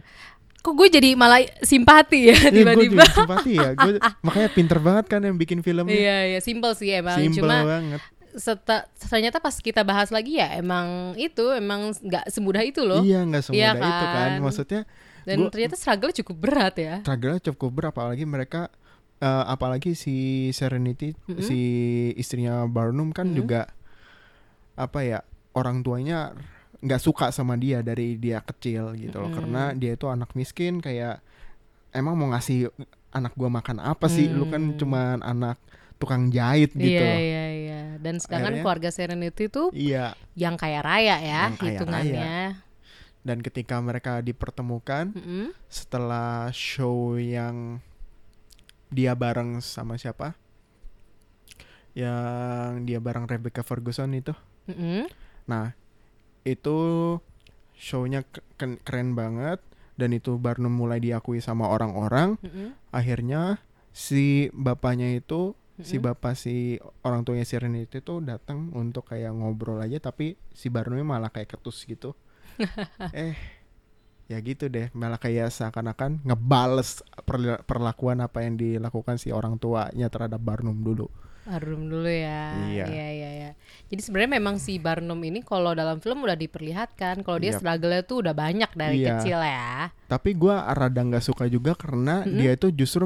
Kok 0.62 0.74
gue 0.74 0.88
jadi 0.92 1.10
malah 1.14 1.42
simpati 1.60 2.20
ya 2.24 2.38
Iya, 2.38 2.42
gue 2.44 2.54
tiba-tiba. 2.56 2.94
juga 2.96 3.06
simpati 3.08 3.52
ya. 3.56 3.70
Gue 3.74 3.98
makanya 4.26 4.50
pinter 4.50 4.78
banget 4.78 5.06
kan 5.08 5.20
yang 5.20 5.34
bikin 5.34 5.60
filmnya. 5.60 5.90
Iya 5.92 6.18
iya 6.28 6.40
simple 6.40 6.72
sih 6.72 6.90
emang. 6.92 7.18
Simple 7.18 7.42
Cuma 7.42 7.66
banget. 7.68 8.02
seta- 8.32 8.88
ternyata 8.96 9.38
pas 9.38 9.52
kita 9.54 9.82
bahas 9.82 10.08
lagi 10.08 10.38
ya 10.38 10.56
emang 10.56 10.88
itu 11.16 11.52
emang 11.52 11.92
nggak 11.92 12.26
semudah 12.28 12.62
itu 12.62 12.82
loh. 12.82 13.02
Iya 13.02 13.22
nggak 13.24 13.44
semudah 13.44 13.60
Iya 13.60 13.70
itu 13.74 13.82
kan. 14.06 14.16
kan? 14.16 14.32
Maksudnya 14.40 14.82
Dan 15.22 15.36
gua- 15.38 15.50
ternyata 15.50 15.76
struggle 15.76 16.14
cukup 16.14 16.38
berat 16.40 16.76
ya. 16.76 16.96
struggle 17.02 17.38
cukup 17.40 17.70
berat 17.72 17.92
apalagi 17.92 18.24
mereka 18.24 18.70
eh, 19.18 19.44
apalagi 19.46 19.94
si 19.94 20.16
Serenity 20.50 21.14
Mm-mm. 21.26 21.42
si 21.42 21.60
istrinya 22.16 22.64
Barnum 22.66 23.10
kan 23.10 23.28
Mm-mm. 23.28 23.38
juga 23.38 23.70
apa 24.74 25.00
ya 25.02 25.20
orang 25.52 25.82
tuanya 25.82 26.32
nggak 26.82 26.98
suka 26.98 27.30
sama 27.30 27.54
dia 27.56 27.80
dari 27.80 28.18
dia 28.18 28.42
kecil 28.42 28.94
gitu 28.96 29.18
loh 29.18 29.30
Mm-mm. 29.30 29.38
karena 29.38 29.64
dia 29.72 29.94
itu 29.94 30.06
anak 30.06 30.34
miskin 30.34 30.78
kayak 30.78 31.22
emang 31.92 32.14
mau 32.14 32.30
ngasih 32.30 32.74
anak 33.12 33.34
gua 33.34 33.50
makan 33.50 33.78
apa 33.78 34.08
sih 34.08 34.26
lu 34.28 34.48
kan 34.48 34.74
Hmm. 34.74 34.78
cuman 34.78 35.18
anak 35.22 35.62
tukang 35.96 36.28
jahit 36.28 36.74
gitu 36.74 36.90
iya 36.92 37.06
loh 37.06 37.20
iya 37.20 37.46
iya. 37.54 37.82
Dan 38.02 38.18
sedangkan 38.18 38.42
Akhirnya- 38.52 38.64
keluarga 38.64 38.90
Serenity 38.90 39.46
tuh 39.46 39.70
iya 39.72 40.18
yang 40.34 40.58
kaya 40.58 40.82
raya 40.82 41.16
ya 41.16 41.42
Yang 41.46 41.56
kaya 41.56 41.70
hitungannya. 41.70 42.38
dan 43.22 43.38
ketika 43.40 43.78
mereka 43.78 44.18
dipertemukan 44.20 45.14
Mm-mm. 45.14 45.54
setelah 45.68 46.50
show 46.50 47.14
yang 47.16 47.78
dia 48.90 49.14
bareng 49.14 49.62
sama 49.62 49.96
siapa? 49.96 50.34
Yang 51.94 52.72
dia 52.88 52.98
bareng 52.98 53.28
Rebecca 53.28 53.62
Ferguson 53.62 54.12
itu. 54.12 54.32
Mm-mm. 54.66 55.06
Nah, 55.46 55.76
itu 56.44 56.78
shownya 57.78 58.26
keren 58.58 59.18
banget 59.18 59.62
dan 59.98 60.14
itu 60.14 60.38
Barnum 60.38 60.74
mulai 60.74 60.98
diakui 61.02 61.42
sama 61.42 61.70
orang-orang. 61.70 62.38
Mm-mm. 62.42 62.74
Akhirnya 62.94 63.62
si 63.92 64.50
bapaknya 64.56 65.14
itu 65.14 65.54
si 65.82 65.98
Mm-mm. 65.98 66.14
bapak 66.14 66.34
si 66.38 66.78
orang 67.02 67.26
tuanya 67.26 67.46
Serenity 67.46 68.00
itu 68.02 68.22
datang 68.22 68.70
untuk 68.78 69.10
kayak 69.10 69.34
ngobrol 69.34 69.82
aja 69.82 69.98
tapi 69.98 70.38
si 70.54 70.70
Barnumnya 70.70 71.06
malah 71.06 71.30
kayak 71.34 71.58
ketus 71.58 71.84
gitu. 71.86 72.14
eh 73.16 73.34
ya 74.32 74.40
gitu 74.40 74.72
deh 74.72 74.88
malah 74.96 75.20
kayak 75.20 75.52
seakan-akan 75.52 76.24
ngebales 76.24 77.04
perla- 77.28 77.60
perlakuan 77.68 78.24
apa 78.24 78.48
yang 78.48 78.56
dilakukan 78.56 79.20
si 79.20 79.28
orang 79.36 79.60
tuanya 79.60 80.08
terhadap 80.08 80.40
Barnum 80.40 80.80
dulu 80.80 81.12
Barnum 81.42 81.90
dulu 81.90 82.06
ya. 82.08 82.54
Iya. 82.70 82.86
Iya, 82.86 83.08
iya, 83.12 83.30
iya. 83.34 83.50
Jadi 83.88 84.02
sebenarnya 84.02 84.32
memang 84.38 84.56
si 84.56 84.78
Barnum 84.78 85.20
ini 85.20 85.42
kalau 85.42 85.74
dalam 85.74 86.00
film 86.00 86.24
udah 86.24 86.34
diperlihatkan 86.34 87.22
kalau 87.22 87.38
dia 87.38 87.52
Yap. 87.52 87.60
struggle-nya 87.60 88.04
tuh 88.04 88.18
udah 88.22 88.32
banyak 88.32 88.72
dari 88.72 89.02
Iya. 89.02 89.20
kecil 89.20 89.36
ya. 89.38 89.92
Tapi 90.08 90.32
gua 90.34 90.64
rada 90.70 91.02
nggak 91.02 91.20
suka 91.22 91.46
juga 91.46 91.74
karena 91.74 92.24
dia 92.24 92.52
itu 92.52 92.70
justru 92.70 93.04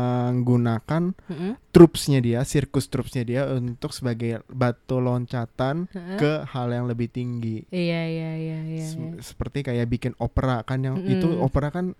menggunakan 0.00 1.02
Mm-mm. 1.28 1.52
trupsnya 1.70 2.20
dia, 2.20 2.40
sirkus 2.42 2.88
trupsnya 2.88 3.22
dia 3.22 3.42
untuk 3.48 3.90
sebagai 3.90 4.42
batu 4.46 4.98
loncatan 4.98 5.88
Heeh. 5.90 6.16
ke 6.16 6.32
hal 6.46 6.68
yang 6.70 6.86
lebih 6.86 7.08
tinggi. 7.08 7.64
Iya, 7.68 8.00
iya, 8.06 8.30
iya, 8.36 8.58
iya. 8.66 8.84
Se- 8.86 8.98
iya. 8.98 9.20
Seperti 9.20 9.62
kayak 9.62 9.86
bikin 9.88 10.12
opera 10.18 10.62
kan 10.62 10.80
yang 10.80 10.96
Mm-mm. 10.96 11.12
itu 11.16 11.28
opera 11.38 11.68
kan 11.70 11.92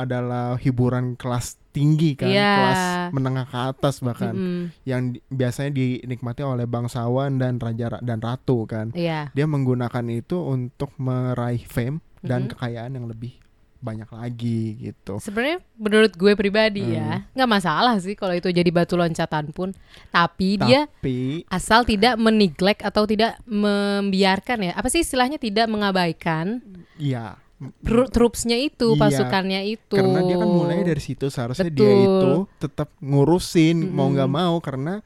adalah 0.00 0.54
hiburan 0.54 1.14
kelas 1.14 1.58
tinggi 1.68 2.14
kan, 2.14 2.26
Iya. 2.26 2.52
kelas 2.54 2.82
menengah 3.10 3.46
ke 3.46 3.58
atas 3.68 3.98
bahkan 3.98 4.32
Mm-mm. 4.32 4.62
yang 4.82 5.12
di- 5.12 5.22
biasanya 5.24 5.70
dinikmati 5.70 6.42
oleh 6.42 6.64
bangsawan 6.64 7.36
dan 7.36 7.56
raja 7.56 7.86
ra- 7.88 8.02
dan 8.02 8.18
ratu 8.18 8.64
kan. 8.64 8.90
Iya. 8.92 9.30
Dia 9.30 9.46
menggunakan 9.46 10.04
itu 10.08 10.38
untuk 10.38 10.90
meraih 10.96 11.62
fame 11.62 11.98
dan 12.20 12.44
Mm-mm. 12.44 12.52
kekayaan 12.52 12.92
yang 12.92 13.06
lebih 13.06 13.38
banyak 13.78 14.10
lagi 14.10 14.74
gitu. 14.76 15.22
Sebenarnya 15.22 15.62
menurut 15.78 16.10
gue 16.10 16.34
pribadi 16.34 16.82
Hmm. 16.82 16.98
ya, 16.98 17.10
nggak 17.30 17.46
masalah 17.48 17.94
sih 18.02 18.18
kalau 18.18 18.34
itu 18.34 18.50
jadi 18.50 18.66
batu 18.68 18.98
loncatan 18.98 19.54
pun. 19.54 19.70
Tapi 20.10 20.58
dia 20.58 20.90
Tapi 20.90 21.46
asal 21.46 21.86
tidak 21.86 22.18
meneglect 22.18 22.82
atau 22.82 23.06
tidak 23.06 23.38
membiarkan 23.46 24.66
ya. 24.66 24.72
Apa 24.74 24.90
sih 24.90 25.00
istilahnya 25.00 25.38
tidak 25.38 25.70
mengabaikan 25.70 26.58
ya 26.96 27.38
tru- 27.58 28.06
troops-nya 28.06 28.54
itu, 28.56 28.92
Iya. 28.92 29.00
pasukannya 29.00 29.60
itu. 29.66 29.92
karena 29.92 30.20
dia 30.22 30.36
kan 30.36 30.46
mulai 30.48 30.80
dari 30.80 30.98
situ 30.98 31.26
seharusnya 31.26 31.66
dia 31.66 31.84
Betul. 31.84 32.02
itu 32.04 32.30
tetap 32.58 32.88
ngurusin 32.98 33.88
mau 33.88 34.06
nggak 34.06 34.28
mau 34.28 34.58
karena 34.58 35.02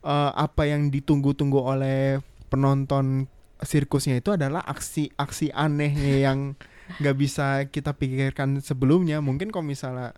eh, 0.00 0.32
apa 0.32 0.64
yang 0.64 0.88
ditunggu-tunggu 0.88 1.58
oleh 1.58 2.18
penonton 2.46 3.28
sirkusnya 3.58 4.16
itu 4.16 4.30
adalah 4.30 4.62
aksi-aksi 4.62 5.50
anehnya 5.50 6.16
yang 6.26 6.38
nggak 6.96 7.16
bisa 7.16 7.46
kita 7.66 7.92
pikirkan 7.92 8.58
sebelumnya 8.58 9.20
mungkin 9.20 9.50
kalau 9.50 9.66
misalnya 9.66 10.16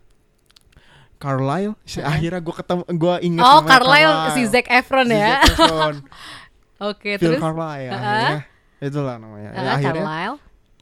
Carlisle 1.16 1.76
si- 1.82 2.00
akhirnya 2.00 2.38
gue 2.38 2.54
ketemu 2.54 2.82
gue 2.88 3.14
ingat 3.22 3.44
Oh, 3.44 3.60
Carlisle 3.62 4.14
si 4.32 4.42
Zac 4.46 4.64
Efron 4.66 5.04
Si 5.04 5.12
ya. 5.12 5.36
Zac 5.36 5.52
Efron. 5.58 5.96
Oke, 6.88 7.10
Phil 7.16 7.36
terus 7.36 7.42
Carlisle 7.42 7.90
Ah. 7.90 7.96
akhirnya 7.98 8.38
itulah 8.80 9.16
namanya 9.16 9.50
Ya, 9.50 9.60
Ah, 9.60 9.74
akhirnya. 9.76 10.04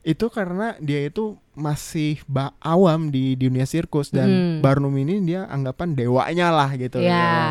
Itu 0.01 0.27
karena 0.29 0.79
dia 0.79 1.03
itu 1.03 1.37
masih 1.53 2.23
ba- 2.25 2.55
awam 2.59 3.09
di 3.09 3.35
dunia 3.35 3.63
sirkus 3.63 4.09
dan 4.09 4.29
Hmm. 4.29 4.55
Barnum 4.61 4.95
ini 4.95 5.19
dia 5.21 5.45
anggapan 5.45 5.93
dewanya 5.93 6.49
lah 6.49 6.71
gitu 6.73 6.99
Ya. 6.99 7.13
ya. 7.13 7.47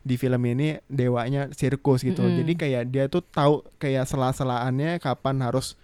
di 0.00 0.14
film 0.14 0.40
ini 0.42 0.80
dewanya 0.86 1.50
sirkus 1.50 2.00
gitu 2.00 2.22
Mm-mm. 2.22 2.38
jadi 2.38 2.52
kayak 2.54 2.82
dia 2.88 3.04
tuh 3.06 3.20
tahu 3.20 3.60
kayak 3.76 4.04
sela-selaannya 4.04 4.96
kapan 4.98 5.42
harus 5.42 5.76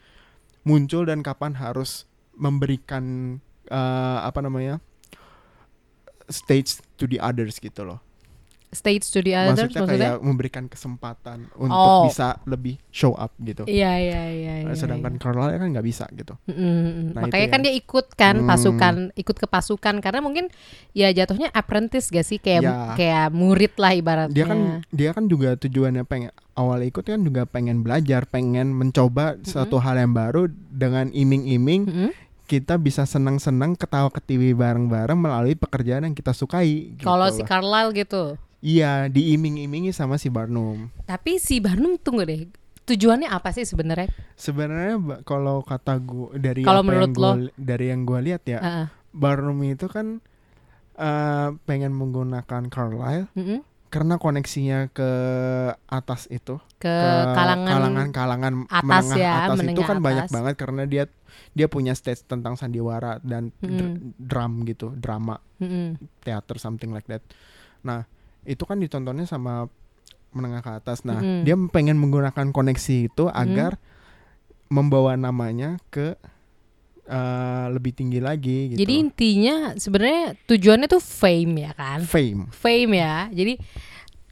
muncul 0.63 1.05
dan 1.05 1.21
kapan 1.21 1.53
harus 1.53 2.09
memberikan 2.33 3.37
eh, 3.67 4.19
apa 4.21 4.41
namanya 4.41 4.81
stage 6.27 6.81
to 6.95 7.05
the 7.05 7.19
others 7.19 7.59
gitu 7.59 7.85
loh 7.85 8.01
Stage 8.75 9.07
to 9.07 9.21
the 9.21 9.33
others 9.33 9.55
maksudnya, 9.65 9.81
maksudnya? 9.81 10.11
kayak 10.11 10.21
memberikan 10.21 10.65
kesempatan 10.67 11.47
untuk 11.55 11.73
Oh. 11.73 12.05
bisa 12.05 12.37
lebih 12.45 12.77
show 12.89 13.15
up 13.15 13.31
gitu 13.39 13.63
Iya, 13.65 13.93
iya, 13.97 14.23
iya, 14.29 14.55
iya. 14.61 14.75
sedangkan 14.75 15.15
iya. 15.15 15.21
Carlisle 15.21 15.57
kan 15.57 15.69
nggak 15.71 15.87
bisa 15.87 16.05
gitu 16.11 16.35
Mm-mm. 16.45 17.15
Nah, 17.15 17.23
Makanya 17.25 17.49
kan 17.49 17.53
yang- 17.57 17.65
dia 17.65 17.75
ikut 17.75 18.07
kan 18.13 18.35
Hmm. 18.37 18.47
pasukan, 18.47 18.95
ikut 19.15 19.37
ke 19.37 19.47
pasukan 19.47 19.95
karena 19.99 20.19
mungkin 20.19 20.51
ya 20.91 21.09
jatuhnya 21.09 21.49
apprentice 21.51 22.09
gak 22.09 22.23
sih 22.23 22.37
kayak 22.37 22.61
Ya. 22.61 22.75
kayak 22.95 23.27
murid 23.31 23.73
lah 23.77 23.93
ibaratnya. 23.93 24.35
dia 24.35 24.45
kan 24.45 24.59
dia 24.91 25.11
kan 25.11 25.25
juga 25.25 25.55
tujuannya 25.55 26.03
pengen 26.03 26.29
awal 26.53 26.83
ikut 26.83 27.03
kan 27.03 27.21
juga 27.21 27.45
pengen 27.45 27.81
belajar 27.81 28.25
pengen 28.25 28.71
mencoba 28.71 29.39
suatu 29.41 29.77
hal 29.77 29.95
yang 29.97 30.11
baru 30.11 30.47
dengan 30.51 31.09
iming-iming 31.09 32.11
kita 32.45 32.77
bisa 32.77 33.05
senang-senang 33.05 33.73
ketawa 33.73 34.11
ketiwi 34.11 34.53
bareng-bareng 34.53 35.17
melalui 35.17 35.55
pekerjaan 35.55 36.05
yang 36.05 36.13
kita 36.13 36.31
sukai 36.31 36.93
gitu 36.93 37.03
Kalau 37.03 37.29
si. 37.29 37.41
Carlisle 37.41 37.95
gitu. 37.95 38.37
Iya 38.65 39.07
diiming-imingi 39.07 39.93
sama 39.93 40.17
si 40.17 40.27
Barnum 40.27 40.89
Tapi 41.05 41.37
si 41.37 41.61
Barnum 41.61 41.95
tunggu 41.95 42.25
deh. 42.25 42.49
Tujuannya 42.83 43.29
apa 43.29 43.49
sih 43.51 43.63
sebenarnya? 43.63 44.09
sebenarnya 44.35 44.97
kalau 45.23 45.61
kata 45.61 45.97
gua 45.99 46.33
dari 46.35 46.61
Kalau 46.61 46.81
apa 46.81 46.87
menurut 46.87 47.07
yang 47.07 47.15
gua 47.15 47.33
lo? 47.37 47.49
dari 47.55 47.87
yang 47.87 48.03
gua 48.03 48.21
lihat 48.21 48.43
ya 48.43 48.59
Heeh. 48.59 48.87
Barnum 49.11 49.57
itu 49.63 49.87
kan 49.87 50.21
eh, 50.95 51.49
pengen 51.63 51.93
menggunakan 51.93 52.63
Carlisle 52.67 53.29
Mm-mm. 53.33 53.61
karena 53.87 54.15
koneksinya 54.17 54.91
ke 54.91 55.11
atas 55.87 56.27
itu 56.29 56.59
Ke, 56.77 56.91
ke 56.91 57.11
kalangan, 57.33 57.69
kalangan-kalangan 58.11 58.53
atas 58.67 58.85
menengah 58.85 59.17
ya, 59.17 59.33
atas 59.45 59.59
itu 59.63 59.83
kan 59.83 59.99
banyak 59.99 60.25
atas. 60.25 60.35
banget 60.35 60.55
karena 60.55 60.83
dia 60.85 61.05
dia 61.51 61.67
punya 61.67 61.93
stage 61.93 62.23
tentang 62.23 62.55
sandiwara 62.55 63.17
dan 63.21 63.49
dr- 63.57 63.97
Mm. 63.97 64.13
drum 64.19 64.53
gitu 64.65 64.93
drama 64.93 65.39
Mm-mm. 65.57 65.95
teater 66.21 66.59
something 66.59 66.91
like 66.91 67.07
that 67.07 67.23
nah 67.81 68.05
itu 68.45 68.63
kan 68.65 68.77
ditontonnya 68.77 69.25
sama 69.25 69.67
menengah 70.31 70.61
ke 70.61 70.71
atas 70.73 71.03
nah 71.03 71.19
Mm-mm. 71.19 71.43
dia 71.47 71.55
pengen 71.71 71.97
menggunakan 71.97 72.51
koneksi 72.51 73.13
itu 73.13 73.25
agar 73.31 73.79
membawa 74.67 75.15
namanya 75.15 75.79
ke 75.89 76.17
eh, 77.07 77.67
lebih 77.71 77.93
tinggi 77.95 78.19
lagi 78.19 78.75
gitu 78.75 78.81
Jadi 78.81 78.95
intinya 78.99 79.57
sebenarnya 79.77 80.35
tujuannya 80.49 80.89
tuh 80.89 81.03
fame 81.05 81.69
ya 81.69 81.73
kan? 81.77 82.01
fame 82.03 82.49
Fame 82.51 82.93
ya. 82.97 83.29
Jadi 83.31 83.61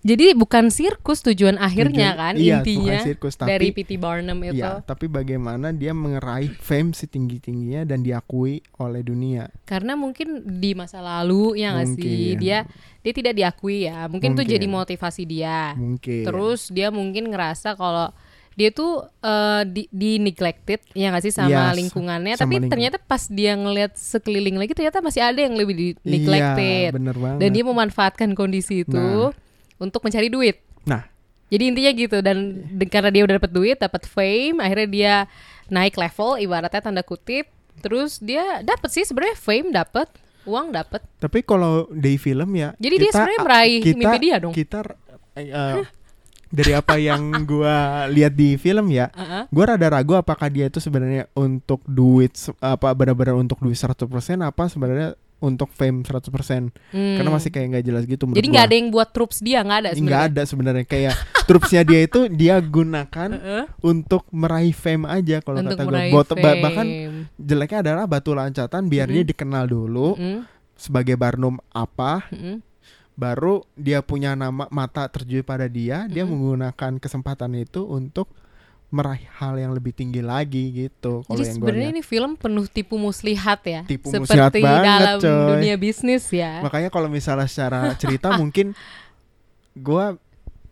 jadi 0.02 0.34
bukan 0.34 0.68
sirkus 0.68 1.22
tujuan 1.22 1.54
akhirnya 1.56 2.10
Tujuan- 2.10 2.20
kan 2.20 2.34
iya, 2.34 2.58
intinya 2.58 2.82
bukan 2.92 3.06
sirkus, 3.06 3.34
tapi 3.34 3.48
dari 3.48 3.68
P.T. 3.70 3.90
Barnum 3.96 4.38
itu. 4.42 4.58
Iya, 4.58 4.82
tapi 4.82 5.06
bagaimana 5.06 5.70
dia 5.70 5.90
mengeraih 5.92 6.50
fame 6.52 6.90
setinggi 6.90 7.38
tingginya 7.38 7.82
dan 7.84 8.00
diakui 8.00 8.60
oleh 8.76 9.00
dunia. 9.00 9.46
Karena 9.62 9.94
mungkin 9.94 10.28
di 10.52 10.72
masa 10.72 10.98
lalu 10.98 11.54
ya 11.56 11.72
nggak 11.72 11.88
sih 11.92 12.34
dia 12.34 12.66
dia 12.98 13.12
tidak 13.12 13.32
diakui 13.32 13.86
ya. 13.86 14.06
Mungkin, 14.06 14.32
tuh 14.32 14.42
Mungkin. 14.42 14.54
jadi 14.54 14.66
motivasi 14.68 15.22
dia. 15.22 15.74
Mungkin. 15.74 16.22
Terus 16.24 16.66
dia 16.68 16.88
mungkin 16.88 17.28
ngerasa 17.28 17.72
kalau 17.72 18.10
dia 18.52 18.68
tuh 18.68 19.00
eh, 19.18 19.62
di, 19.64 19.88
di 19.88 20.18
neglected 20.18 20.84
ya 20.92 21.08
nggak 21.08 21.24
sih 21.24 21.32
sama 21.32 21.72
Yes, 21.72 21.78
lingkungannya. 21.78 22.34
sama 22.34 22.42
Tapi 22.42 22.52
lingkungan. 22.52 22.68
ternyata 22.70 22.96
pas 22.98 23.24
dia 23.24 23.54
ngelihat 23.54 23.94
sekeliling 23.94 24.56
lagi 24.56 24.72
ternyata 24.72 24.98
masih 24.98 25.22
ada 25.22 25.40
yang 25.40 25.54
lebih 25.54 25.72
di 25.72 25.86
Iya, 25.94 26.04
neglected. 26.04 26.90
bener 26.92 27.16
banget. 27.16 27.38
Dan 27.38 27.48
dia 27.50 27.64
memanfaatkan 27.64 28.30
kondisi 28.32 28.82
itu 28.82 28.92
Nah. 28.92 29.32
Untuk 29.78 30.04
mencari 30.04 30.28
duit. 30.28 30.61
Nah, 30.85 31.06
Jadi 31.52 31.68
intinya 31.68 31.92
gitu 31.92 32.18
dan 32.24 32.64
karena 32.88 33.12
dia 33.12 33.22
udah 33.28 33.37
dapat 33.37 33.52
duit, 33.52 33.76
dapat 33.76 34.08
fame, 34.08 34.56
akhirnya 34.56 34.88
dia 34.88 35.14
naik 35.68 36.00
level 36.00 36.40
ibaratnya 36.40 36.80
tanda 36.80 37.04
kutip. 37.04 37.44
Terus 37.85 38.16
dia 38.20 38.64
dapat 38.64 38.88
sih 38.88 39.04
sebenarnya 39.04 39.37
fame 39.37 39.68
dapat, 39.68 40.08
uang 40.48 40.72
dapat. 40.72 41.04
tapi 41.20 41.44
kalau 41.44 41.87
di 41.92 42.16
film 42.16 42.56
ya 42.56 42.72
Jadi 42.80 42.94
dia 42.98 43.11
sebenarnya 43.12 43.40
meraih 43.44 43.80
mimpi 43.85 44.18
dia 44.20 44.37
dong. 44.40 44.54
Kita 44.56 44.80
eh, 45.37 45.85
dari 46.52 46.72
apa 46.76 47.00
yang 47.00 47.32
gua 47.48 48.04
lihat 48.12 48.37
di 48.37 48.61
film 48.61 48.92
ya, 48.92 49.08
Heeh. 49.12 49.48
gua 49.48 49.64
rada 49.72 49.88
ragu 49.88 50.12
apakah 50.16 50.52
dia 50.52 50.68
itu 50.68 50.80
sebenarnya 50.85 51.28
untuk 51.32 51.80
duit 51.88 52.32
apa 52.61 52.92
benar-benar 52.92 53.40
untuk 53.40 53.56
duit 53.64 53.76
100% 53.76 54.04
apa 54.40 54.68
sebenarnya 54.68 55.16
untuk 55.42 55.68
fame 55.74 56.07
100%. 56.07 56.70
Hmm. 56.94 57.16
Karena 57.18 57.31
masih 57.35 57.50
kayak 57.50 57.66
nggak 57.74 57.85
jelas 57.85 58.02
gitu 58.07 58.24
menurut 58.24 58.38
Jadi 58.38 58.48
nggak 58.48 58.66
ada 58.70 58.76
yang 58.78 58.88
buat 58.88 59.09
troops 59.11 59.42
dia 59.42 59.59
nggak 59.61 59.78
ada 59.83 59.88
nggak 59.92 60.22
ada 60.31 60.42
sebenarnya 60.46 60.87
kayak 60.87 61.14
trupsnya 61.50 61.83
dia 61.83 62.00
itu 62.07 62.31
dia 62.31 62.62
gunakan 62.62 63.31
Heeh. 63.35 63.64
untuk 63.83 64.24
meraih 64.31 64.70
fame 64.70 65.11
aja 65.11 65.42
kalau 65.42 65.59
kata 65.61 65.83
gue 65.83 66.14
Bot- 66.14 66.38
fame. 66.38 66.62
bahkan 66.62 66.87
jeleknya 67.35 67.78
adalah 67.83 68.05
batu 68.07 68.31
loncatan 68.33 68.87
biar 68.87 69.11
dia 69.11 69.26
dikenal 69.26 69.66
dulu 69.66 70.14
Mm-mm, 70.14 70.46
sebagai 70.78 71.18
Barnum 71.18 71.59
apa 71.74 72.31
mm-mm. 72.31 72.62
baru 73.12 73.66
dia 73.74 74.00
punya 74.00 74.38
nama 74.38 74.70
mata 74.70 75.11
tertuju 75.11 75.42
pada 75.42 75.66
dia 75.66 76.07
dia 76.07 76.22
Mm-mm. 76.22 76.33
menggunakan 76.38 77.02
kesempatan 77.02 77.59
itu 77.59 77.83
untuk 77.83 78.31
meraih 78.92 79.24
hal 79.35 79.57
yang 79.57 79.72
lebih 79.72 79.90
tinggi 79.90 80.20
lagi 80.20 80.68
gitu 80.78 81.24
Jadi 81.24 81.33
gue 81.35 81.48
sebenarnya 81.50 81.88
ini 81.90 82.02
film 82.02 82.37
penuh 82.37 82.68
tipu 82.68 82.94
muslihat 82.94 83.64
ya, 83.64 83.81
Tipu 83.83 84.12
muslihat 84.12 84.52
seperti 84.52 84.61
banget, 84.61 84.85
dalam 84.85 85.16
coy. 85.18 85.48
dunia 85.50 85.76
bisnis 85.76 86.28
ya. 86.28 86.61
makanya 86.61 86.88
kalau 86.88 87.09
misalnya 87.09 87.44
secara 87.46 87.96
cerita 87.96 88.28
mungkin 88.37 88.76
gua 89.74 90.20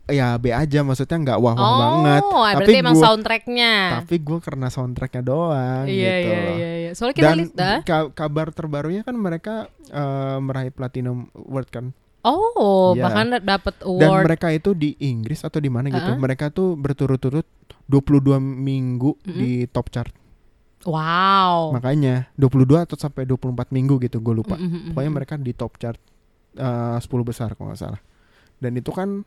ya 0.05 0.35
B 0.35 0.51
aja 0.51 0.81
maksudnya 0.81 1.17
nggak 1.17 1.39
wah 1.39 1.53
wah 1.53 1.63
oh, 1.63 1.77
banget 1.79 2.23
berarti 2.57 2.73
emang 2.75 2.93
gua- 2.93 3.05
soundtracknya. 3.07 3.73
tapi 3.97 4.15
gue 4.17 4.39
karena 4.39 4.67
soundtracknya 4.67 5.23
doang 5.23 5.85
Iya 5.85 6.13
gitu 6.13 6.29
iya 6.29 6.39
iya 6.51 6.69
iya. 6.77 6.91
Soalnya 6.91 7.15
kita 7.15 7.25
Dan 7.25 7.37
lihat 7.39 7.53
dah. 7.55 7.77
ka- 7.81 8.11
kabar 8.11 8.51
terbarunya 8.51 9.01
kan 9.01 9.15
mereka 9.15 9.55
eh, 9.87 10.37
meraih 10.37 10.69
platinum 10.69 11.25
award 11.33 11.69
kan. 11.69 11.85
Oh, 12.21 12.93
Iya. 12.93 13.01
bahkan 13.01 13.25
dapat 13.39 13.75
Dan 13.79 13.87
award. 14.05 14.25
mereka 14.27 14.47
itu 14.51 14.75
di 14.75 14.93
Inggris 14.99 15.41
atau 15.41 15.57
di 15.57 15.65
mana 15.67 15.87
gitu. 15.87 16.05
Uh-uh. 16.05 16.19
Mereka 16.19 16.51
tuh 16.51 16.75
berturut-turut 16.75 17.47
22 17.91 18.39
minggu 18.39 19.19
Mm-mm. 19.19 19.35
di 19.35 19.67
top 19.67 19.91
chart. 19.91 20.15
Wow. 20.81 21.75
Makanya 21.75 22.31
22 22.33 22.87
atau 22.87 22.95
sampai 22.95 23.27
24 23.27 23.69
minggu 23.69 23.99
gitu 24.01 24.17
gue 24.17 24.33
lupa. 24.33 24.55
Mm, 24.55 24.63
mm, 24.63 24.71
mm, 24.71 24.87
Pokoknya 24.95 25.11
mm. 25.11 25.17
mereka 25.19 25.33
di 25.35 25.51
top 25.51 25.75
chart 25.77 25.99
eh, 26.55 26.97
10 26.97 27.05
besar 27.21 27.53
kalau 27.53 27.69
nggak 27.69 27.81
salah. 27.81 28.01
dan 28.57 28.77
itu 28.77 28.93
kan 28.93 29.25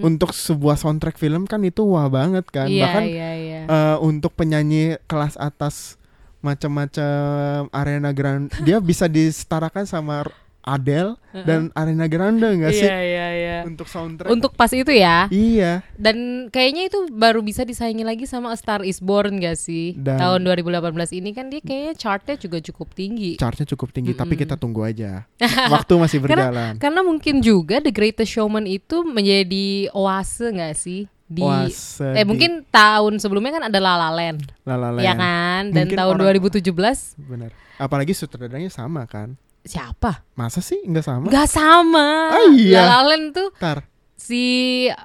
untuk 0.00 0.32
sebuah 0.32 0.72
soundtrack 0.74 1.20
film 1.20 1.44
kan 1.44 1.60
itu 1.60 1.84
wah 1.84 2.08
banget 2.08 2.48
kan 2.48 2.64
Iya, 2.64 2.80
bahkan 2.88 3.04
iya, 3.04 3.30
iya. 3.36 3.60
eh, 3.68 3.96
untuk 4.00 4.32
penyanyi 4.32 4.96
kelas 5.04 5.36
atas 5.36 6.00
macam-macam 6.40 7.68
Arena 7.70 8.08
Grande 8.10 8.48
dia 8.64 8.80
bisa 8.80 9.04
disetarakan 9.04 9.84
sama 9.84 10.24
Adele 10.70 11.18
dan 11.42 11.70
Arena 11.72 12.06
Grande 12.06 12.46
enggak 12.46 12.70
sih 12.72 12.82
Iya, 12.82 12.98
iya, 13.00 13.26
iya. 13.32 13.56
untuk 13.62 13.84
soundtrack 13.84 14.28
Untuk 14.28 14.52
pas 14.52 14.68
itu 14.68 14.88
ya. 14.88 15.26
iya 15.28 15.82
Dan 15.94 16.16
kayaknya 16.46 16.86
itu 16.86 17.08
baru 17.08 17.38
bisa 17.40 17.62
disaingi 17.62 18.02
lagi 18.02 18.24
sama 18.24 18.50
A 18.50 18.56
Star 18.56 18.80
Is 18.80 18.98
Born 18.98 19.38
gak 19.38 19.56
sih? 19.56 19.94
Dan- 19.94 20.16
Tahun 20.16 20.40
2018 20.40 20.90
ini 21.12 21.30
kan 21.30 21.46
dia 21.46 21.58
kayaknya 21.58 21.94
chartnya 21.94 22.34
juga 22.36 22.58
cukup 22.60 22.92
tinggi. 22.92 23.34
chartnya 23.36 23.66
cukup 23.66 23.90
tinggi 23.90 24.12
tapi 24.12 24.34
kita 24.34 24.54
tunggu 24.54 24.82
aja 24.82 25.26
waktu 25.74 25.92
masih 25.96 26.18
berjalan 26.20 26.76
Karena 26.76 27.00
mungkin 27.00 27.40
juga 27.40 27.78
The 27.78 27.90
Greatest 27.90 28.30
Showman 28.30 28.64
itu 28.64 29.02
menjadi 29.02 29.66
oase 29.90 30.46
gak 30.48 30.74
sih? 30.74 31.04
Di 31.24 31.40
Oase 31.40 32.10
eh 32.12 32.22
di 32.22 32.26
mungkin 32.26 32.66
tahun 32.66 33.16
sebelumnya 33.16 33.54
kan 33.54 33.64
ada 33.64 33.78
La 33.78 33.94
La 33.96 34.10
Land, 34.10 34.50
La 34.64 34.74
La 34.74 34.90
ya 34.98 35.14
Land. 35.14 35.14
kan? 35.16 35.62
Dan 35.70 35.86
Mungkin 35.86 35.98
tahun 36.02 36.14
orang- 36.16 36.42
2017 36.50 37.14
benar 37.20 37.50
apalagi 37.76 38.12
sutradaranya 38.12 38.66
sama 38.68 39.06
kan 39.06 39.38
siapa? 39.62 40.24
masa 40.32 40.60
sih 40.60 40.80
enggak 40.82 41.04
sama 41.04 41.26
Gak 41.26 41.48
sama. 41.48 42.06
Ah, 42.30 42.48
iya. 42.50 42.80
La 42.80 43.00
La 43.00 43.08
Land 43.08 43.32
tuh 43.32 43.48
Ntar. 43.56 43.84
si 44.14 44.42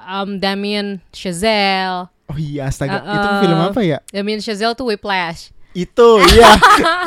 um, 0.05 0.37
Damien 0.37 0.99
Chazelle. 1.09 2.07
oh 2.25 2.37
iya 2.37 2.65
astaga 2.65 2.99
Uh-uh. 2.99 3.13
itu 3.13 3.27
film 3.41 3.59
apa 3.61 3.81
ya 3.81 3.97
Damien 4.09 4.39
Chazelle 4.39 4.73
tuh 4.73 4.87
Whiplash. 4.87 5.51
itu 5.73 6.09
iya 6.31 6.55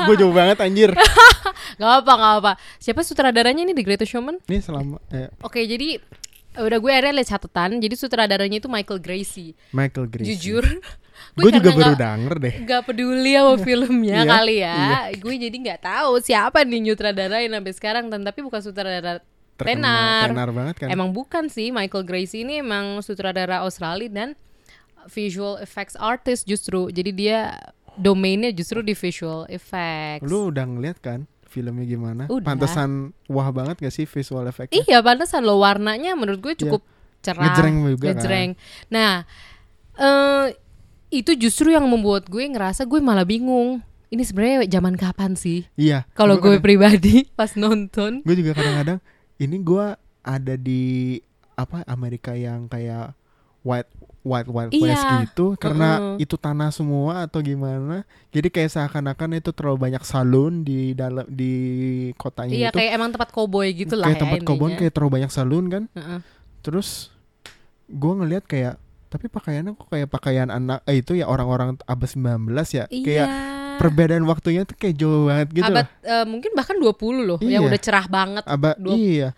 gue 0.05 0.15
jauh 0.15 0.31
banget 0.31 0.61
anjir 0.61 0.93
Gak 1.79 1.93
apa, 2.03 2.13
gak 2.13 2.35
apa. 2.39 2.53
Siapa 2.77 3.01
sutradaranya 3.01 3.63
ini 3.63 3.71
The 3.71 3.81
Greatest 3.81 4.11
Showman? 4.11 4.43
ini 4.45 4.59
selama 4.59 4.99
eh, 5.09 5.31
Oke, 5.41 5.63
jadi 5.63 5.95
udah 6.57 6.75
gue 6.75 6.91
akhirnya 6.91 7.15
lihat 7.15 7.31
catatan. 7.31 7.79
Jadi 7.79 7.95
sutradaranya 7.95 8.59
itu 8.59 8.67
Michael 8.67 8.99
Gracie. 8.99 9.55
Michael 9.71 10.11
Gracie 10.11 10.35
Jujur, 10.35 10.67
gue 11.35 11.51
juga 11.51 11.71
baru 11.71 11.93
gak, 11.93 12.01
denger 12.01 12.35
deh 12.39 12.55
gak 12.63 12.83
peduli 12.85 13.33
sama 13.33 13.55
filmnya 13.57 14.17
Iya, 14.21 14.29
kali 14.29 14.57
ya. 14.59 14.75
iya. 14.75 14.99
Gue 15.15 15.35
jadi 15.37 15.55
nggak 15.55 15.81
tahu 15.81 16.13
siapa 16.19 16.63
nih 16.63 16.81
nyutradarain 16.83 17.47
sampai 17.49 17.73
sekarang. 17.73 18.05
Dan 18.07 18.23
tapi 18.23 18.41
bukan 18.41 18.59
sutradara 18.59 19.23
Terkenal, 19.55 20.23
tenar. 20.23 20.27
tenar 20.29 20.51
banget 20.53 20.75
kan 20.77 20.89
Emang 20.89 21.11
bukan 21.11 21.47
sih 21.47 21.69
Michael 21.69 22.03
Gracie 22.03 22.43
ini 22.43 22.59
emang 22.59 22.99
sutradara 23.01 23.61
Australia 23.61 24.07
dan 24.07 24.29
visual 25.07 25.59
effects 25.59 25.95
artist 25.95 26.45
justru. 26.45 26.87
Jadi 26.89 27.11
dia 27.11 27.59
domainnya 27.95 28.51
justru 28.51 28.79
di 28.81 28.93
visual 28.93 29.47
effects. 29.49 30.23
lu 30.23 30.49
udah 30.49 30.63
ngeliat 30.65 30.99
kan 30.99 31.27
filmnya 31.43 31.83
gimana 31.83 32.23
Udah. 32.27 32.45
pantesan 32.47 32.91
wah 33.27 33.49
banget 33.49 33.81
gak 33.81 33.91
sih 33.91 34.05
visual 34.05 34.45
effectnya 34.45 34.79
Iya 34.81 35.01
pantesan 35.01 35.43
lo 35.43 35.59
warnanya 35.59 36.13
menurut 36.13 36.39
gue 36.39 36.55
cukup 36.55 36.85
cerah, 37.19 37.41
Iya. 37.41 37.51
Ngejreng 37.51 37.77
juga 37.83 38.05
kan. 38.05 38.15
ngejreng. 38.15 38.51
Nah, 38.89 39.13
eh 39.97 40.45
itu 41.09 41.33
justru 41.35 41.71
yang 41.71 41.85
membuat 41.85 42.27
gue 42.27 42.43
ngerasa 42.43 42.85
gue 42.85 42.99
malah 42.99 43.25
bingung. 43.25 43.81
Ini 44.09 44.23
sebenarnya 44.23 44.65
zaman 44.71 44.97
kapan 44.97 45.37
sih? 45.37 45.69
iya 45.75 46.09
Kalau 46.13 46.37
gue 46.37 46.57
pribadi 46.59 47.29
pas 47.39 47.53
nonton, 47.55 48.25
gue 48.25 48.35
juga 48.35 48.53
kadang-kadang 48.53 48.99
ini 49.37 49.57
gue 49.59 49.87
ada 50.23 50.55
di 50.55 51.17
apa 51.53 51.85
Amerika 51.85 52.33
yang 52.33 52.65
kayak 52.67 53.13
white 53.61 53.91
white 54.23 54.49
white 54.49 54.71
Iya. 54.71 54.83
west 54.87 55.05
gitu 55.25 55.47
karena 55.57 55.89
Mm-mm. 55.99 56.17
itu 56.21 56.37
tanah 56.37 56.69
semua 56.69 57.25
atau 57.25 57.41
gimana 57.41 58.05
jadi 58.29 58.49
kayak 58.49 58.71
seakan-akan 58.71 59.37
itu 59.37 59.51
terlalu 59.51 59.91
banyak 59.91 60.03
salon 60.03 60.63
di 60.63 60.93
dalam 60.93 61.27
di 61.27 61.53
kotanya 62.15 62.53
iya 62.53 62.69
itu 62.69 62.79
kayak 62.79 62.93
emang 62.95 63.11
tempat 63.11 63.29
koboi 63.29 63.73
gitu 63.75 63.95
lah 63.95 64.07
kayak 64.07 64.17
ya 64.17 64.23
tempat 64.23 64.39
intinya. 64.41 64.77
kayak 64.77 64.93
terlalu 64.93 65.13
banyak 65.19 65.31
salon 65.31 65.65
kan 65.67 65.83
Heeh. 65.91 66.21
terus 66.61 67.11
gue 67.87 68.13
ngelihat 68.15 68.45
kayak 68.45 68.75
tapi 69.09 69.27
pakaiannya 69.27 69.73
kok 69.73 69.89
kayak 69.89 70.07
pakaian 70.07 70.49
anak 70.49 70.85
eh, 70.85 70.99
itu 70.99 71.13
ya 71.13 71.25
orang-orang 71.25 71.77
abad 71.83 72.07
19 72.07 72.45
ya 72.71 72.85
Iya. 72.87 73.03
kayak 73.03 73.29
perbedaan 73.79 74.25
waktunya 74.25 74.63
tuh 74.63 74.75
kayak 74.75 74.95
jauh 74.95 75.27
banget 75.27 75.49
gitu 75.55 75.67
Abad 75.67 75.87
eh, 76.01 76.25
mungkin 76.25 76.51
bahkan 76.53 76.77
20 76.77 76.93
loh 77.25 77.39
yang 77.41 77.63
Iya. 77.63 77.69
udah 77.69 77.81
cerah 77.81 78.07
banget. 78.07 78.45
abad 78.45 78.77
dua- 78.77 78.95
iya 78.95 79.31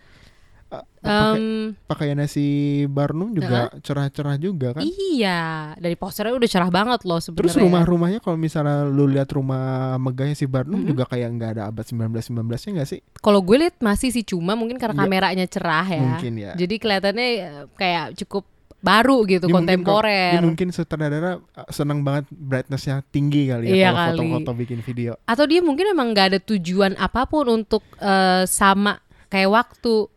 A- 0.71 0.87
pakai- 0.97 1.35
Em, 1.35 1.43
pakaiannya 1.83 2.27
si 2.27 2.47
Barnum 2.87 3.35
juga 3.35 3.75
cerah-cerah 3.77 4.39
juga 4.39 4.71
kan 4.71 4.87
iya, 4.87 5.41
dari 5.75 5.93
posternya 5.93 6.31
udah 6.33 6.47
cerah 6.47 6.71
banget 6.71 7.03
loh 7.03 7.19
sebenarnya. 7.19 7.43
terus 7.43 7.59
rumah-rumahnya 7.59 8.19
kalau 8.19 8.39
misalnya 8.39 8.87
lu 8.87 9.05
lihat 9.05 9.27
rumah 9.31 9.61
megahnya 9.97 10.33
si 10.33 10.47
Barnum 10.47 10.79
Mm-hmm. 10.79 10.87
juga 10.89 11.05
kayak 11.05 11.27
nggak 11.29 11.51
ada 11.53 11.63
abad 11.67 11.83
19 11.83 12.23
19 12.23 12.47
nya 12.47 12.71
nggak 12.77 12.89
sih 12.89 13.01
Kalau 13.19 13.41
gue 13.41 13.57
lihat 13.59 13.77
masih 13.79 14.09
sih 14.11 14.23
cuma 14.23 14.55
mungkin 14.55 14.79
karena 14.79 14.95
Iya. 14.95 15.03
kameranya 15.03 15.47
cerah 15.49 15.87
ya. 15.89 16.01
Mungkin 16.07 16.33
ya. 16.39 16.53
Jadi 16.55 16.75
kelihatannya 16.77 17.27
eh, 17.35 17.63
kayak 17.75 18.07
cukup 18.17 18.47
baru 18.81 19.23
gitu 19.25 19.45
mungkin 19.45 19.53
kok- 19.79 19.85
kontemporer. 20.03 20.33
dia 20.33 20.43
mungkin 20.43 20.69
sutradara 20.71 21.37
uh, 21.37 21.69
senang 21.69 22.01
banget 22.01 22.25
brightnessnya 22.29 23.05
tinggi 23.07 23.47
kali 23.47 23.69
ya 23.69 23.75
Iya 23.77 23.91
kalau 23.91 24.01
foto-foto 24.19 24.51
bikin 24.57 24.81
video 24.81 25.21
Atau 25.25 25.45
dia 25.45 25.61
mungkin 25.61 25.85
emang 25.87 26.11
nggak 26.11 26.27
ada 26.33 26.41
tujuan 26.41 26.97
apa 26.97 27.25
pun 27.25 27.45
untuk 27.47 27.85
eh, 27.97 28.45
sama 28.45 28.99
kayak 29.27 29.51
waktu 29.51 30.09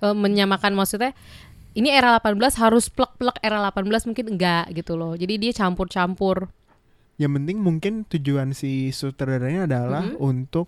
eh, 0.00 0.14
menyamakan 0.14 0.72
maksudnya 0.72 1.12
ini 1.72 1.88
era 1.88 2.16
18 2.16 2.36
harus 2.58 2.88
plek-plek 2.88 3.36
era 3.38 3.60
18 3.62 3.88
mungkin 4.06 4.26
enggak 4.30 4.72
gitu 4.74 4.92
loh. 4.92 5.12
Jadi 5.12 5.36
dia 5.38 5.52
campur-campur. 5.54 6.48
yang 7.14 7.32
penting 7.32 7.56
mungkin 7.56 8.04
tujuan 8.06 8.50
si 8.50 8.88
sutradaranya 8.90 9.64
adalah 9.64 10.02
Mm-hmm. 10.02 10.20
untuk 10.22 10.66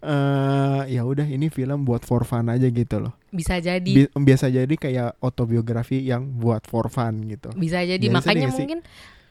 eh 0.00 0.82
ya 0.90 1.02
udah 1.02 1.24
ini 1.24 1.46
film 1.46 1.84
buat 1.84 2.02
for 2.02 2.24
fun 2.24 2.46
aja 2.46 2.64
gitu 2.64 2.96
loh 2.98 3.12
Bisa 3.28 3.56
jadi 3.56 3.84
Bi- 3.86 4.10
biasa 4.10 4.48
jadi 4.48 4.70
kayak 4.70 5.20
autobiografi 5.20 6.00
yang 6.00 6.34
buat 6.34 6.64
for 6.64 6.88
fun 6.88 7.26
gitu 7.26 7.52
bisa 7.52 7.80
jadi 7.80 8.00
Biasa 8.00 8.16
makanya 8.18 8.48
mungkin 8.50 8.80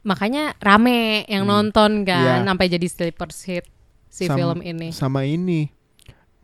makanya 0.01 0.43
rame 0.57 0.99
yang 1.25 1.43
Hmm. 1.43 1.51
nonton 1.51 1.91
kan 2.03 2.41
Iya. 2.41 2.47
sampai 2.47 2.67
jadi 2.67 2.87
sleeper 2.87 3.29
hit 3.35 3.65
si 4.07 4.25
Sam- 4.25 4.37
film 4.37 4.59
ini. 4.61 4.89
sama 4.89 5.21
ini 5.23 5.73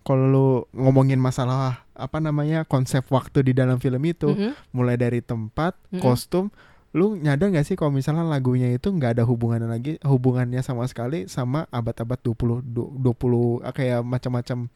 kalau 0.02 0.26
lu 0.26 0.48
ngomongin 0.72 1.18
masalah 1.18 1.82
apa 1.92 2.18
namanya 2.20 2.62
konsep 2.64 3.02
waktu 3.08 3.42
di 3.42 3.54
dalam 3.54 3.78
film 3.78 4.02
itu 4.04 4.28
Mhm. 4.28 4.52
mulai 4.72 4.94
dari 4.96 5.18
tempat 5.20 5.74
Mm-mm. 5.88 5.98
kostum 6.00 6.50
lu 6.96 7.14
nyadar 7.14 7.52
gak 7.52 7.68
sih 7.68 7.76
kalau 7.76 7.92
misalnya 7.92 8.24
lagunya 8.24 8.72
itu 8.72 8.88
nggak 8.88 9.20
ada 9.20 9.24
hubungannya 9.24 9.68
lagi 9.68 10.00
hubungannya 10.02 10.64
sama 10.64 10.88
sekali 10.88 11.28
sama 11.28 11.68
abad-abad 11.70 12.16
20 12.18 12.64
du- 12.64 12.92
20 12.96 13.60
ah, 13.62 13.70
kayak 13.70 14.00
macam-macam 14.02 14.72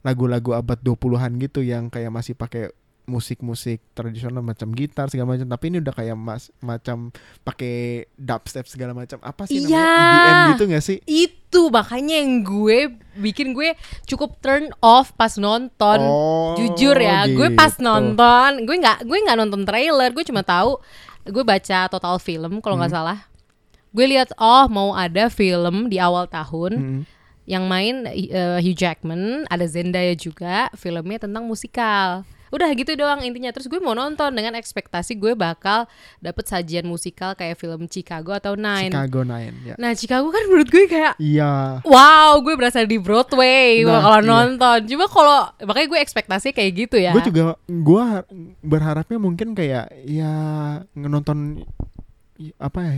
lagu-lagu 0.00 0.54
abad 0.54 0.78
20-an 0.78 1.34
gitu 1.36 1.60
yang 1.60 1.90
kayak 1.90 2.08
masih 2.08 2.32
pakai 2.32 2.70
musik-musik 3.06 3.78
tradisional 3.92 4.42
macam 4.42 4.70
gitar 4.70 5.06
segala 5.06 5.34
macam 5.34 5.46
tapi 5.46 5.70
ini 5.70 5.78
udah 5.78 5.94
kayak 5.94 6.14
mas 6.14 6.50
macam 6.58 7.14
pakai 7.42 8.06
dubstep 8.14 8.66
segala 8.66 8.92
macam 8.92 9.18
apa 9.20 9.46
sih 9.46 9.62
Iya. 9.62 9.78
namanya 9.78 10.10
EDM 10.10 10.38
gitu 10.50 10.62
gak 10.68 10.84
sih 10.84 10.98
Itu 11.04 11.70
makanya 11.70 12.18
yang 12.18 12.42
gue 12.42 12.78
bikin 13.16 13.54
gue 13.54 13.78
cukup 14.04 14.36
turn 14.38 14.74
off 14.78 15.14
pas 15.14 15.32
nonton. 15.34 15.98
Oh, 15.98 16.52
Jujur 16.52 16.92
ya, 16.94 17.24
gue 17.26 17.48
pas 17.54 17.72
gitu. 17.72 17.80
nonton, 17.80 18.66
gue 18.66 18.76
nggak 18.76 19.08
gue 19.08 19.18
nggak 19.24 19.38
nonton 19.38 19.62
trailer, 19.64 20.10
gue 20.12 20.20
cuma 20.22 20.42
tahu 20.42 20.76
gue 21.26 21.42
baca 21.42 21.86
total 21.86 22.16
film 22.18 22.58
kalau 22.60 22.78
nggak 22.78 22.90
Hmm. 22.90 22.98
salah. 23.02 23.18
Gue 23.90 24.06
lihat 24.06 24.30
oh 24.36 24.68
mau 24.68 24.92
ada 24.92 25.26
film 25.26 25.88
di 25.88 25.96
awal 25.96 26.28
tahun 26.28 26.72
Mm-mm. 26.76 27.00
yang 27.46 27.64
main 27.64 28.04
eh, 28.06 28.58
Hugh 28.60 28.76
Jackman, 28.76 29.46
ada 29.48 29.64
Zendaya 29.64 30.12
juga, 30.12 30.68
filmnya 30.74 31.22
tentang 31.22 31.46
musikal. 31.46 32.22
Udah 32.48 32.70
gitu 32.70 32.92
doang 32.92 33.20
intinya. 33.20 33.50
Terus 33.50 33.66
gue 33.66 33.78
mau 33.78 33.92
nonton 33.92 34.30
dengan 34.30 34.54
ekspektasi 34.54 35.14
gue 35.14 35.32
bakal 35.32 35.84
dapet 36.18 36.44
sajian 36.44 36.82
musikal 36.82 37.32
kayak 37.32 37.54
film 37.54 37.86
Chicago 37.86 38.32
atau 38.32 38.54
Nine. 38.54 38.88
Chicago 38.88 39.20
Nine 39.22 39.54
ya 39.64 39.74
Nah 39.76 39.92
Chicago 39.92 40.28
kan 40.28 40.44
menurut 40.44 40.66
gue 40.66 40.84
kayak 40.86 41.18
iya 41.18 41.80
Wow, 41.82 42.38
gue 42.40 42.54
berasa 42.54 42.80
di 42.80 42.96
Broadway 42.96 43.82
Nah, 43.82 43.98
kalau 44.00 44.20
iya. 44.20 44.28
nonton. 44.28 44.78
Cuma 44.86 45.06
kalau 45.06 45.38
makanya 45.60 45.88
gue 45.88 46.00
ekspektasi 46.00 46.48
kayak 46.50 46.72
gitu 46.76 46.96
ya. 46.96 47.10
gue 47.10 47.22
juga 47.22 47.42
gue 47.62 48.02
har- 48.02 48.28
berharapnya 48.60 49.16
mungkin 49.16 49.52
kayak 49.52 49.90
ya 50.02 50.32
nonton 50.92 51.62
apa 52.58 52.78
ya 52.80 52.92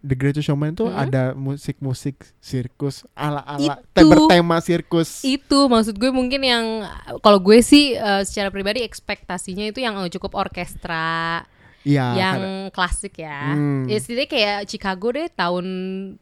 The 0.00 0.16
Greatest 0.16 0.48
Showman 0.48 0.72
itu 0.72 0.88
Hmm. 0.88 0.96
ada 0.96 1.36
musik-musik 1.36 2.16
sirkus 2.40 3.04
ala-ala 3.12 3.84
Itu. 3.84 4.08
bertema 4.08 4.56
sirkus 4.58 5.20
itu 5.20 5.68
maksud 5.68 5.94
gue 5.94 6.08
mungkin 6.08 6.40
yang 6.40 6.64
kalau 7.20 7.36
gue 7.36 7.60
sih 7.60 7.92
eh, 7.92 8.22
secara 8.24 8.48
pribadi 8.48 8.80
ekspektasinya 8.80 9.68
itu 9.68 9.84
yang 9.84 10.00
cukup 10.08 10.32
orkestra, 10.34 11.44
Iya 11.80 12.06
yang 12.12 12.34
karena- 12.36 12.68
klasik 12.70 13.14
ya. 13.16 13.56
Hmm. 13.56 13.88
Ya 13.88 13.96
setidaknya 13.96 14.28
kayak 14.28 14.58
Chicago 14.64 15.06
deh 15.10 15.26
tahun 15.28 15.66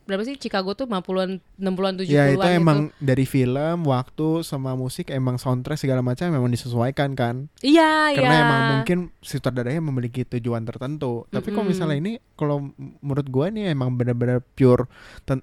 berapa 0.03 0.23
sih 0.23 0.39
Chicago 0.39 0.73
tuh 0.73 0.87
50-an 0.87 1.43
60-an 1.57 1.95
70-an 1.99 2.07
ya 2.07 2.25
itu 2.29 2.39
gitu. 2.39 2.47
emang 2.55 2.79
dari 2.97 3.25
film 3.25 3.77
waktu 3.83 4.29
sama 4.41 4.73
musik 4.73 5.11
emang 5.11 5.35
soundtrack 5.35 5.77
segala 5.77 5.99
macam 5.99 6.31
memang 6.31 6.47
disesuaikan 6.49 7.13
kan 7.13 7.51
Iya, 7.59 8.15
karena 8.15 8.31
iya. 8.33 8.45
emang 8.45 8.63
mungkin 8.73 8.99
sutradaranya 9.19 9.83
memiliki 9.83 10.23
tujuan 10.25 10.63
tertentu 10.63 11.27
tapi 11.29 11.51
kalau 11.51 11.67
Mm-mm. 11.67 11.75
misalnya 11.75 11.97
ini 11.99 12.13
kalau 12.33 12.71
menurut 13.01 13.27
gue 13.27 13.45
ini 13.51 13.67
emang 13.67 13.93
benar-benar 13.93 14.39
pure 14.55 14.87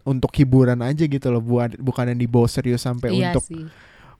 untuk 0.02 0.32
hiburan 0.32 0.80
aja 0.80 1.04
gitu 1.04 1.28
loh 1.28 1.40
buat 1.40 1.76
bukan 1.76 2.16
yang 2.16 2.20
dibawa 2.20 2.48
serius 2.48 2.82
sampai 2.82 3.12
Iya 3.12 3.30
untuk 3.30 3.44
sih. 3.44 3.68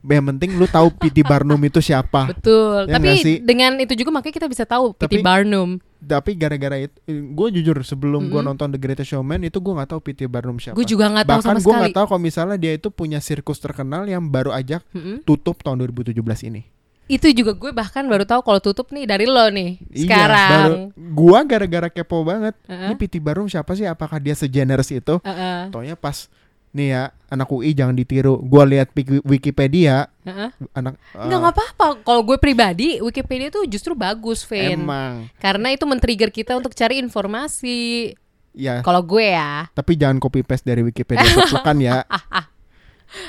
Yang 0.08 0.26
penting 0.28 0.54
lu 0.54 0.66
tahu 0.66 0.88
P.T. 0.92 1.22
Barnum 1.22 1.58
itu 1.60 1.80
siapa. 1.80 2.30
Betul. 2.30 2.86
Ya 2.86 2.96
Tapi 2.96 3.18
sih? 3.18 3.36
dengan 3.40 3.74
itu 3.76 3.94
juga 3.94 4.12
makanya 4.12 4.36
kita 4.36 4.48
bisa 4.48 4.64
tahu 4.64 4.94
P.T. 4.94 5.20
Barnum. 5.20 5.82
Tapi 5.98 6.34
gara-gara 6.34 6.78
itu, 6.80 6.94
gue 7.08 7.48
jujur 7.52 7.82
sebelum 7.82 8.26
gue 8.26 8.36
Mm-mm. 8.36 8.46
nonton 8.48 8.70
The 8.70 8.78
Greatest 8.78 9.10
Showman 9.10 9.42
itu 9.42 9.58
gue 9.58 9.74
nggak 9.74 9.90
tahu 9.90 10.02
P.T. 10.02 10.22
Barnum 10.26 10.56
siapa. 10.56 10.74
Gue 10.74 10.86
juga 10.86 11.10
nggak 11.10 11.26
tahu 11.26 11.34
Bahkan 11.36 11.46
sama 11.48 11.58
gue 11.58 11.64
sekali. 11.66 11.80
nggak 11.82 11.96
tahu 11.96 12.06
kalau 12.08 12.22
misalnya 12.22 12.58
dia 12.58 12.72
itu 12.72 12.88
punya 12.90 13.18
sirkus 13.18 13.58
terkenal 13.58 14.06
yang 14.06 14.22
baru 14.24 14.52
aja 14.52 14.86
Mm-mm. 14.92 15.24
tutup 15.24 15.60
tahun 15.60 15.82
2017 15.84 16.14
ini. 16.46 16.62
Itu 17.06 17.30
juga 17.32 17.54
gue 17.54 17.70
bahkan 17.70 18.06
baru 18.06 18.26
tahu 18.26 18.42
kalau 18.42 18.58
tutup 18.60 18.90
nih 18.90 19.06
dari 19.06 19.26
lo 19.26 19.46
nih 19.48 19.78
Iya, 19.90 20.10
baru 20.10 20.34
sekarang. 20.34 20.70
gua 21.14 21.40
gara-gara 21.42 21.88
kepo 21.88 22.22
banget. 22.22 22.54
Heeh. 22.66 22.86
Ini 22.86 22.96
P.T. 22.96 23.16
Barnum 23.18 23.46
siapa 23.46 23.74
sih? 23.74 23.86
Apakah 23.86 24.18
dia 24.18 24.34
segenerous 24.34 24.90
itu? 24.90 25.18
Heeh. 25.22 25.70
Taunya 25.70 25.94
pas 25.94 26.30
nih 26.76 26.88
ya 26.92 27.04
anak 27.26 27.48
UI 27.48 27.72
jangan 27.72 27.96
ditiru. 27.96 28.36
Gua 28.38 28.64
lihat 28.64 28.92
Wiki- 28.92 29.24
Wikipedia 29.24 30.12
Heeh. 30.22 30.52
anak 30.74 31.00
Nggak 31.10 31.24
eh, 31.26 31.40
nggak 31.40 31.54
apa-apa. 31.54 31.86
Kalau 32.02 32.22
gue 32.22 32.36
pribadi, 32.36 33.00
Wikipedia 33.00 33.48
tuh 33.48 33.64
justru 33.66 33.96
bagus, 33.96 34.44
Vin. 34.44 34.76
emang 34.78 35.32
Karena 35.38 35.72
itu 35.72 35.84
men-trigger 35.84 36.30
kita 36.30 36.54
untuk 36.54 36.72
cari 36.72 37.00
informasi. 37.00 38.12
ya 38.52 38.80
Kalau 38.82 39.00
gue 39.02 39.24
ya, 39.26 39.68
tapi 39.70 39.96
jangan 39.96 40.16
copy 40.18 40.40
paste 40.40 40.64
dari 40.64 40.80
Wikipedia 40.82 41.28
kan 41.60 41.76
ya. 41.82 42.04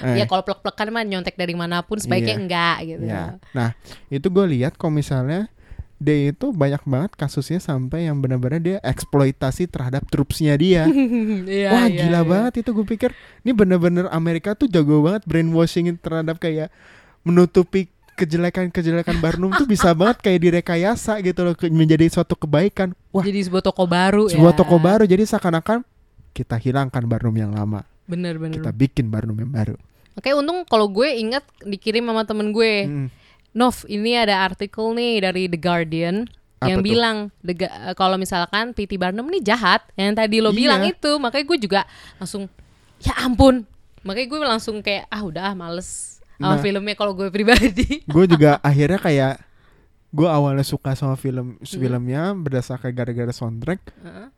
Eh, 0.02 0.18
ya 0.18 0.24
kalau 0.24 0.42
plek-plekan 0.42 0.88
mah 0.88 1.02
nyontek 1.02 1.34
dari 1.34 1.52
mana 1.52 1.78
pun 1.80 1.96
sebaiknya 1.96 2.32
Iya. 2.32 2.40
enggak 2.40 2.76
gitu. 2.84 3.04
ya. 3.04 3.24
Nah, 3.52 3.70
itu 4.08 4.26
gue 4.26 4.46
lihat 4.48 4.74
kalau 4.74 4.90
misalnya 4.92 5.46
dia 5.96 6.28
itu 6.28 6.52
banyak 6.52 6.84
banget 6.84 7.16
kasusnya 7.16 7.56
sampai 7.56 8.04
yang 8.04 8.20
benar-benar 8.20 8.60
dia 8.60 8.78
eksploitasi 8.84 9.64
terhadap 9.68 10.04
trupsnya 10.12 10.52
dia. 10.60 10.84
Iya, 11.46 11.70
Wah 11.72 11.86
iya, 11.88 11.96
gila 12.04 12.20
iya. 12.20 12.22
banget 12.26 12.52
itu 12.64 12.70
gue 12.74 12.86
pikir 12.86 13.10
ini 13.46 13.52
bener-bener 13.56 14.10
Amerika 14.12 14.52
tuh 14.52 14.68
jago 14.68 15.00
banget 15.00 15.24
brainwashing 15.24 15.96
terhadap 15.96 16.36
kayak 16.36 16.68
menutupi 17.24 17.88
kejelekan-kejelekan 18.16 19.20
Barnum 19.20 19.52
tuh 19.56 19.68
bisa 19.68 19.92
banget 19.98 20.20
kayak 20.24 20.40
direkayasa 20.42 21.20
gitu 21.24 21.40
loh 21.46 21.54
menjadi 21.72 22.08
suatu 22.12 22.36
kebaikan. 22.36 22.92
Wah 23.12 23.24
Jadi 23.24 23.48
sebuah 23.48 23.64
toko 23.64 23.84
baru 23.88 24.28
sebuah 24.28 24.52
ya. 24.52 24.58
toko 24.58 24.76
baru 24.76 25.04
jadi 25.08 25.24
seakan-akan 25.24 25.84
kita 26.36 26.60
hilangkan 26.60 27.04
Barnum 27.08 27.32
yang 27.32 27.56
lama 27.56 27.84
Bener-bener. 28.04 28.60
kita 28.60 28.70
bikin 28.72 29.08
Barnum 29.08 29.36
yang 29.40 29.52
baru. 29.52 29.76
Oke, 30.16 30.32
untung 30.32 30.64
kalau 30.64 30.88
gue 30.88 31.12
ingat 31.12 31.44
dikirim 31.60 32.08
sama 32.08 32.24
temen 32.24 32.48
gue. 32.52 32.72
Mm. 32.88 33.08
Nov, 33.56 33.88
ini 33.88 34.12
ada 34.12 34.44
artikel 34.44 34.92
nih 34.92 35.24
dari 35.24 35.48
The 35.48 35.56
Guardian 35.56 36.28
Apa 36.56 36.68
yang 36.68 36.80
tuh? 36.80 36.86
bilang 36.86 37.16
eh, 37.42 37.64
kalau 37.94 38.16
misalkan 38.16 38.72
P.T. 38.72 38.96
Barnum 38.96 39.24
nih 39.26 39.40
jahat. 39.42 39.80
Yang 39.96 40.12
tadi 40.14 40.36
lo 40.38 40.52
Iya. 40.52 40.58
bilang 40.58 40.82
itu, 40.84 41.10
makanya 41.16 41.44
gue 41.46 41.58
juga 41.58 41.80
langsung 42.16 42.52
ya 42.98 43.16
ampun. 43.18 43.64
Makanya 44.02 44.26
gue 44.28 44.38
langsung 44.40 44.76
kayak 44.78 45.08
ah 45.08 45.20
udah 45.20 45.42
ah 45.42 45.54
males 45.54 46.20
sama 46.36 46.54
Nah. 46.54 46.60
filmnya 46.60 46.92
kalau 46.92 47.12
gue 47.12 47.28
pribadi. 47.28 48.04
Gue 48.12 48.28
juga 48.28 48.60
akhirnya 48.62 49.00
kayak 49.00 49.34
gue 50.12 50.28
awalnya 50.28 50.62
suka 50.62 50.92
sama 50.92 51.16
film 51.16 51.56
filmnya 51.58 52.32
berdasarkan 52.32 52.92
gara-gara 52.92 53.32
soundtrack. 53.32 53.80
Heeh. 53.98 54.28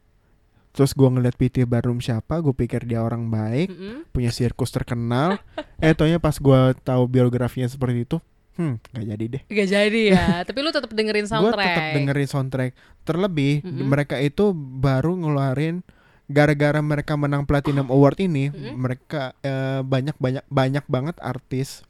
Terus 0.71 0.95
gue 0.95 1.09
ngeliat 1.09 1.35
P.T. 1.35 1.67
Barnum 1.67 1.99
siapa, 1.99 2.39
gue 2.39 2.55
pikir 2.55 2.87
dia 2.87 3.03
orang 3.03 3.27
baik. 3.27 3.67
Mm-mm. 3.69 4.07
punya 4.09 4.31
sirkus 4.31 4.71
terkenal. 4.71 5.43
eh 5.77 5.91
taunya 5.91 6.19
pas 6.19 6.39
gua 6.39 6.71
tahu 6.77 7.07
biografinya 7.07 7.67
seperti 7.67 8.07
itu, 8.07 8.17
hmm, 8.59 8.75
gak 8.91 9.07
jadi 9.07 9.25
deh. 9.31 9.43
Gak 9.47 9.69
jadi 9.71 10.01
ya. 10.13 10.25
Tapi 10.49 10.59
lu 10.61 10.69
tetap 10.69 10.91
dengerin 10.91 11.25
Gue 11.25 11.33
soundtrack. 11.33 11.67
tetap 11.73 11.89
dengerin 11.95 12.29
soundtrack. 12.29 12.71
Terlebih 13.07 13.63
Mm-mm. 13.63 13.87
mereka 13.87 14.19
itu 14.19 14.51
baru 14.55 15.15
ngeluarin 15.15 15.81
gara-gara 16.29 16.77
mereka 16.83 17.17
menang 17.17 17.49
Platinum 17.49 17.89
Award 17.89 18.21
ini, 18.21 18.53
Mm-mm. 18.53 18.77
mereka 18.77 19.33
eh, 19.41 19.81
banyak 19.81 20.19
banyak 20.21 20.45
banyak 20.47 20.85
banget 20.85 21.17
artis 21.23 21.87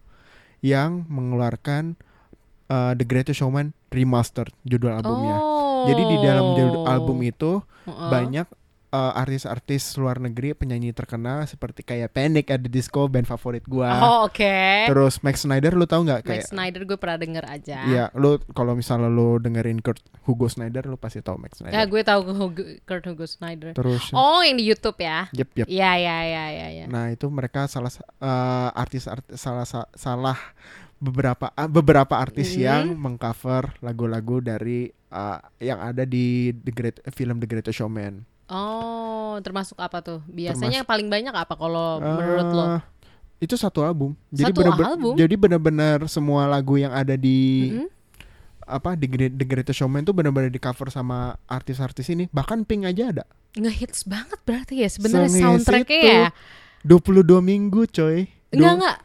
yang 0.63 1.03
mengeluarkan 1.11 1.99
eh, 2.71 2.93
The 2.95 3.03
Greatest 3.03 3.43
Showman 3.43 3.75
remastered 3.91 4.53
judul 4.63 4.95
albumnya. 4.95 5.41
Oh. 5.41 5.87
Jadi 5.89 6.03
di 6.05 6.17
dalam 6.21 6.55
judul 6.55 6.85
album 6.85 7.19
itu 7.23 7.63
Heeh. 7.87 8.11
banyak 8.13 8.47
eh, 8.89 9.13
artis-artis 9.15 9.93
luar 9.95 10.17
negeri 10.19 10.53
penyanyi 10.53 10.91
terkenal 10.91 11.45
seperti 11.45 11.81
kayak 11.83 12.11
Panic 12.11 12.49
at 12.49 12.59
the 12.59 12.69
Disco 12.69 13.05
band 13.05 13.25
favorit 13.25 13.63
gua. 13.63 13.93
Oh, 13.99 14.19
oke. 14.25 14.57
Terus 14.87 15.21
Max 15.21 15.43
Snyder 15.43 15.73
lu 15.73 15.85
tahu 15.85 16.03
nggak 16.03 16.21
Max 16.21 16.27
kayak 16.27 16.45
Snyder 16.47 16.83
gue 16.83 16.97
pernah 16.97 17.17
denger 17.17 17.45
aja. 17.45 17.79
Iya, 17.85 18.05
lu 18.15 18.37
kalau 18.51 18.73
misalnya 18.73 19.07
lu 19.07 19.37
dengerin 19.37 19.79
Kurt 19.79 19.99
Hugo 20.23 20.47
Snyder 20.47 20.85
lu 20.85 20.97
pasti 20.97 21.21
tahu 21.21 21.37
Max 21.37 21.59
Ya, 21.59 21.69
Snyder. 21.69 21.87
gue 21.87 22.03
tahu 22.03 22.21
Hugo- 22.31 22.77
Kurt 22.83 23.05
Hugo 23.05 23.25
Snyder. 23.25 23.73
Terus 23.73 24.09
Oh, 24.11 24.41
yang 24.41 24.57
di 24.57 24.65
YouTube 24.65 24.97
ya. 24.99 25.29
yep 25.31 25.53
yep. 25.55 25.67
Iya, 25.67 25.91
iya, 25.95 26.17
iya, 26.23 26.45
iya, 26.49 26.67
iya. 26.75 26.85
Nah, 26.87 27.09
itu 27.09 27.29
mereka 27.29 27.67
salah 27.67 27.89
sa- 27.89 28.09
eh, 28.09 28.71
artis 28.75 29.05
artis 29.05 29.37
salah 29.37 29.65
sa- 29.65 29.91
salah 29.93 30.39
beberapa 30.99 31.53
ah, 31.53 31.67
beberapa 31.67 32.19
artis 32.19 32.53
Mhm. 32.53 32.59
yang 32.59 32.85
mengcover 32.95 33.79
lagu-lagu 33.81 34.41
dari 34.41 34.89
eh, 34.91 35.39
yang 35.63 35.81
ada 35.81 36.05
di 36.05 36.53
The 36.53 36.69
Great 36.69 36.97
film 37.13 37.39
The 37.39 37.47
Greatest 37.47 37.79
Showman. 37.79 38.27
Oh, 38.49 39.37
termasuk 39.39 39.77
apa 39.77 40.01
tuh? 40.01 40.25
Biasanya 40.25 40.57
Termasuk- 40.57 40.79
yang 40.79 40.87
paling 40.87 41.09
banyak 41.09 41.35
apa 41.35 41.53
kalau 41.53 41.89
menurut 41.99 42.49
lo? 42.49 42.65
Eh, 42.71 42.81
Itu 43.39 43.55
satu 43.55 43.81
album. 43.81 44.19
Jadi 44.29 44.51
Satu 44.51 44.59
bener-bener 44.59 44.89
album? 44.91 45.15
jadi 45.15 45.35
benar-benar 45.37 45.99
semua 46.07 46.43
lagu 46.45 46.75
yang 46.75 46.91
ada 46.91 47.15
di 47.15 47.71
Mm-mm. 47.71 47.87
apa 48.67 48.93
di 48.93 49.07
The 49.07 49.47
Greatest 49.47 49.79
Showman 49.79 50.03
itu 50.03 50.11
benar-benar 50.11 50.49
di 50.49 50.59
cover 50.59 50.89
sama 50.89 51.39
artis-artis 51.45 52.09
ini. 52.09 52.27
Bahkan 52.29 52.65
Pink 52.65 52.83
aja 52.85 53.05
ada. 53.11 53.25
Ngehits 53.53 54.05
banget 54.05 54.43
berarti 54.43 54.81
ya 54.81 54.89
sebenarnya 54.89 55.39
soundtracknya 55.41 55.87
itu. 55.95 56.09
ya. 56.09 56.27
22 56.83 57.39
minggu 57.41 57.87
coy. 57.87 58.27
Enggak 58.51 58.73
enggak. 58.75 58.97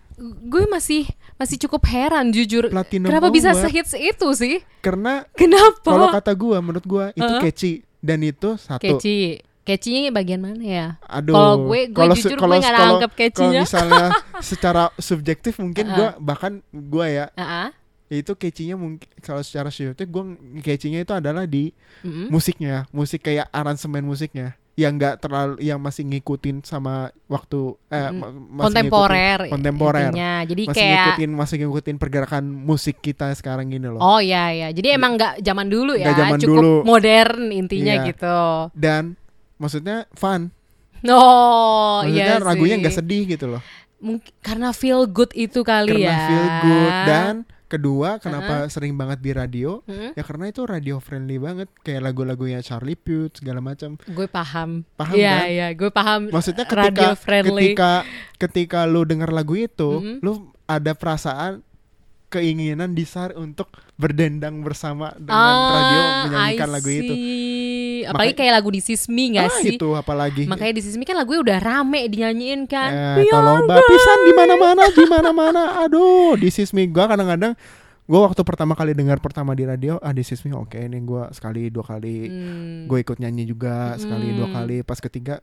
Gue 0.44 0.66
masih 0.68 1.04
masih 1.36 1.58
cukup 1.60 1.84
heran 1.86 2.30
jujur. 2.30 2.70
Platinum 2.70 3.10
Kenapa 3.10 3.30
bisa 3.30 3.52
Award. 3.52 3.66
sehits 3.68 3.94
itu 3.94 4.28
sih? 4.34 4.56
Karena 4.80 5.30
Kenapa? 5.34 5.84
kalau 5.84 6.10
kata 6.10 6.32
gua 6.34 6.58
menurut 6.58 6.84
gua 6.84 7.06
itu 7.12 7.22
Heeh. 7.24 7.42
catchy 7.44 7.74
dan 8.04 8.20
itu 8.22 8.60
satu. 8.60 8.84
Keci. 8.84 9.40
Kecinya 9.64 10.12
bagian 10.12 10.44
mana 10.44 10.60
ya? 10.60 10.88
Aduh. 11.08 11.32
Kalau 11.32 11.56
gue- 11.66 11.88
gue 11.88 11.96
kalau 11.96 12.16
jujur 12.20 12.36
kalau- 12.36 12.52
gue 12.52 12.60
nggak 12.60 12.76
kalau- 12.76 12.88
nangkep 13.00 13.10
Kalau 13.10 13.22
catchy-nya. 13.24 13.62
misalnya 13.64 14.06
secara 14.44 14.84
subjektif 15.00 15.54
mungkin 15.56 15.86
Heeh. 15.88 15.96
gua 15.96 16.10
bahkan 16.20 16.54
gua 16.70 17.06
ya 17.08 17.26
Heeh. 17.34 17.68
itu 18.14 18.32
catchy-nya 18.34 18.76
mungkin 18.76 19.08
kalau 19.18 19.40
secara 19.40 19.72
subjektif 19.72 20.04
gua 20.06 20.36
catchy-nya 20.60 21.00
itu 21.02 21.16
adalah 21.16 21.48
di 21.48 21.72
musiknya, 22.28 22.92
musik 22.92 23.24
kayak 23.24 23.48
aransemen 23.50 24.04
musiknya 24.04 24.60
yang 24.74 24.98
enggak 24.98 25.22
terlalu 25.22 25.62
yang 25.62 25.78
masih 25.78 26.02
ngikutin 26.04 26.62
sama 26.62 27.14
waktu 27.28 27.78
eh 27.88 28.10
Mm. 28.10 28.18
ma- 28.18 28.34
masih 28.34 28.64
kontemporer. 28.66 29.38
ngikutin- 29.40 29.52
kontemporer. 29.52 30.02
intinya. 30.04 30.34
Jadi 30.44 30.64
masih 30.64 30.74
kayak 30.76 30.98
ngikutin 30.98 31.32
masih 31.32 31.56
ngikutin 31.60 31.96
pergerakan 31.96 32.44
musik 32.44 32.96
kita 32.98 33.30
sekarang 33.34 33.70
gini 33.70 33.86
loh. 33.86 33.98
Oh 33.98 34.18
iya 34.18 34.50
ya. 34.50 34.68
Jadi 34.70 34.88
emang 34.92 35.14
nggak 35.14 35.40
zaman 35.40 35.68
dulu 35.68 35.94
ya, 35.94 36.10
Nggak 36.10 36.20
zaman 36.20 36.40
cukup 36.40 36.58
dulu. 36.58 36.74
modern 36.84 37.42
intinya 37.50 37.94
Iya. 37.96 38.06
gitu. 38.08 38.40
Dan 38.74 39.14
maksudnya 39.56 40.10
fun. 40.12 40.50
Oh 41.04 42.02
maksudnya 42.02 42.26
iya 42.34 42.42
lagunya 42.42 42.76
sih. 42.76 42.82
nggak 42.82 42.96
sedih 42.96 43.24
gitu 43.28 43.46
loh. 43.48 43.62
Mungkin 44.00 44.34
karena 44.40 44.70
feel 44.72 45.06
good 45.06 45.32
itu 45.32 45.62
kali 45.62 46.02
karena 46.02 46.10
ya. 46.10 46.18
feel 46.26 46.48
good 46.62 46.94
dan 47.06 47.34
kedua 47.74 48.18
kenapa 48.18 48.68
sering 48.68 48.94
banget 48.94 49.20
di 49.20 49.32
radio? 49.32 49.82
Hmm? 49.84 50.14
Ya 50.14 50.22
karena 50.22 50.46
itu 50.48 50.62
radio 50.64 50.98
friendly 50.98 51.36
banget 51.36 51.68
kayak 51.82 52.02
lagu-lagunya 52.04 52.60
Charlie 52.60 52.96
Puth 52.96 53.40
segala 53.40 53.60
macam. 53.60 53.98
gue 53.98 54.28
paham. 54.28 54.86
Paham 54.94 55.14
Iya 55.14 55.34
kan? 55.34 55.46
iya, 55.48 55.68
gue 55.72 55.90
paham. 55.90 56.22
Maksudnya 56.30 56.64
ketika 56.64 56.78
radio 56.84 57.10
friendly. 57.16 57.74
ketika 57.74 57.92
ketika 58.38 58.80
lu 58.84 59.02
denger 59.04 59.30
lagu 59.30 59.54
itu, 59.54 59.90
Mhm. 59.98 60.16
lu 60.20 60.32
ada 60.64 60.94
perasaan 60.94 61.66
keinginan 62.34 62.92
desire 62.92 63.38
untuk 63.38 63.70
berdendang 63.94 64.66
bersama 64.66 65.14
dengan 65.14 65.38
Ah, 65.38 65.70
radio 65.70 66.00
menyanyikan 66.26 66.68
I 66.68 66.74
lagu 66.74 66.90
itu. 66.90 67.14
Apalagi 68.04 68.10
Makanya- 68.10 68.36
kayak 68.36 68.54
lagu 68.58 68.70
di 68.70 68.82
Sismi 68.82 69.26
gak 69.34 69.46
ah, 69.46 69.58
sih? 69.62 69.78
itu 69.78 69.90
apalagi. 69.94 70.44
Makanya 70.44 70.74
di 70.74 70.82
Sismi 70.82 71.04
kan 71.04 71.16
lagunya 71.16 71.40
udah 71.40 71.58
rame 71.62 72.10
dinyanyiin 72.10 72.66
kan. 72.66 73.22
Eh, 73.22 73.30
tolong 73.30 73.64
bapisan 73.64 74.20
di 74.24 74.34
mana-mana, 74.34 74.84
di 74.90 75.06
mana-mana. 75.06 75.62
Aduh, 75.80 76.34
di 76.36 76.50
sismi 76.50 76.90
gua 76.90 77.06
kadang-kadang 77.06 77.54
gua 78.04 78.28
waktu 78.28 78.42
pertama 78.42 78.74
kali 78.74 78.92
dengar 78.92 79.22
pertama 79.22 79.54
di 79.54 79.64
radio, 79.64 79.96
ah 79.98 80.12
di 80.12 80.20
sismi 80.20 80.52
oke 80.52 80.76
ini 80.76 81.00
gua 81.00 81.32
sekali 81.32 81.70
dua 81.70 81.86
kali 81.86 82.18
Hmm. 82.26 82.84
gue 82.86 82.98
ikut 83.00 83.16
nyanyi 83.16 83.46
juga 83.46 83.96
sekali 83.96 84.34
dua 84.34 84.52
Hmm. 84.52 84.56
kali 84.58 84.76
pas 84.82 84.98
ketiga 84.98 85.40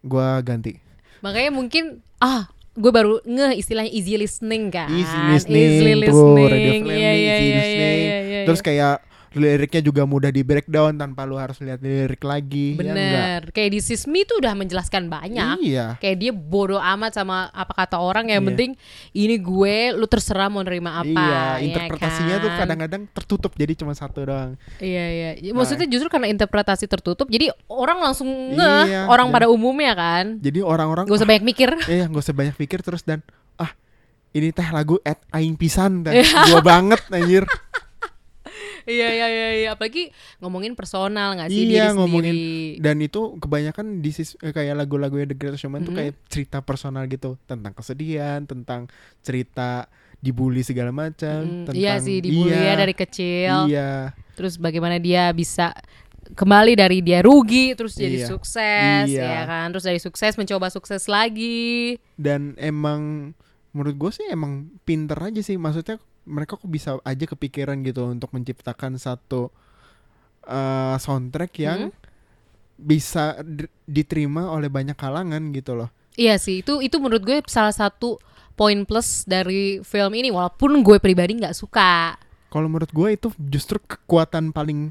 gua 0.00 0.40
ganti. 0.40 0.80
Makanya 1.20 1.52
mungkin 1.52 2.00
ah 2.16 2.48
gue 2.70 2.92
baru 2.94 3.18
nge 3.26 3.58
istilahnya 3.58 3.90
easy 3.90 4.14
listening 4.14 4.70
kan. 4.70 4.86
Easy 4.90 5.18
listening, 5.34 5.70
Easy 5.70 5.92
listening. 5.98 6.46
radio 6.46 6.70
friendly, 6.80 6.94
Iya, 6.94 7.10
iya, 7.12 7.34
easy 7.34 7.50
iya, 7.50 8.40
Terus 8.46 8.60
kayak 8.62 9.09
liriknya 9.32 9.78
juga 9.80 10.02
mudah 10.02 10.28
di 10.28 10.40
breakdown 10.40 10.92
tanpa 10.92 11.22
lu 11.22 11.34
harus 11.34 11.58
lihat 11.58 11.78
lirik 11.78 12.18
lagi. 12.20 12.72
ya? 12.72 12.78
Bener. 12.80 13.40
Kayak 13.50 13.70
di 13.70 13.80
Sismi 13.80 14.22
tuh 14.22 14.38
udah 14.38 14.52
menjelaskan 14.52 15.06
banyak. 15.06 15.62
Iya. 15.62 15.94
Kayak 15.96 16.16
dia 16.18 16.32
bodoh 16.32 16.78
amat 16.78 17.14
sama 17.14 17.46
apa 17.48 17.70
kata 17.76 17.96
orang 17.96 18.26
yang 18.26 18.40
Iya. 18.40 18.48
penting 18.48 18.70
ini 19.12 19.36
gue 19.36 19.76
lu 19.92 20.04
terserah 20.04 20.46
mau 20.46 20.60
nerima 20.60 20.98
apa. 20.98 21.06
Iya, 21.06 21.42
ya 21.56 21.62
interpretasinya 21.62 22.36
tuh 22.36 22.50
kan? 22.50 22.58
kadang-kadang 22.60 23.02
tertutup 23.08 23.52
jadi 23.54 23.72
cuma 23.74 23.92
satu 23.92 24.24
doang. 24.24 24.58
Iya 24.78 25.04
iya. 25.06 25.30
Ya, 25.40 25.50
Maksudnya 25.52 25.86
justru 25.86 26.08
karena 26.08 26.26
interpretasi 26.26 26.84
tertutup 26.84 27.26
jadi 27.26 27.54
orang 27.66 28.02
langsung 28.02 28.26
ngeh 28.26 28.82
Iya, 28.84 29.00
orang 29.06 29.28
dan- 29.28 29.34
pada 29.34 29.46
umumnya 29.46 29.94
kan. 29.94 30.38
Jadi 30.38 30.58
orang-orang 30.60 31.06
Gak 31.06 31.16
usah 31.16 31.28
banyak 31.28 31.44
mikir. 31.44 31.70
Iya, 31.86 32.06
nggak 32.06 32.22
usah 32.22 32.34
banyak 32.34 32.56
pikir 32.56 32.80
terus 32.80 33.02
dan 33.02 33.22
ah 33.56 33.70
ini 34.30 34.50
teh 34.50 34.66
lagu 34.70 34.98
at 35.02 35.18
aing 35.30 35.54
pisan 35.54 36.02
teh 36.02 36.14
gua 36.48 36.60
banget 36.60 36.98
anjir 37.08 37.44
Iya 38.86 39.08
iya 39.10 39.26
iya 39.26 39.48
iya. 39.56 39.68
apalagi 39.72 40.08
ngomongin 40.38 40.72
personal 40.72 41.34
nggak 41.34 41.48
sih 41.48 41.64
Iya, 41.64 41.90
diri 41.90 41.96
ngomongin 41.96 42.34
sendiri. 42.34 42.80
dan 42.80 42.96
itu 42.98 43.20
kebanyakan 43.36 43.86
di 43.98 44.10
eh, 44.12 44.52
kayak 44.52 44.74
lagu-lagu 44.76 45.16
The 45.18 45.34
Greatest 45.34 45.60
Showman 45.60 45.82
tuh 45.82 45.92
Mhm. 45.92 45.98
kayak 45.98 46.14
cerita 46.26 46.58
personal 46.60 47.04
gitu 47.06 47.36
tentang 47.44 47.72
kesedihan 47.72 48.42
tentang 48.42 48.88
cerita 49.20 49.88
dibully 50.16 50.60
segala 50.60 50.90
macam 50.90 51.40
Mm, 51.40 51.64
tentang 51.64 51.74
iya 51.74 51.96
sih 51.96 52.20
dibully 52.20 52.52
iya, 52.52 52.72
ya 52.72 52.74
dari 52.76 52.94
kecil. 52.94 53.54
iya 53.66 53.90
Terus 54.32 54.56
bagaimana 54.56 54.96
dia 54.96 55.28
bisa 55.30 55.72
kembali 56.30 56.72
dari 56.74 57.00
dia 57.00 57.20
rugi 57.20 57.72
terus 57.72 57.92
jadi 57.92 58.22
Iya. 58.22 58.28
sukses 58.28 59.04
Iya. 59.06 59.24
ya 59.26 59.42
kan. 59.44 59.66
Terus 59.70 59.82
dari 59.82 59.98
sukses 59.98 60.32
mencoba 60.34 60.68
sukses 60.68 61.04
lagi. 61.06 61.96
dan 62.14 62.52
emang 62.56 63.32
menurut 63.70 63.96
gue 63.96 64.10
sih 64.12 64.26
emang 64.28 64.68
pinter 64.82 65.16
aja 65.16 65.40
sih 65.40 65.54
maksudnya 65.54 65.96
mereka 66.24 66.54
kok 66.54 66.66
bisa 66.66 66.98
aja 67.00 67.24
kepikiran 67.26 67.80
gitu 67.82 68.08
untuk 68.08 68.30
menciptakan 68.30 68.96
satu 68.96 69.48
eh, 70.42 70.96
soundtrack 70.96 71.52
yang 71.58 71.80
Hmm. 71.88 71.98
bisa 72.76 73.36
di- 73.44 73.68
diterima 73.84 74.48
oleh 74.48 74.66
banyak 74.66 74.96
kalangan 74.96 75.52
gitu 75.52 75.76
loh 75.76 75.90
Iya 76.14 76.36
sih, 76.36 76.60
itu 76.60 76.80
itu 76.80 76.96
menurut 76.96 77.22
gue 77.22 77.38
salah 77.46 77.72
satu 77.72 78.18
poin 78.52 78.84
plus 78.84 79.24
dari 79.24 79.80
film 79.80 80.12
ini 80.12 80.28
walaupun 80.28 80.80
gue 80.80 80.96
pribadi 80.96 81.36
nggak 81.36 81.54
suka. 81.54 82.16
kalau 82.48 82.66
menurut 82.66 82.90
gue 82.90 83.08
itu 83.14 83.28
justru 83.38 83.78
kekuatan 83.78 84.50
paling 84.50 84.90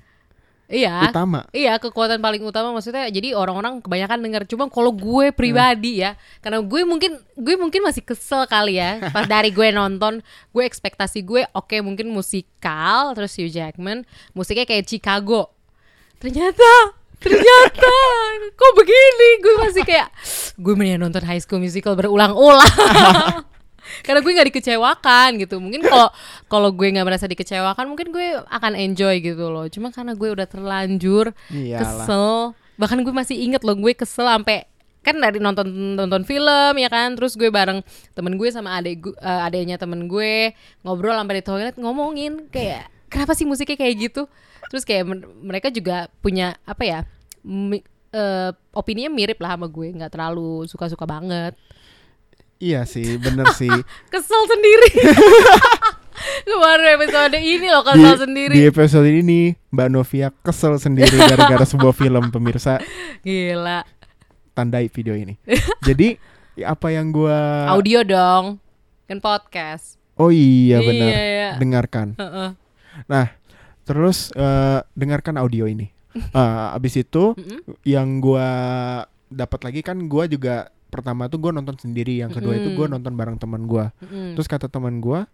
Iya. 0.70 1.10
utama 1.10 1.50
Iya, 1.50 1.82
kekuatan 1.82 2.22
paling 2.22 2.46
utama 2.46 2.70
maksudnya 2.70 3.10
jadi 3.10 3.34
orang-orang 3.34 3.82
kebanyakan 3.82 4.22
dengar 4.22 4.46
cuma 4.46 4.70
kalau 4.70 4.94
gue 4.94 5.34
pribadi 5.34 6.06
ya, 6.06 6.14
karena 6.46 6.62
gue 6.62 6.82
mungkin 6.86 7.18
gue 7.34 7.56
mungkin 7.58 7.82
masih 7.82 8.06
kesel 8.06 8.46
kali 8.46 8.78
ya. 8.78 9.02
Pas 9.16 9.26
dari 9.26 9.50
gue 9.50 9.74
nonton, 9.74 10.22
gue 10.54 10.64
ekspektasi 10.64 11.26
gue 11.26 11.50
oke 11.58 11.74
mungkin 11.82 12.14
musikal 12.14 13.18
terus 13.18 13.34
Hugh 13.34 13.50
Jackman, 13.50 14.06
musiknya 14.38 14.70
kayak 14.70 14.86
Chicago. 14.86 15.50
Ternyata 16.22 16.94
ternyata 17.20 17.92
kok 18.56 18.74
begini 18.80 19.30
gue 19.44 19.54
masih 19.60 19.84
kayak 19.84 20.08
gue 20.56 20.74
mendingan 20.78 21.04
nonton 21.04 21.20
High 21.28 21.44
School 21.44 21.60
Musical 21.60 21.98
berulang-ulang 22.00 23.44
karena 24.02 24.20
gue 24.20 24.32
nggak 24.32 24.48
dikecewakan 24.52 25.30
gitu. 25.40 25.56
Mungkin 25.58 25.82
kalau 25.84 26.10
kalau 26.48 26.70
gue 26.72 26.88
nggak 26.90 27.08
merasa 27.08 27.26
dikecewakan 27.26 27.86
mungkin 27.88 28.10
gue 28.10 28.42
akan 28.46 28.74
enjoy 28.74 29.20
gitu 29.20 29.50
loh. 29.50 29.66
Cuma 29.68 29.90
karena 29.90 30.14
gue 30.14 30.30
udah 30.30 30.48
terlanjur 30.48 31.32
Iyalah. 31.50 31.80
kesel. 32.06 32.30
Bahkan 32.80 32.98
gue 33.04 33.14
masih 33.14 33.38
inget 33.38 33.62
loh 33.62 33.76
gue 33.76 33.94
kesel 33.94 34.26
sampai 34.26 34.66
kan 35.00 35.16
dari 35.16 35.40
nonton 35.40 35.68
nonton 35.96 36.24
film 36.24 36.74
ya 36.76 36.90
kan? 36.92 37.16
Terus 37.16 37.36
gue 37.36 37.48
bareng 37.48 37.80
temen 38.12 38.36
gue 38.36 38.50
sama 38.52 38.76
adek 38.78 38.96
gu- 39.00 39.18
eh, 39.18 39.42
adeknya 39.48 39.80
temen 39.80 40.08
gue 40.08 40.52
ngobrol 40.84 41.16
sampai 41.16 41.40
di 41.40 41.44
toilet 41.44 41.76
ngomongin 41.80 42.48
kayak 42.52 42.88
kenapa 43.08 43.32
sih 43.36 43.48
musiknya 43.48 43.80
kayak 43.80 43.96
gitu? 44.12 44.28
Terus 44.70 44.84
kayak 44.84 45.08
mereka 45.40 45.72
juga 45.72 46.12
punya 46.20 46.60
apa 46.68 46.84
ya 46.84 47.00
mi- 47.42 47.84
eh, 48.12 48.52
opininya 48.76 49.10
mirip 49.10 49.40
lah 49.40 49.56
sama 49.56 49.68
gue. 49.68 49.88
Nggak 49.96 50.12
terlalu 50.14 50.68
suka-suka 50.68 51.08
banget 51.08 51.56
iya 52.60 52.84
sih 52.84 53.16
bener 53.18 53.56
sih. 53.56 53.72
Kesel 54.14 54.42
sendiri. 54.46 54.92
Kemarin 56.44 57.00
episode 57.00 57.40
ini 57.40 57.68
loh 57.72 57.80
di, 57.80 58.04
kesel 58.04 58.18
sendiri. 58.28 58.52
di 58.52 58.64
episode 58.68 59.08
ini 59.08 59.56
Mbak 59.72 59.88
Novia 59.88 60.28
kesel 60.44 60.76
sendiri 60.76 61.16
gara-gara 61.16 61.64
sebuah 61.64 61.96
film 61.96 62.28
pemirsa. 62.28 62.84
Gila. 63.24 63.88
Tandai 64.52 64.92
video 64.92 65.16
ini. 65.16 65.40
Jadi 65.88 66.20
apa 66.60 66.92
yang 66.92 67.16
gua 67.16 67.72
audio 67.72 68.04
dong 68.04 68.60
kan 69.08 69.24
podcast. 69.24 69.96
Oh 70.20 70.28
iya 70.28 70.84
benar 70.84 71.08
Iya, 71.08 71.22
iya. 71.24 71.50
dengarkan. 71.56 72.20
Heeh. 72.20 72.50
Nah, 73.08 73.28
terus 73.88 74.36
eh, 74.36 74.84
dengarkan 75.00 75.40
audio 75.40 75.72
ini. 75.72 75.88
Eh, 76.12 76.68
abis 76.76 77.00
itu 77.00 77.32
yang 77.88 78.20
gua 78.20 78.48
dapat 79.32 79.72
lagi 79.72 79.80
kan 79.88 80.04
gua 80.12 80.28
juga 80.28 80.68
pertama 80.90 81.26
tuh 81.26 81.38
gua 81.38 81.52
nonton 81.52 81.74
sendiri, 81.76 82.18
yang 82.18 82.30
kedua 82.30 82.54
itu 82.54 82.74
gua 82.74 82.86
Mm. 82.86 82.94
nonton 82.96 83.14
bareng 83.14 83.38
teman 83.38 83.64
gua. 83.64 83.94
Mm-mm. 84.00 84.34
Terus 84.34 84.46
kata 84.46 84.66
teman 84.66 84.98
gua 84.98 85.30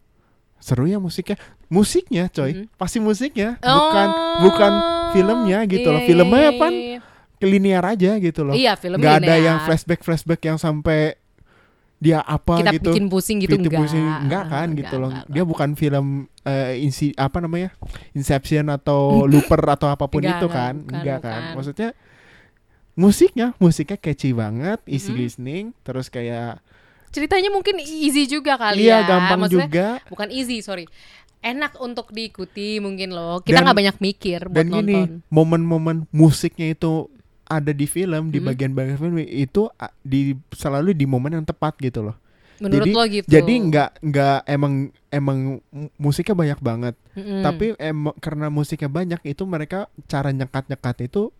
seru 0.57 0.83
ya 0.83 0.97
musiknya. 0.97 1.35
Musiknya, 1.67 2.27
coy. 2.27 2.51
Mhm. 2.53 2.65
Pasti 2.75 2.97
musiknya, 2.97 3.55
bukan 3.57 4.07
Oh, 4.07 4.35
bukan 4.41 4.71
filmnya 5.11 5.59
gitu 5.65 5.87
loh. 5.87 5.99
iya, 5.99 6.07
Filmnya 6.07 6.41
iya, 6.41 6.51
apa? 6.51 6.67
iya. 6.69 6.99
Linear 7.37 7.83
aja 7.85 8.11
gitu 8.17 8.41
loh. 8.41 8.53
Iya, 8.53 8.73
film 8.73 8.97
Nggak 8.97 9.15
ada 9.19 9.27
linear. 9.29 9.43
yang 9.43 9.57
flashback-flashback 9.61 10.41
yang 10.41 10.57
sampai 10.57 11.19
dia 11.95 12.19
apa 12.19 12.59
kita 12.59 12.71
gitu. 12.73 12.91
bikin 12.91 13.05
pusing 13.07 13.37
gitu 13.39 13.55
Bikin 13.55 13.65
enggak 13.65 13.79
pusing. 13.81 14.03
enggak 14.21 14.43
kan 14.45 14.67
Enggak, 14.67 14.79
gitu 14.83 14.95
loh. 14.97 15.09
enggak, 15.11 15.25
Dia 15.29 15.43
bukan 15.43 15.69
film 15.73 16.05
eh, 16.41 16.73
insi 16.77 17.11
apa 17.13 17.37
namanya? 17.39 17.69
Inception 18.11 18.67
atau 18.69 18.99
Looper 19.31 19.61
atau 19.65 19.87
apa 19.87 20.05
pun 20.05 20.19
Enggak, 20.19 20.37
itu 20.37 20.45
enggak, 20.45 20.55
kan. 20.57 20.73
bukan, 20.77 20.91
enggak 20.93 21.17
kan. 21.19 21.31
bukan. 21.41 21.55
Maksudnya 21.55 21.89
musiknya, 22.95 23.51
musiknya 23.59 23.95
catchy 23.95 24.31
banget, 24.31 24.79
easy 24.87 25.11
Mhm. 25.11 25.19
listening, 25.19 25.65
terus 25.83 26.07
kayak 26.07 26.63
ceritanya 27.11 27.47
mungkin 27.47 27.79
easy 27.79 28.27
juga 28.27 28.59
kali 28.59 28.83
iya 28.83 28.99
ya 28.99 29.07
gampang 29.07 29.47
Maksudnya, 29.47 29.67
juga. 29.71 29.87
bukan 30.11 30.27
easy 30.31 30.59
sorry 30.59 30.83
enak 31.39 31.77
untuk 31.77 32.11
diikuti 32.11 32.81
mungkin 32.81 33.15
loh 33.15 33.39
kita 33.39 33.61
nggak 33.61 33.77
banyak 33.77 33.97
mikir 34.01 34.39
buat 34.49 34.57
Dan 34.57 34.67
nonton 34.67 35.07
momen-momen 35.29 36.09
musiknya 36.11 36.73
itu 36.73 37.07
ada 37.45 37.71
di 37.71 37.85
film, 37.85 38.33
di 38.33 38.41
bagian-bagian 38.41 38.97
film 38.97 39.15
itu 39.21 39.69
di 40.01 40.33
selalu 40.51 40.91
di 40.91 41.05
momen 41.05 41.39
yang 41.39 41.45
tepat 41.45 41.77
gitu 41.79 42.01
loh. 42.03 42.17
menurut 42.55 42.87
jadi, 42.87 42.91
lo 42.95 43.03
gitu 43.05 43.27
Jadi 43.27 43.53
nggak 43.67 43.89
nggak 43.99 44.37
emang 44.47 44.73
emang 45.11 45.37
mu- 45.59 45.91
musiknya 45.99 46.35
banyak 46.35 46.59
banget. 46.63 46.95
Mm-mm. 47.11 47.43
Tapi 47.43 47.65
em 47.75 47.99
karena 48.17 48.47
musiknya 48.47 48.87
banyak 48.87 49.21
itu 49.27 49.43
mereka 49.43 49.91
cara 50.07 50.31
nyekat-nyekat 50.31 51.03
itu 51.03 51.35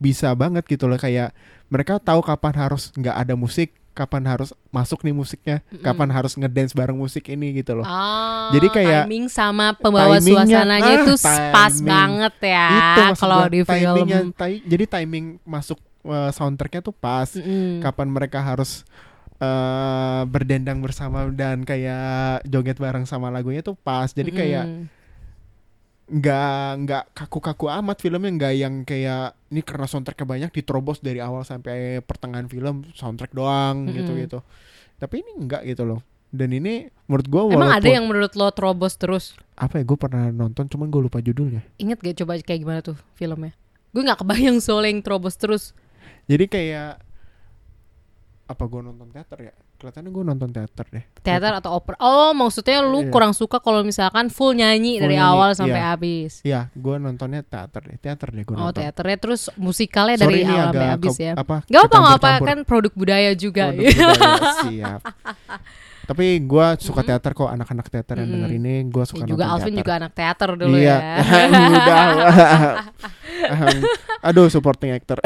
bisa 0.00 0.32
banget 0.32 0.64
gitu 0.64 0.88
loh 0.88 0.96
kayak 0.96 1.36
mereka 1.68 2.00
tahu 2.00 2.24
kapan 2.24 2.56
harus 2.56 2.88
nggak 2.96 3.14
ada 3.14 3.34
musik, 3.36 3.70
kapan 3.92 4.24
harus 4.26 4.50
masuk 4.72 5.04
nih 5.04 5.12
musiknya, 5.14 5.56
Mm-mm. 5.68 5.84
kapan 5.84 6.08
harus 6.10 6.32
ngedance 6.34 6.72
bareng 6.72 6.96
musik 6.96 7.28
ini 7.28 7.60
gitu 7.60 7.78
loh. 7.78 7.86
Ah, 7.86 8.48
Jadi 8.50 8.66
kayak 8.72 9.04
timing 9.06 9.28
sama 9.28 9.76
pembawa 9.76 10.18
suasananya 10.18 10.88
ah, 10.88 11.02
itu 11.04 11.14
pas 11.20 11.70
timing. 11.70 11.86
banget 11.86 12.34
ya 12.42 12.68
kalau 13.14 13.46
di 13.46 13.60
film 13.62 14.32
ti- 14.34 14.62
jadi 14.66 14.84
timing 14.98 15.38
masuk 15.44 15.78
uh, 16.08 16.32
soundtracknya 16.32 16.80
tuh 16.80 16.96
pas. 16.96 17.28
Mm-mm. 17.36 17.84
Kapan 17.84 18.08
mereka 18.10 18.42
harus 18.42 18.82
uh, 19.38 20.24
berdendang 20.26 20.80
bersama 20.82 21.28
dan 21.30 21.62
kayak 21.62 22.42
joget 22.48 22.80
bareng 22.80 23.04
sama 23.06 23.30
lagunya 23.30 23.60
tuh 23.62 23.76
pas. 23.78 24.10
Jadi 24.10 24.32
kayak 24.32 24.64
Mm-mm. 24.66 24.84
nggak 26.10 26.66
nggak 26.82 27.04
kaku-kaku 27.14 27.70
amat 27.70 28.02
filmnya 28.02 28.30
nggak 28.34 28.54
yang 28.58 28.74
kayak 28.82 29.38
ini 29.50 29.60
karena 29.66 29.86
soundtracknya 29.90 30.26
banyak 30.26 30.50
diterobos 30.54 31.02
dari 31.02 31.18
awal 31.18 31.42
sampai 31.42 31.98
pertengahan 32.06 32.46
film 32.46 32.86
soundtrack 32.94 33.34
doang 33.34 33.86
Mm-mm. 33.86 33.94
gitu-gitu. 33.98 34.38
Tapi 34.96 35.26
ini 35.26 35.30
enggak 35.36 35.66
gitu 35.66 35.82
loh. 35.82 36.00
Dan 36.30 36.54
ini 36.54 36.86
menurut 37.10 37.26
gua 37.26 37.42
emang 37.50 37.74
ada 37.74 37.82
walaupun 37.82 37.90
yang 37.90 38.06
menurut 38.06 38.32
lo 38.38 38.48
terobos 38.54 38.94
terus? 38.94 39.34
Apa 39.58 39.82
ya 39.82 39.84
gue 39.84 39.98
pernah 39.98 40.30
nonton 40.30 40.70
cuman 40.70 40.86
gue 40.86 41.02
lupa 41.10 41.18
judulnya. 41.18 41.66
Inget 41.82 41.98
gak 41.98 42.16
coba 42.22 42.38
kayak 42.38 42.60
gimana 42.62 42.80
tuh 42.86 42.94
filmnya? 43.18 43.50
Gue 43.90 44.06
nggak 44.06 44.22
kebayang 44.22 44.62
soalnya 44.62 44.94
yang 44.94 45.02
terobos 45.02 45.34
terus. 45.34 45.74
Jadi 46.30 46.46
kayak 46.46 47.02
apa 48.46 48.62
gue 48.66 48.80
nonton 48.82 49.10
teater 49.10 49.50
ya 49.50 49.54
kelihatannya 49.80 50.12
gue 50.12 50.24
nonton 50.28 50.48
teater 50.52 50.86
deh 50.92 51.04
teater 51.24 51.52
atau 51.56 51.72
opera 51.72 51.96
oh 51.98 52.36
maksudnya 52.36 52.84
lu 52.84 53.00
Iya. 53.00 53.08
kurang 53.08 53.32
suka 53.32 53.56
kalau 53.58 53.80
misalkan 53.80 54.28
full 54.28 54.52
nyanyi 54.52 55.00
Full 55.00 55.08
dari 55.08 55.16
nyanyi, 55.16 55.30
awal 55.32 55.50
sampai 55.56 55.80
iya. 55.80 55.88
habis 55.90 56.32
ya 56.44 56.60
gue 56.70 56.94
nontonnya 57.00 57.40
teater 57.40 57.80
deh 57.88 57.96
teater 57.96 58.28
deh 58.28 58.44
gue 58.44 58.52
oh 58.52 58.68
nonton 58.68 58.84
teaternya 58.84 59.16
terus 59.16 59.48
musikalnya 59.56 60.20
Sorry 60.20 60.44
dari 60.44 60.44
awal 60.44 60.64
sampai 60.68 60.88
habis 60.92 61.16
ya 61.16 61.32
apa 61.32 61.56
Gak 61.64 61.82
apa 61.88 61.96
nggak 61.96 62.16
apa 62.20 62.30
kan 62.44 62.58
produk 62.68 62.92
budaya 62.92 63.32
juga 63.32 63.72
Produk 63.72 63.88
budaya, 63.88 64.52
siap. 64.68 65.00
Tapi 66.00 66.42
gue 66.42 66.66
suka 66.82 67.06
teater 67.06 67.30
kok 67.30 67.46
anak-anak 67.46 67.86
teater 67.86 68.18
yang 68.18 68.34
denger 68.34 68.50
Mm-mm. 68.50 68.60
ini 68.66 68.74
gue 68.90 69.04
suka 69.06 69.22
Ya 69.22 69.30
juga 69.30 69.44
nonton 69.46 69.54
Alvin 69.54 69.70
teater. 69.70 69.80
juga 69.80 69.92
anak 69.94 70.12
teater 70.12 70.48
dulu 70.58 70.74
iya. 70.74 70.98
ya 70.98 71.14
Udah. 71.70 72.10
Aduh 74.28 74.50
supporting 74.50 74.90
actor. 74.90 75.22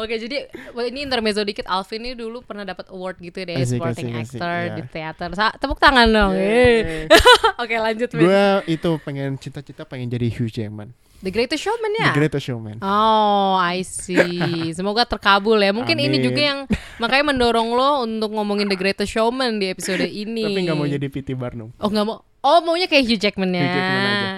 Oke 0.00 0.16
jadi 0.16 0.48
ini 0.88 1.04
intermezzo 1.04 1.42
dikit 1.42 1.66
Alvin 1.68 2.02
ini 2.02 2.14
dulu 2.16 2.40
pernah 2.40 2.64
dapat 2.64 2.88
award 2.88 3.20
gitu 3.20 3.42
deh 3.44 3.58
Asik, 3.60 3.76
supporting 3.78 4.08
asik, 4.14 4.22
asik, 4.22 4.38
actor 4.40 4.56
iya. 4.56 4.74
di 4.74 4.82
teater 4.88 5.30
Sa- 5.36 5.54
tepuk 5.56 5.78
tangan 5.78 6.08
dong 6.08 6.32
Yeay. 6.34 7.06
eh. 7.06 7.20
Oke 7.62 7.74
lanjut 7.76 8.10
gue 8.10 8.44
itu 8.66 8.90
pengen 9.02 9.36
cita-cita 9.36 9.82
pengen 9.84 10.08
jadi 10.08 10.26
Hugh 10.32 10.50
Jackman. 10.50 10.94
The 11.22 11.30
Greatest 11.30 11.62
Showman 11.62 11.92
ya 12.02 12.10
The 12.10 12.18
Greatest 12.18 12.44
Showman. 12.50 12.82
Oh, 12.82 13.54
I 13.54 13.86
see. 13.86 14.74
Semoga 14.76 15.06
terkabul 15.06 15.54
ya. 15.62 15.70
Mungkin 15.70 15.94
ini 15.94 16.18
Amin. 16.18 16.26
juga 16.26 16.40
yang 16.42 16.58
makanya 17.02 17.30
mendorong 17.30 17.70
lo 17.78 18.02
untuk 18.02 18.34
ngomongin 18.34 18.66
The 18.66 18.74
Greatest 18.74 19.14
Showman 19.14 19.62
di 19.62 19.70
episode 19.70 20.02
ini. 20.02 20.42
Tapi 20.42 20.66
nggak 20.66 20.74
mau 20.74 20.90
jadi 20.90 21.06
P.T. 21.06 21.38
Barnum. 21.38 21.70
Oh, 21.78 21.86
nggak 21.86 22.06
mau. 22.10 22.26
Oh, 22.42 22.58
maunya 22.58 22.90
kayak 22.90 23.06
Hugh 23.06 23.22
Jackman 23.22 23.54
ya. 23.54 23.62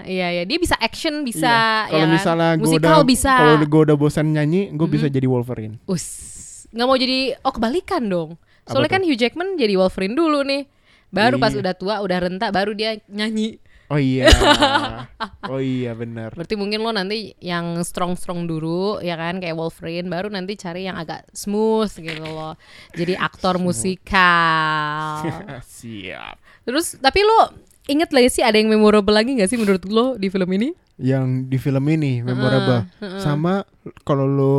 Iya, 0.05 0.27
iya. 0.31 0.43
Dia 0.45 0.59
bisa 0.61 0.77
action, 0.77 1.25
bisa 1.25 1.89
Iya. 1.89 1.89
Kalau 1.89 1.97
ya 1.97 2.05
kan? 2.05 2.13
misalnya 2.13 2.51
gue 2.53 2.69
musikal 2.69 3.01
udah 3.01 3.09
bisa. 3.09 3.33
kalau 3.33 3.55
gue 3.65 3.81
udah 3.89 3.97
bosan 3.97 4.27
nyanyi, 4.31 4.69
gue 4.77 4.89
bisa 4.89 5.09
jadi 5.09 5.25
Wolverine. 5.25 5.81
Us. 5.89 6.07
Nggak 6.69 6.85
mau 6.85 6.99
jadi 7.01 7.19
oh 7.41 7.53
kebalikan 7.53 8.05
dong. 8.05 8.37
Soalnya 8.69 8.93
kan 8.93 9.03
Hugh 9.05 9.17
Jackman 9.17 9.57
jadi 9.57 9.81
Wolverine 9.81 10.13
dulu 10.13 10.45
nih. 10.45 10.69
Baru 11.09 11.41
pas 11.41 11.57
Iya. 11.57 11.65
udah 11.65 11.75
tua, 11.79 11.95
udah 12.05 12.19
renta, 12.21 12.53
baru 12.53 12.77
dia 12.77 13.01
nyanyi. 13.09 13.57
Oh 13.87 14.01
iya. 14.01 14.33
oh 15.53 15.61
iya 15.61 15.93
benar. 15.93 16.33
Berarti 16.33 16.57
mungkin 16.57 16.81
lo 16.81 16.91
nanti 16.91 17.37
yang 17.39 17.81
strong-strong 17.85 18.49
dulu 18.49 19.01
ya 19.01 19.13
kan 19.15 19.39
kayak 19.39 19.53
Wolverine 19.55 20.09
baru 20.09 20.33
nanti 20.33 20.57
cari 20.57 20.89
yang 20.89 20.97
agak 20.97 21.25
smooth 21.33 21.93
gitu 21.93 22.25
loh. 22.25 22.57
Jadi 22.97 23.13
aktor 23.15 23.61
musikal. 23.61 25.21
Siap. 25.79 26.37
Terus 26.65 26.97
tapi 26.97 27.21
lo 27.23 27.53
inget 27.89 28.11
lagi 28.13 28.29
sih 28.33 28.43
ada 28.45 28.57
yang 28.57 28.73
memorable 28.73 29.13
lagi 29.13 29.37
gak 29.37 29.51
sih 29.51 29.61
menurut 29.61 29.85
lo 29.89 30.17
di 30.17 30.29
film 30.33 30.49
ini? 30.57 30.73
Yang 30.97 31.51
di 31.51 31.59
film 31.59 31.85
ini 31.91 32.23
memorable. 32.25 32.89
Sama 33.21 33.67
kalau 34.07 34.25
lo 34.25 34.57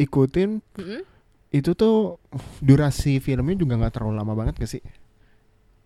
ikutin 0.00 0.58
itu 1.52 1.70
tuh 1.76 2.16
durasi 2.64 3.20
filmnya 3.20 3.54
juga 3.54 3.76
nggak 3.76 3.92
terlalu 4.00 4.14
lama 4.18 4.32
banget 4.32 4.56
gak 4.58 4.72
sih? 4.72 4.82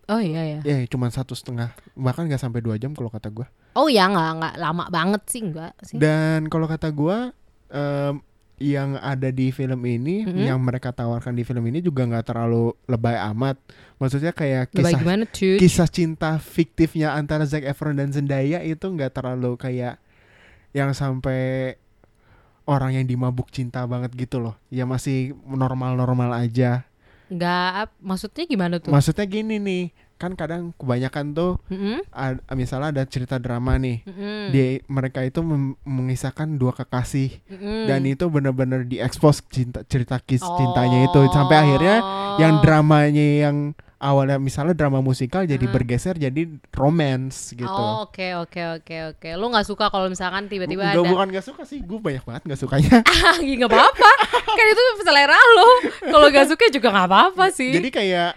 Oh 0.07 0.23
iya 0.23 0.57
ya. 0.57 0.59
Ya 0.63 0.77
cuma 0.87 1.11
satu 1.11 1.35
setengah 1.35 1.75
bahkan 1.91 2.25
nggak 2.31 2.39
sampai 2.39 2.63
dua 2.63 2.79
jam 2.79 2.95
kalau 2.95 3.11
kata 3.11 3.27
gua. 3.27 3.51
Oh 3.75 3.91
ya 3.91 4.07
nggak 4.07 4.31
nggak 4.39 4.55
lama 4.55 4.87
banget 4.87 5.21
sih 5.27 5.43
enggak 5.43 5.75
sih. 5.83 5.99
Dan 5.99 6.47
kalau 6.47 6.63
kata 6.63 6.87
gua 6.95 7.35
em, 7.67 8.23
yang 8.57 8.97
ada 8.97 9.29
di 9.29 9.53
film 9.53 9.85
ini, 9.85 10.25
Mm-mm. 10.25 10.41
yang 10.49 10.57
mereka 10.57 10.89
tawarkan 10.89 11.37
di 11.37 11.45
film 11.45 11.61
ini 11.69 11.77
juga 11.77 12.09
nggak 12.09 12.25
terlalu 12.25 12.73
lebay 12.89 13.13
amat. 13.33 13.61
Maksudnya 14.01 14.33
kayak 14.33 14.73
kisah 14.73 14.97
gimana 14.97 15.23
cuy? 15.29 15.57
kisah 15.61 15.89
cinta 15.89 16.41
fiktifnya 16.41 17.13
antara 17.13 17.45
Zac 17.45 17.61
Efron 17.61 17.97
dan 17.97 18.09
Zendaya 18.09 18.65
itu 18.65 18.85
nggak 18.89 19.13
terlalu 19.13 19.57
kayak 19.61 20.01
yang 20.73 20.93
sampai 20.97 21.77
orang 22.67 22.97
yang 22.97 23.05
dimabuk 23.05 23.53
cinta 23.53 23.85
banget 23.85 24.11
gitu 24.17 24.41
loh. 24.41 24.57
Ya 24.73 24.89
masih 24.89 25.37
normal-normal 25.45 26.33
aja. 26.35 26.83
Nggak, 27.29 27.93
maksudnya 28.01 28.43
gimana 28.47 28.75
tuh? 28.81 28.89
Maksudnya 28.89 29.25
gini 29.27 29.59
nih, 29.59 29.83
kan 30.17 30.33
kadang 30.33 30.73
kebanyakan 30.73 31.31
tuh 31.31 31.51
Mm-mm, 31.67 32.01
ad- 32.09 32.41
misalnya 32.51 32.89
ada 32.91 33.03
cerita 33.03 33.37
drama 33.37 33.77
nih. 33.77 34.01
mm-mm, 34.03 34.49
Dia 34.49 34.67
mereka 34.85 35.21
itu 35.21 35.45
mengisahkan 35.81 36.53
dua 36.53 36.73
kekasih 36.73 37.37
mm-mm. 37.45 37.85
dan 37.85 38.01
itu 38.03 38.25
benar-benar 38.25 38.83
diekspos 38.83 39.45
cinta 39.45 39.81
cerita 39.83 40.17
kis 40.19 40.41
cintanya 40.41 41.05
itu 41.05 41.21
sampai 41.29 41.57
akhirnya 41.59 41.95
Oh. 41.99 42.37
yang 42.37 42.59
dramanya 42.59 43.17
yang 43.43 43.57
awalnya 43.97 44.37
misalnya 44.37 44.73
drama 44.73 44.99
musikal 44.99 45.41
jadi 45.41 45.63
Ah. 45.63 45.71
bergeser 45.71 46.15
jadi 46.15 46.41
romance 46.71 47.49
gitu. 47.51 47.65
Oh, 47.67 48.05
oke 48.05 48.21
oke 48.39 48.61
oke 48.75 48.95
oke. 49.11 49.29
Lo 49.33 49.49
nggak 49.49 49.65
suka 49.65 49.87
kalau 49.87 50.05
misalkan 50.05 50.45
tiba-tiba 50.45 50.81
Nggak, 50.83 50.95
ada 50.95 51.01
bukan 51.03 51.27
gak 51.31 51.41
suka 51.43 51.61
sih, 51.61 51.79
gue 51.79 51.97
banyak 51.97 52.21
banget 52.21 52.41
gak 52.47 52.59
sukanya. 52.59 53.01
ah 53.25 53.37
ya 53.37 53.53
nggak 53.55 53.65
apa-apa. 53.67 54.11
kan 54.47 54.65
itu 54.67 54.81
selera 55.01 55.33
lo. 55.33 55.69
Kalau 56.07 56.27
nggak 56.27 56.47
suka 56.47 56.65
juga 56.69 56.87
nggak 56.91 57.07
apa-apa 57.07 57.45
sih. 57.49 57.69
jadi 57.71 57.89
kayak 57.89 58.31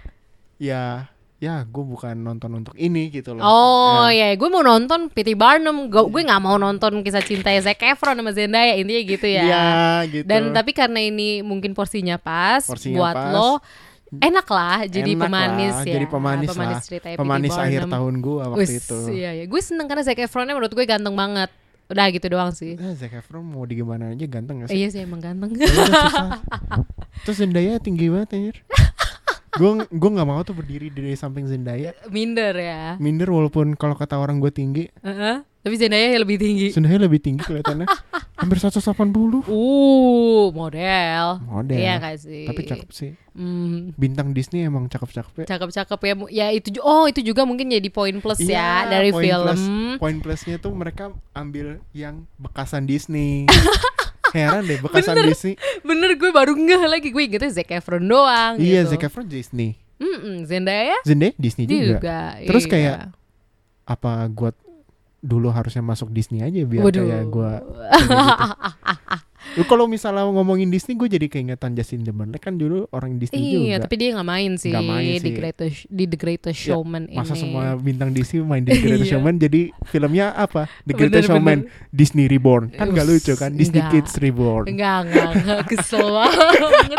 ya 0.56 1.08
ya 1.41 1.64
gue 1.64 1.80
bukan 1.82 2.14
nonton 2.14 2.53
untuk 2.55 2.76
ini 2.76 3.09
gitu 3.09 3.32
loh. 3.32 3.41
Oh 3.41 4.05
Ya. 4.07 4.28
ya, 4.28 4.36
gue 4.36 4.47
mau 4.47 4.61
nonton 4.61 5.09
P.T. 5.09 5.32
Barnum. 5.34 5.88
Gue 5.88 6.05
gue 6.07 6.22
nggak 6.22 6.36
mau 6.38 6.55
nonton 6.55 7.01
kisah 7.01 7.20
cinta 7.20 7.49
Zac 7.59 7.80
Efron 7.80 8.12
sama 8.14 8.30
Zendaya 8.30 8.76
intinya 8.76 9.01
gitu 9.01 9.24
ya. 9.24 9.43
Iya 9.43 9.66
gitu. 10.07 10.24
Dan 10.24 10.53
tapi 10.53 10.70
karena 10.70 11.01
ini 11.01 11.41
mungkin 11.41 11.72
porsinya 11.72 12.14
pas 12.14 12.61
Porsinya 12.62 12.95
buat 12.95 13.16
pas. 13.16 13.32
lo 13.32 13.51
enak 14.12 14.43
lah 14.45 14.78
jadi 14.84 15.07
Enak 15.09 15.22
pemanis 15.22 15.70
lah, 15.72 15.86
ya. 15.86 15.95
jadi 15.95 16.07
pemanis 16.07 16.49
lah. 16.51 16.82
ceritanya 16.82 17.16
Pemanis 17.16 17.51
P.T. 17.51 17.62
akhir 17.62 17.80
Barnum. 17.80 17.95
tahun 17.95 18.14
gue 18.20 18.34
waktu 18.36 18.59
Wis, 18.61 18.70
itu. 18.76 18.99
Iya, 19.09 19.30
iya. 19.32 19.45
Gue 19.47 19.61
seneng 19.61 19.86
karena 19.86 20.03
Zac 20.03 20.18
Efronnya 20.18 20.53
menurut 20.53 20.70
gue 20.70 20.84
ganteng 20.84 21.14
banget. 21.14 21.49
Udah 21.86 22.07
gitu 22.07 22.26
doang 22.28 22.51
sih. 22.51 22.74
Eh, 22.74 22.95
Zac 22.95 23.11
Efron 23.12 23.43
mau 23.43 23.64
di 23.64 23.74
gimana 23.76 24.11
aja 24.11 24.22
ganteng 24.24 24.61
gak 24.61 24.68
sih? 24.68 24.76
iya 24.76 24.86
sih 24.88 25.01
emang 25.01 25.18
ganteng. 25.18 25.57
Ya 25.57 25.66
susah. 25.66 26.36
Terus 27.24 27.36
Zendaya 27.38 27.78
tinggi 27.78 28.07
banget 28.07 28.28
anjir. 28.32 28.57
Gue 29.51 29.82
gue 29.82 30.11
nggak 30.14 30.28
mau 30.28 30.40
tuh 30.46 30.55
berdiri 30.55 30.88
di 30.88 31.14
samping 31.14 31.46
Zendaya. 31.51 31.90
Minder 32.07 32.55
ya. 32.55 32.94
Minder 33.03 33.26
walaupun 33.26 33.74
kalau 33.74 33.98
kata 33.98 34.14
orang 34.14 34.38
gue 34.38 34.53
tinggi, 34.55 34.86
Heeh. 35.03 35.42
Tapi 35.61 35.74
Zendaya 35.76 36.16
yang 36.16 36.24
lebih 36.24 36.40
tinggi. 36.40 36.68
Zendaya 36.72 36.96
lebih 36.96 37.20
tinggi 37.20 37.44
kelihatannya. 37.44 37.84
Hampir 38.40 38.57
180. 38.57 39.44
Uh, 39.53 40.48
model. 40.57 41.24
Model. 41.44 41.76
Iya 41.76 42.01
gak 42.01 42.16
sih? 42.24 42.48
Tapi 42.48 42.61
cakep 42.64 42.88
sih. 42.88 43.12
Hmm, 43.36 43.92
Bintang 44.01 44.32
Disney 44.32 44.64
emang 44.64 44.88
cakep-cakep 44.88 45.44
ya. 45.44 45.46
cakep-cakep 45.53 46.01
ya. 46.01 46.14
Ya 46.32 46.46
itu 46.48 46.80
oh 46.80 47.05
itu 47.05 47.20
juga 47.20 47.44
mungkin 47.44 47.68
jadi 47.68 47.84
poin 47.92 48.16
plus 48.24 48.40
Iya, 48.40 48.57
ya 48.57 48.72
dari 48.88 49.12
poin 49.12 49.28
film. 49.28 49.44
plus. 49.44 49.62
Poin 50.01 50.16
plusnya 50.24 50.57
tuh 50.57 50.72
mereka 50.72 51.12
ambil 51.36 51.84
yang 51.92 52.24
bekasan 52.40 52.88
Disney. 52.88 53.44
Heran 54.32 54.62
deh 54.64 54.78
bekasan 54.78 55.14
Bener. 55.14 55.28
Disney. 55.34 55.54
Bener 55.82 56.10
gue 56.14 56.30
baru 56.30 56.52
ngeh 56.54 56.82
lagi 56.86 57.08
gue 57.10 57.22
ingetnya 57.22 57.50
Zac 57.50 57.70
Efron 57.70 58.02
doang 58.02 58.56
Iya, 58.56 58.86
gitu. 58.86 58.94
Zac 58.94 59.04
Efron 59.06 59.26
Disney. 59.26 59.76
Mm-mm, 60.00 60.48
Zendaya 60.48 60.96
Zendaya 61.04 61.36
Disney 61.36 61.68
juga. 61.68 62.00
juga. 62.00 62.18
Terus 62.48 62.64
iya. 62.64 62.70
kayak 62.72 62.96
apa 63.84 64.12
gua 64.32 64.50
dulu 65.20 65.52
harusnya 65.52 65.84
masuk 65.84 66.08
Disney 66.08 66.40
aja 66.40 66.64
biar 66.64 66.80
Waduh. 66.80 67.04
kayak 67.04 67.24
kayak 67.28 67.28
gitu. 67.28 67.44
Lu 69.53 69.64
kalau 69.64 69.84
misalnya 69.84 70.22
ngomongin 70.24 70.68
Disney 70.68 70.94
gue 70.94 71.09
jadi 71.09 71.26
keingetan 71.26 71.72
Justin 71.72 72.03
Timberlake 72.03 72.38
kan 72.38 72.55
dulu 72.55 72.86
orang 72.90 73.16
Disney 73.16 73.40
Iya, 73.40 73.51
juga. 73.76 73.76
tapi 73.82 73.94
dia 73.96 74.09
nggak 74.12 74.28
main 74.28 74.53
sih, 74.55 74.70
Nggak 74.70 74.86
main 74.86 75.07
di 75.11 75.18
sih. 75.20 75.32
Greatest 75.32 75.76
di 75.88 76.05
The 76.05 76.16
Greatest 76.16 76.59
Ya, 76.61 76.66
Showman 76.70 77.03
Masa 77.09 77.32
ini. 77.32 77.40
semua 77.40 77.64
bintang 77.74 78.11
Disney 78.11 78.40
main 78.40 78.61
di 78.61 78.70
The 78.70 78.78
Greatest 78.78 79.05
Iya. 79.05 79.12
Showman 79.12 79.34
jadi 79.36 79.61
filmnya 79.84 80.26
apa? 80.32 80.62
The 80.80 80.86
Bener, 80.86 80.98
Greatest 81.01 81.26
Showman 81.28 81.59
Disney 81.90 82.24
Reborn. 82.26 82.70
Kan 82.70 82.86
gak 82.90 83.05
Us, 83.05 83.11
lucu 83.12 83.32
kan? 83.34 83.51
Disney 83.53 83.80
enggak. 83.80 83.92
Kids 83.96 84.12
Reborn. 84.16 84.64
Enggak, 84.66 84.98
enggak, 85.05 85.30
enggak 85.36 85.61
kesel 85.68 86.07
banget. 86.16 86.98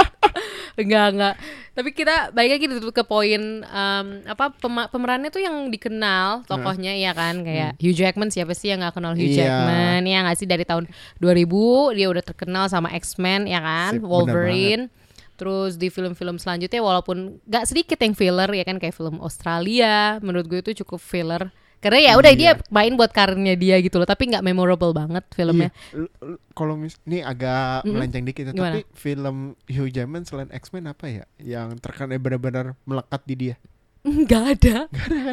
Enggak, 0.77 1.07
enggak. 1.11 1.35
Tapi 1.71 1.89
kita 1.91 2.15
balik 2.31 2.51
lagi 2.59 2.65
tuh 2.67 2.91
ke 2.91 3.03
poin 3.03 3.41
em, 3.63 4.05
apa 4.27 4.51
pemerannya 4.87 5.31
tuh 5.31 5.39
yang 5.39 5.67
dikenal 5.67 6.43
tokohnya 6.45 6.91
ya 6.95 7.11
kan? 7.11 7.41
Kayak 7.41 7.79
Hugh 7.79 7.95
Jackman 7.95 8.29
siapa 8.29 8.51
sih 8.51 8.71
yang 8.71 8.83
nggak 8.83 8.95
kenal 8.99 9.15
Hugh 9.15 9.27
Hmm. 9.27 9.35
Iya. 9.35 9.47
Jackman? 9.47 10.01
Ya 10.07 10.17
nggak 10.23 10.37
sih? 10.37 10.47
Dari 10.47 10.63
tahun 10.63 10.85
2000 11.17 11.97
dia 11.97 12.07
udah 12.11 12.23
terkenal 12.23 12.65
sama 12.67 12.91
X-Men 12.91 13.47
ya 13.47 13.59
kan? 13.59 13.97
Sip, 13.97 14.03
Wolverine. 14.03 14.91
Terus 15.39 15.73
di 15.73 15.89
film-film 15.89 16.37
selanjutnya 16.37 16.85
walaupun 16.85 17.41
nggak 17.49 17.65
sedikit 17.65 17.97
yang 17.97 18.13
filler 18.13 18.51
ya 18.51 18.61
kan? 18.61 18.77
Kayak 18.77 18.93
film 18.93 19.17
Australia 19.19 20.21
menurut 20.21 20.45
gue 20.45 20.59
itu 20.61 20.83
cukup 20.85 21.01
filler 21.01 21.49
karena 21.81 21.99
ya 21.99 22.13
udah 22.13 22.31
dia 22.31 22.51
main 22.69 22.93
buat 22.93 23.09
karirnya 23.09 23.53
dia 23.53 23.75
gitu 23.77 23.97
loh 23.97 24.05
tapi 24.05 24.29
nggak 24.29 24.41
memorable 24.41 24.93
banget 24.93 25.25
filmnya. 25.33 25.73
Iya. 25.89 26.05
Kalau 26.51 26.77
mis 26.77 26.93
ini 27.03 27.19
agak 27.19 27.81
melenceng 27.83 28.21
dikit 28.21 28.43
ya, 28.45 28.51
Gimana? 28.51 28.77
tapi 28.77 28.81
film 28.93 29.35
Hugh 29.65 29.89
Jackman 29.89 30.21
selain 30.21 30.47
X-Men 30.47 30.85
apa 30.87 31.05
ya 31.09 31.25
yang 31.37 31.73
terkenal 31.75 32.15
benar-benar 32.15 32.77
melekat 32.85 33.21
di 33.25 33.35
dia? 33.35 33.55
Nggak 34.01 34.43
ada. 34.55 34.77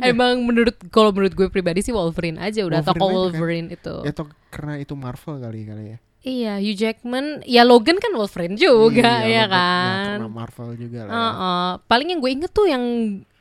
Emang 0.03 0.41
menurut 0.43 0.77
kalau 0.89 1.09
menurut 1.09 1.33
gue 1.33 1.49
pribadi 1.49 1.81
sih 1.81 1.89
Wolverine 1.89 2.37
aja 2.37 2.65
udah 2.65 2.81
Wolverine 2.81 2.97
tokoh 2.97 3.07
kan? 3.07 3.17
Wolverine 3.17 3.69
itu. 3.73 3.95
Ya 4.05 4.11
atau 4.13 4.25
karena 4.49 4.75
itu 4.77 4.93
Marvel 4.93 5.37
kali 5.39 5.61
kali 5.65 5.85
ya. 5.93 5.99
Iya, 6.19 6.53
Hugh 6.59 6.77
Jackman, 6.77 7.47
ya 7.47 7.63
Logan 7.63 7.97
kan 7.97 8.11
Wolverine 8.11 8.59
juga 8.59 9.23
Iya, 9.23 9.29
ya 9.31 9.45
Logan- 9.45 9.53
kan. 9.55 10.07
karena 10.19 10.29
Marvel 10.29 10.69
juga 10.77 11.01
lah. 11.05 11.09
ya. 11.09 11.17
Heeh. 11.17 11.69
Paling 11.87 12.09
yang 12.11 12.21
gue 12.21 12.31
inget 12.35 12.51
tuh 12.51 12.67
yang 12.67 12.85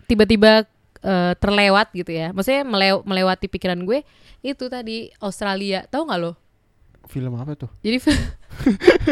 tiba-tiba 0.05 0.63
eh, 0.99 1.33
terlewat 1.35 1.91
gitu 1.91 2.09
ya. 2.09 2.31
Maksudnya 2.31 2.63
melew- 2.63 3.03
melewati 3.03 3.45
pikiran 3.45 3.79
gue 3.79 4.01
itu 4.39 4.65
tadi 4.67 5.09
Australia. 5.17 5.83
Tahu 5.85 6.03
nggak 6.03 6.19
lo? 6.19 6.33
Film 7.07 7.33
apa 7.35 7.55
tuh? 7.55 7.71
Jadi 7.79 7.97
fi- 7.97 8.27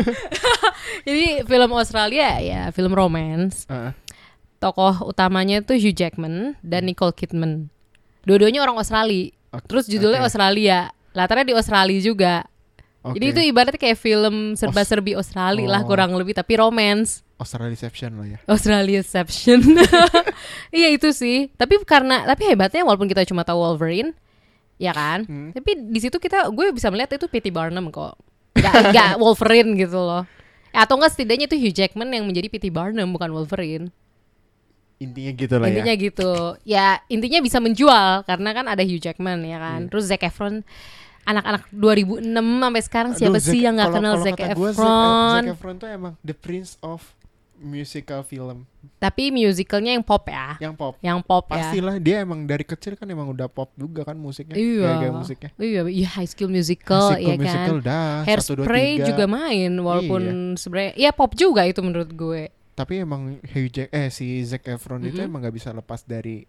Jadi 1.07 1.25
film 1.43 1.71
Australia 1.71 2.29
ya 2.39 2.61
film 2.69 2.91
romance. 2.91 3.65
Ah, 3.67 3.95
Tokoh 4.57 5.05
utamanya 5.05 5.61
tuh 5.61 5.75
Hugh 5.75 5.93
Jackman 5.93 6.55
dan 6.59 6.85
Nicole 6.85 7.11
Kidman. 7.11 7.67
Dua-duanya 8.23 8.59
orang 8.59 8.75
Australia. 8.75 9.29
Oke, 9.51 9.65
Terus 9.67 9.85
judulnya 9.87 10.19
oke. 10.19 10.27
Australia. 10.27 10.89
Latarnya 11.11 11.45
di 11.45 11.55
Australia 11.55 11.99
juga. 11.99 12.33
oke. 13.01 13.15
Jadi 13.15 13.25
itu 13.27 13.41
ibaratnya 13.45 13.77
kayak 13.77 13.95
film 13.95 14.35
serba-serbi 14.53 15.13
Australia 15.13 15.67
lah 15.69 15.81
Oh. 15.83 15.87
kurang 15.87 16.11
lebih 16.15 16.33
tapi 16.33 16.57
romance. 16.57 17.21
Australiception 17.35 18.15
loh 18.15 18.27
ya. 18.27 18.39
Australiaception. 18.47 19.59
iya 20.79 20.87
itu 20.95 21.11
sih. 21.11 21.51
Tapi 21.59 21.83
karena 21.83 22.23
tapi 22.23 22.47
hebatnya 22.47 22.87
walaupun 22.87 23.11
kita 23.11 23.27
cuma 23.27 23.43
tahu 23.43 23.59
Wolverine, 23.59 24.15
ya 24.79 24.95
kan? 24.95 25.27
Hmm. 25.27 25.51
Tapi 25.51 25.91
di 25.91 25.99
situ 25.99 26.15
kita 26.15 26.47
gue 26.47 26.71
bisa 26.71 26.87
melihat 26.87 27.19
itu 27.19 27.27
P.T. 27.27 27.51
Barnum 27.51 27.91
kok. 27.91 28.15
Gak, 28.55 28.73
gak 28.95 29.11
Wolverine 29.19 29.75
gitu 29.75 29.99
loh. 29.99 30.23
Atau 30.71 30.95
enggak 30.95 31.11
setidaknya 31.11 31.51
itu 31.51 31.59
Hugh 31.59 31.75
Jackman 31.75 32.07
yang 32.07 32.23
menjadi 32.23 32.47
P.T. 32.47 32.71
Barnum 32.71 33.11
bukan 33.11 33.31
Wolverine. 33.35 33.91
Intinya 34.95 35.31
gitu 35.35 35.55
lah 35.59 35.67
intinya 35.67 35.91
ya. 35.91 36.03
gitu. 36.07 36.31
Ya 36.63 36.87
intinya 37.11 37.39
bisa 37.43 37.59
menjual 37.59 38.23
karena 38.23 38.49
kan 38.55 38.65
ada 38.71 38.79
Hugh 38.79 39.03
Jackman 39.03 39.43
ya 39.43 39.59
kan. 39.59 39.79
Iya. 39.83 39.89
Terus 39.91 40.03
Zac 40.07 40.23
Efron 40.23 40.63
anak-anak 41.25 41.67
2006 41.73 42.21
sampai 42.31 42.81
sekarang 42.85 43.11
siapa 43.17 43.37
Aduh, 43.41 43.43
sih 43.43 43.59
Zac- 43.59 43.65
yang 43.65 43.73
nggak 43.75 43.91
kenal 43.91 44.13
kalau 44.15 44.23
Zac 44.23 44.33
kata 44.37 44.55
gua, 44.55 44.69
Efron? 44.71 45.41
Zac 45.43 45.51
Efron 45.57 45.75
tuh 45.81 45.89
emang 45.91 46.13
the 46.23 46.35
prince 46.37 46.79
of 46.79 47.01
musical 47.57 48.21
film 48.21 48.67
Tapi 48.95 49.29
musicalnya 49.29 49.91
yang 49.91 50.01
pop 50.01 50.23
ya. 50.25 50.55
yang 50.59 50.73
pop. 50.73 50.95
Yang 50.99 51.19
pop 51.23 51.45
ya. 51.47 51.57
Pastilah 51.57 51.95
dia 51.97 52.21
emang 52.21 52.43
dari 52.43 52.61
kecil 52.61 52.93
kan 52.93 53.05
emang 53.05 53.27
udah 53.27 53.45
pop 53.45 53.71
juga 53.73 54.03
kan 54.03 54.13
musiknya. 54.13 54.53
Iya. 54.53 54.85
Gaya-gaya 54.85 55.11
musiknya. 55.11 55.49
Iya, 55.55 55.81
iya 55.85 56.09
High 56.11 56.27
School 56.27 56.49
Musical, 56.49 57.11
High 57.11 57.19
School 57.19 57.31
ya 57.31 57.35
Musical 57.39 57.77
kan. 57.77 57.87
dah, 57.87 58.11
Hairspray 58.23 58.89
juga 59.01 59.25
main 59.25 59.71
walaupun 59.73 60.21
sebenarnya 60.53 60.93
ya 60.95 61.09
pop 61.09 61.33
juga 61.33 61.63
itu 61.63 61.79
menurut 61.79 62.09
gue. 62.09 62.43
Tapi 62.73 62.93
emang 62.99 63.39
Hugh 63.47 63.69
Jack 63.69 63.89
eh 63.89 64.09
si 64.09 64.43
Zac 64.43 64.63
Efron 64.65 64.99
itu 65.01 65.17
Mhm. 65.17 65.25
emang 65.25 65.39
nggak 65.41 65.55
bisa 65.55 65.71
lepas 65.71 66.03
dari 66.03 66.43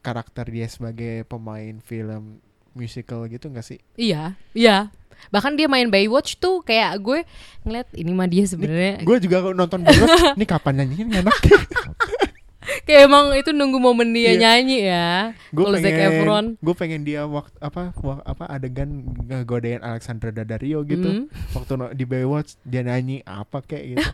karakter 0.00 0.46
dia 0.46 0.66
sebagai 0.66 1.22
pemain 1.24 1.78
film 1.78 2.40
musical 2.72 3.24
gitu 3.26 3.46
nggak 3.46 3.66
sih? 3.66 3.80
Iya, 3.94 4.34
iya. 4.52 4.88
Bahkan 5.28 5.52
dia 5.54 5.66
main 5.66 5.86
Baywatch 5.86 6.36
tuh 6.36 6.60
kayak 6.60 6.96
gue 6.98 7.18
ngeliat 7.62 7.88
ini 7.92 8.10
mah 8.10 8.24
dia 8.24 8.44
sebenarnya 8.44 9.02
Gue 9.02 9.16
juga 9.18 9.42
nonton 9.48 9.82
Baywatch, 9.82 10.34
ini 10.34 10.44
kapan 10.44 10.72
nyanyinya 10.78 11.20
enak? 11.20 11.36
kayak 12.82 13.06
emang 13.06 13.30
itu 13.32 13.50
nunggu 13.50 13.78
momen 13.78 14.10
dia 14.10 14.30
Iya. 14.30 14.38
nyanyi 14.40 14.78
ya. 14.84 15.06
gue 15.48 15.64
pengen, 15.72 16.10
Efron. 16.12 16.44
gue 16.56 16.74
pengen 16.74 17.02
dia 17.02 17.22
waktu 17.22 17.54
apa 17.60 17.94
wak- 17.96 18.22
apa 18.24 18.44
adegan 18.48 18.90
ngegodain 19.24 19.78
Alexandra 19.80 20.30
Daddario 20.30 20.82
gitu. 20.82 21.06
Mm. 21.06 21.24
Waktu 21.52 21.72
no- 21.74 21.90
di 21.90 22.02
Baywatch 22.02 22.58
dia 22.62 22.82
nyanyi 22.82 23.22
apa 23.22 23.62
kayak 23.62 23.84
gitu. 23.92 24.02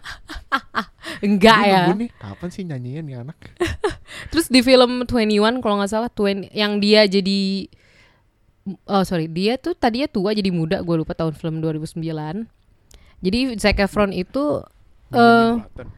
Enggak 1.23 1.59
ya. 1.63 1.87
nunggu 1.87 1.95
nih, 1.99 2.11
kapan 2.15 2.49
sih 2.51 2.63
nyanyinya 2.63 3.01
nih 3.03 3.17
anak? 3.23 3.37
Terus 4.31 4.47
di 4.49 4.61
film 4.61 5.05
21 5.05 5.61
kalau 5.61 5.77
nggak 5.79 5.91
salah 5.91 6.11
20 6.11 6.51
yang 6.51 6.77
dia 6.77 7.05
jadi 7.05 7.69
oh 8.67 9.03
sorry 9.03 9.27
dia 9.27 9.59
tuh 9.59 9.75
tadinya 9.75 10.07
tua 10.07 10.33
jadi 10.33 10.51
muda 10.55 10.81
gue 10.83 10.97
lupa 10.99 11.15
tahun 11.15 11.35
film 11.35 11.59
2009. 11.63 11.99
Jadi 13.23 13.39
Zac 13.59 13.79
Efron 13.79 14.11
itu 14.11 14.63
eh 15.15 15.53
Button. 15.59 15.89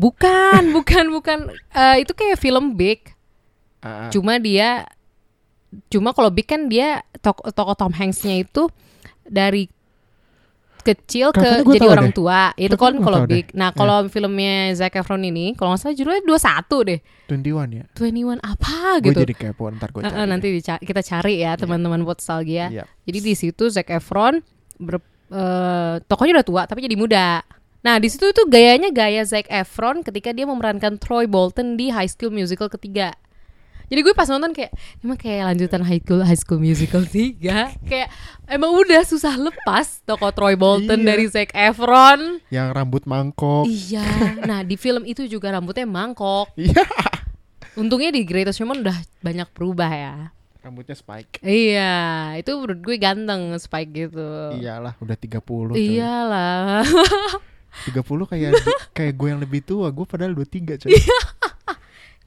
bukan 0.00 0.62
bukan 0.76 1.04
bukan 1.12 1.38
Eh, 1.76 1.96
itu 2.04 2.12
kayak 2.16 2.40
film 2.40 2.76
big. 2.76 3.12
Ah, 3.80 4.06
ah. 4.06 4.10
Cuma 4.12 4.36
dia 4.40 4.88
cuma 5.86 6.10
kalau 6.10 6.34
big 6.34 6.50
kan 6.50 6.66
dia 6.66 7.06
toko, 7.22 7.46
toko 7.54 7.72
Tom 7.78 7.94
Hanks-nya 7.94 8.42
itu 8.42 8.66
dari 9.22 9.70
kecil 10.82 11.30
ke 11.30 11.62
jadi 11.62 11.86
orang 11.86 12.10
deh. 12.10 12.16
tua. 12.16 12.50
Itu 12.54 12.74
kan 12.74 12.98
kalau 12.98 13.24
tahu 13.24 13.28
deh. 13.28 13.34
big. 13.40 13.46
Nah, 13.52 13.70
kalau 13.70 14.04
filmnya 14.06 14.72
Zac 14.74 14.94
Efron 14.94 15.22
ini 15.22 15.52
kalau 15.54 15.72
nggak 15.72 15.80
salah 15.80 15.94
judulnya 15.94 16.22
21 16.24 16.88
deh. 16.88 17.00
21 17.26 17.78
ya. 17.78 17.84
21 17.94 18.40
apa 18.40 18.74
Gue 18.98 19.04
gitu. 19.12 19.20
jadi 19.22 19.34
kepo 19.36 19.64
ntar 19.70 19.88
gue 19.90 20.02
eh, 20.02 20.26
nanti 20.26 20.48
dica- 20.50 20.82
kita 20.82 21.00
cari 21.00 21.34
ya 21.40 21.54
teman-teman 21.54 22.00
nostalgia. 22.00 22.66
Iya. 22.68 22.84
Jadi 23.04 23.18
di 23.20 23.34
situ 23.34 23.70
Zac 23.70 23.86
Efron 23.86 24.42
ber, 24.76 24.98
eh, 25.30 25.94
tokonya 26.04 26.40
udah 26.40 26.46
tua 26.46 26.62
tapi 26.66 26.82
jadi 26.82 26.96
muda. 26.98 27.40
Nah 27.80 27.96
di 27.96 28.12
situ 28.12 28.28
itu 28.28 28.42
gayanya 28.44 28.92
gaya 28.92 29.24
Zac 29.24 29.48
Efron 29.48 30.04
ketika 30.04 30.34
dia 30.34 30.44
memerankan 30.44 31.00
Troy 31.00 31.24
Bolton 31.24 31.80
di 31.80 31.88
High 31.88 32.10
School 32.10 32.28
Musical 32.28 32.68
ketiga. 32.68 33.16
Jadi 33.90 34.00
gue 34.00 34.14
pas 34.14 34.24
nonton 34.24 34.54
kayak 34.54 34.70
emang 35.02 35.18
kayak 35.18 35.50
lanjutan 35.50 35.82
High 35.82 35.98
School 36.00 36.22
High 36.22 36.38
School 36.38 36.60
Musical 36.62 37.02
3 37.02 37.42
kayak 37.90 38.08
emang 38.46 38.70
udah 38.70 39.02
susah 39.02 39.34
lepas 39.34 40.06
toko 40.06 40.30
Troy 40.30 40.54
Bolton 40.54 40.94
Iya. 40.94 41.06
dari 41.06 41.24
Zac 41.26 41.50
Efron. 41.50 42.38
Yang 42.48 42.68
rambut 42.70 43.02
mangkok. 43.04 43.66
Iya. 43.66 44.06
Nah 44.46 44.62
di 44.62 44.78
film 44.78 45.02
itu 45.02 45.26
juga 45.26 45.50
rambutnya 45.50 45.84
mangkok. 45.84 46.54
Iya. 46.60 46.86
Untungnya 47.74 48.10
di 48.10 48.22
Greatest 48.22 48.58
Showman 48.58 48.80
udah 48.80 48.94
banyak 49.20 49.50
berubah 49.50 49.90
ya. 49.90 50.14
Rambutnya 50.60 50.92
spike. 50.92 51.40
Iya, 51.40 51.94
itu 52.36 52.52
menurut 52.52 52.78
gue 52.78 52.94
ganteng 52.94 53.56
Spike 53.56 53.90
gitu. 53.90 54.28
Iyalah, 54.54 54.92
udah 55.00 55.16
30 55.16 55.40
coy. 55.72 55.78
Iyalah. 55.78 56.84
30 57.88 58.04
kayak 58.28 58.50
kayak 58.92 59.14
gue 59.14 59.28
yang 59.30 59.40
lebih 59.40 59.62
tua, 59.62 59.88
gue 59.88 60.04
padahal 60.04 60.34
23 60.34 60.82
coy. 60.84 60.90
Gak 60.92 61.39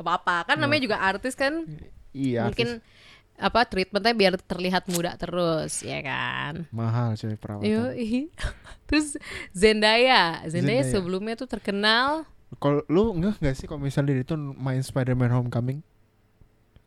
apa-apa, 0.03 0.43
kan 0.45 0.59
namanya 0.59 0.83
juga 0.83 0.97
artis 0.99 1.33
kan. 1.33 1.63
iya. 2.11 2.45
mungkin 2.45 2.77
artis. 2.77 2.91
apa 3.33 3.59
treatmentnya 3.65 4.13
biar 4.13 4.33
terlihat 4.37 4.85
muda 4.87 5.15
terus, 5.15 5.81
ya 5.81 5.97
kan. 5.99 6.67
mahal 6.69 7.15
coy 7.15 7.33
perawatan. 7.33 7.65
Yoi. 7.65 8.29
Terus 8.87 9.17
Zendaya, 9.49 10.43
Zendaya 10.45 10.83
Zendaya. 10.83 10.91
sebelumnya 10.91 11.33
tuh 11.33 11.47
terkenal 11.47 12.27
Kalau 12.61 12.85
lu 12.85 13.17
ngeh 13.17 13.33
gak 13.41 13.55
sih 13.57 13.65
kalau 13.65 13.81
misalnya 13.81 14.13
dia 14.13 14.21
tuh 14.21 14.37
main 14.37 14.77
Spider-Man 14.77 15.33
Homecoming 15.33 15.81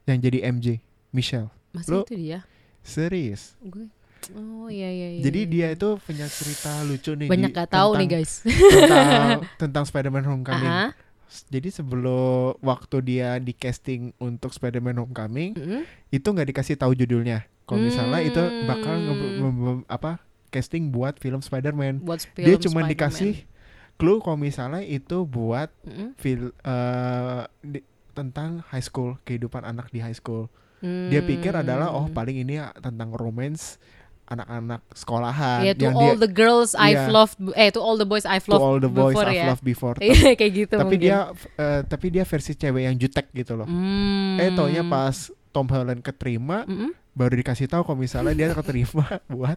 yang 0.04 0.22
jadi 0.22 0.46
MJ, 0.46 0.78
Michelle. 1.10 1.50
masih 1.74 1.90
Lu- 1.90 2.06
itu 2.06 2.14
dia. 2.14 2.38
Serius. 2.80 3.58
Gue 3.58 3.90
Oh 4.34 4.66
iya 4.66 4.90
iya 4.90 5.08
iya. 5.18 5.22
Jadi 5.22 5.40
iya. 5.42 5.50
dia 5.50 5.66
itu 5.74 5.88
punya 5.98 6.26
cerita 6.26 6.82
lucu 6.82 7.14
nih 7.14 7.26
banyak 7.26 7.50
di- 7.50 7.56
gak 7.56 7.70
tahu 7.70 7.90
nih 7.94 8.08
guys. 8.10 8.42
tentang 8.42 9.38
tentang 9.62 9.84
Spider-Man 9.84 10.24
Homecoming. 10.26 10.66
Aha. 10.66 10.86
Jadi 11.46 11.68
sebelum 11.68 12.54
waktu 12.58 12.96
dia 13.00 13.36
di 13.36 13.50
casting 13.50 14.14
untuk 14.16 14.50
Spider-Man 14.50 14.96
Homecoming 14.96 15.52
Mm-mm. 15.52 15.82
itu 16.08 16.24
nggak 16.24 16.48
dikasih 16.48 16.74
tahu 16.74 16.92
judulnya. 16.92 17.44
Kalau 17.62 17.82
misalnya 17.82 18.20
itu 18.20 18.38
bakal 18.64 18.94
nge- 18.94 19.10
Hmm. 19.10 19.38
nge- 19.40 19.56
nge- 19.76 19.86
apa 19.86 20.10
casting 20.48 20.88
buat 20.88 21.16
film 21.16 21.38
Spider-Man. 21.38 21.98
Buat 22.00 22.24
film 22.28 22.46
Dia 22.46 22.56
cuma 22.56 22.80
Spider-Man. 22.80 22.92
dikasih 22.92 23.32
clue 23.96 24.20
kalau 24.20 24.36
misalnya 24.36 24.80
itu 24.80 25.22
buat 25.22 25.68
Mm-mm. 25.82 26.14
fil 26.14 26.54
eh, 26.56 27.42
di- 27.60 27.82
tentang 28.12 28.64
high 28.68 28.80
school, 28.80 29.18
kehidupan 29.22 29.60
anak 29.62 29.90
di 29.90 29.98
high 29.98 30.14
school. 30.14 30.46
Dia 30.78 31.18
pikir 31.20 31.50
adalah 31.52 31.90
oh 31.90 32.06
Hmm. 32.06 32.14
paling 32.14 32.36
ini 32.38 32.56
tentang 32.78 33.10
romance 33.10 33.80
anak-anak 34.26 34.82
sekolahan 34.90 35.62
Ya 35.62 35.72
to 35.72 35.82
yang 35.82 35.94
all 35.94 36.12
dia 36.12 36.22
the 36.22 36.30
girls 36.30 36.74
I've 36.74 36.98
Iya. 37.00 37.14
loved 37.14 37.36
eh 37.52 37.70
to 37.70 37.78
all 37.78 37.94
the 37.94 38.04
boys 38.04 38.22
I've 38.22 38.42
to 38.42 38.52
loved 38.52 38.62
all 38.62 38.78
the 38.78 38.88
boys 38.88 39.14
before 39.14 39.26
I've 39.26 39.38
ya. 39.38 39.46
loved 39.48 39.64
before. 39.64 39.96
Kayak 40.38 40.52
gitu 40.52 40.74
tapi 40.74 40.84
mungkin. 40.92 41.00
dia 41.00 41.18
eh, 41.56 41.80
tapi 41.82 42.06
dia 42.08 42.24
versi 42.24 42.52
cewek 42.52 42.82
yang 42.82 42.96
jutek 42.96 43.30
gitu 43.30 43.54
loh. 43.54 43.64
Hmm. 43.64 44.36
Eh 44.36 44.50
taunya 44.50 44.82
pas 44.82 45.14
Tom 45.50 45.64
Holland 45.66 46.00
keterima 46.00 46.62
Mm-mm. 46.64 46.92
baru 47.10 47.32
dikasih 47.34 47.64
tahu 47.64 47.80
kalau 47.82 47.96
misalnya 47.96 48.34
dia 48.34 48.52
keterima 48.52 49.08
buat 49.32 49.56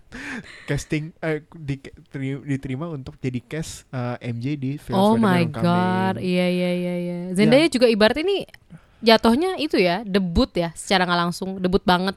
casting 0.63 1.11
eh 1.19 1.43
di, 1.51 1.75
teri- 2.07 2.39
diterima 2.39 2.87
untuk 2.87 3.17
jadi 3.17 3.41
cast 3.41 3.83
eh, 3.89 4.29
MJ 4.29 4.45
di 4.55 4.71
film 4.75 4.95
Oh 4.95 5.15
my 5.15 5.43
god, 5.45 6.15
iya 6.17 6.47
iya 6.47 6.71
iya 6.71 6.95
iya. 6.95 7.17
Zendaya 7.33 7.67
juga 7.67 7.85
ibarat 7.85 8.15
ini 8.17 8.47
jatuhnya 8.99 9.55
itu 9.55 9.75
ya 9.75 10.03
debut 10.03 10.51
ya 10.51 10.71
secara 10.73 11.03
nggak 11.03 11.21
langsung 11.21 11.57
debut 11.57 11.81
banget. 11.81 12.15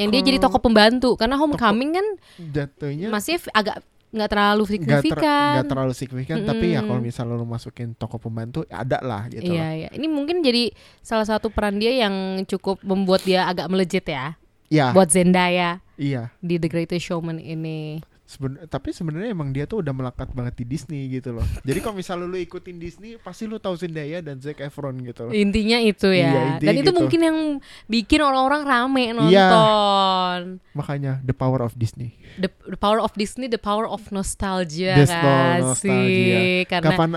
Yang 0.00 0.08
dia 0.10 0.22
jadi 0.24 0.38
Kalau- 0.38 0.48
tokoh 0.48 0.62
pembantu 0.62 1.10
karena 1.14 1.36
Homecoming 1.36 1.90
kan 1.92 2.06
Jatuhnya 2.40 3.08
masih 3.08 3.36
agak 3.52 3.84
nggak 4.10 4.26
terlalu 4.26 4.62
nggak 4.62 4.66
ter- 4.66 4.74
signifikan. 5.06 5.50
nggak 5.54 5.68
terlalu 5.70 5.92
signifikan 5.94 6.36
tapi 6.42 6.66
ya 6.74 6.82
kalau 6.82 6.98
misalnya 6.98 7.36
lu 7.36 7.46
masukin 7.46 7.94
toko 7.94 8.18
pembantu 8.18 8.66
ada 8.66 8.98
lah 8.98 9.28
gitu 9.28 9.46
Iya 9.46 9.68
iya. 9.76 9.88
Ini 9.92 10.06
mungkin 10.08 10.40
jadi 10.40 10.74
salah 10.98 11.22
satu 11.22 11.46
peran 11.46 11.78
dia 11.78 11.94
yang 11.94 12.10
cukup 12.42 12.82
membuat 12.82 13.22
dia 13.22 13.46
agak 13.46 13.70
melejit 13.70 14.02
ya. 14.02 14.34
Iya, 14.66 14.90
Buat 14.90 15.10
Zendaya 15.10 15.78
iya. 15.94 16.30
di 16.38 16.54
The 16.56 16.66
Greatest 16.66 17.02
Showman 17.04 17.38
ini. 17.38 18.02
Seben- 18.30 18.62
tapi 18.64 18.94
sebenarnya 18.94 19.34
emang 19.34 19.50
dia 19.50 19.66
tuh 19.66 19.82
udah 19.82 19.90
melekat 19.90 20.30
banget 20.30 20.54
di 20.54 20.64
Disney 20.64 21.10
gitu 21.10 21.34
loh. 21.34 21.42
Jadi 21.66 21.82
kalau 21.82 21.98
misalnya 21.98 22.24
lu 22.24 22.38
ikutin 22.38 22.78
Disney 22.78 23.18
pasti 23.18 23.44
lu 23.44 23.58
tahu 23.58 23.74
Zendaya 23.74 24.22
dan 24.22 24.38
Zac 24.38 24.62
Efron 24.62 25.02
gitu 25.02 25.26
loh. 25.26 25.34
Intinya 25.34 25.76
itu 25.76 26.06
ya. 26.06 26.30
Iya, 26.30 26.42
intinya 26.54 26.68
Dan 26.70 26.74
itu 26.76 26.82
gitu. 26.86 26.94
mungkin 26.94 27.20
yang 27.20 27.38
bikin 27.84 28.20
orang-orang 28.20 28.62
rame 28.62 29.04
Iya. 29.26 29.50
nonton. 29.50 30.40
Makanya 30.72 31.18
the 31.20 31.34
power 31.34 31.58
of 31.60 31.74
Disney. 31.74 32.14
The, 32.38 32.46
the 32.68 32.78
power 32.78 32.98
of 32.98 33.10
Disney, 33.12 33.50
the 33.50 33.58
power 33.58 33.82
of 33.84 34.06
nostalgia 34.10 34.94
Des- 34.94 35.10
kan 35.10 35.66
nostalgia. 35.66 35.82
sih. 35.82 36.70
Karena 36.70 36.94
Kapan 36.94 37.10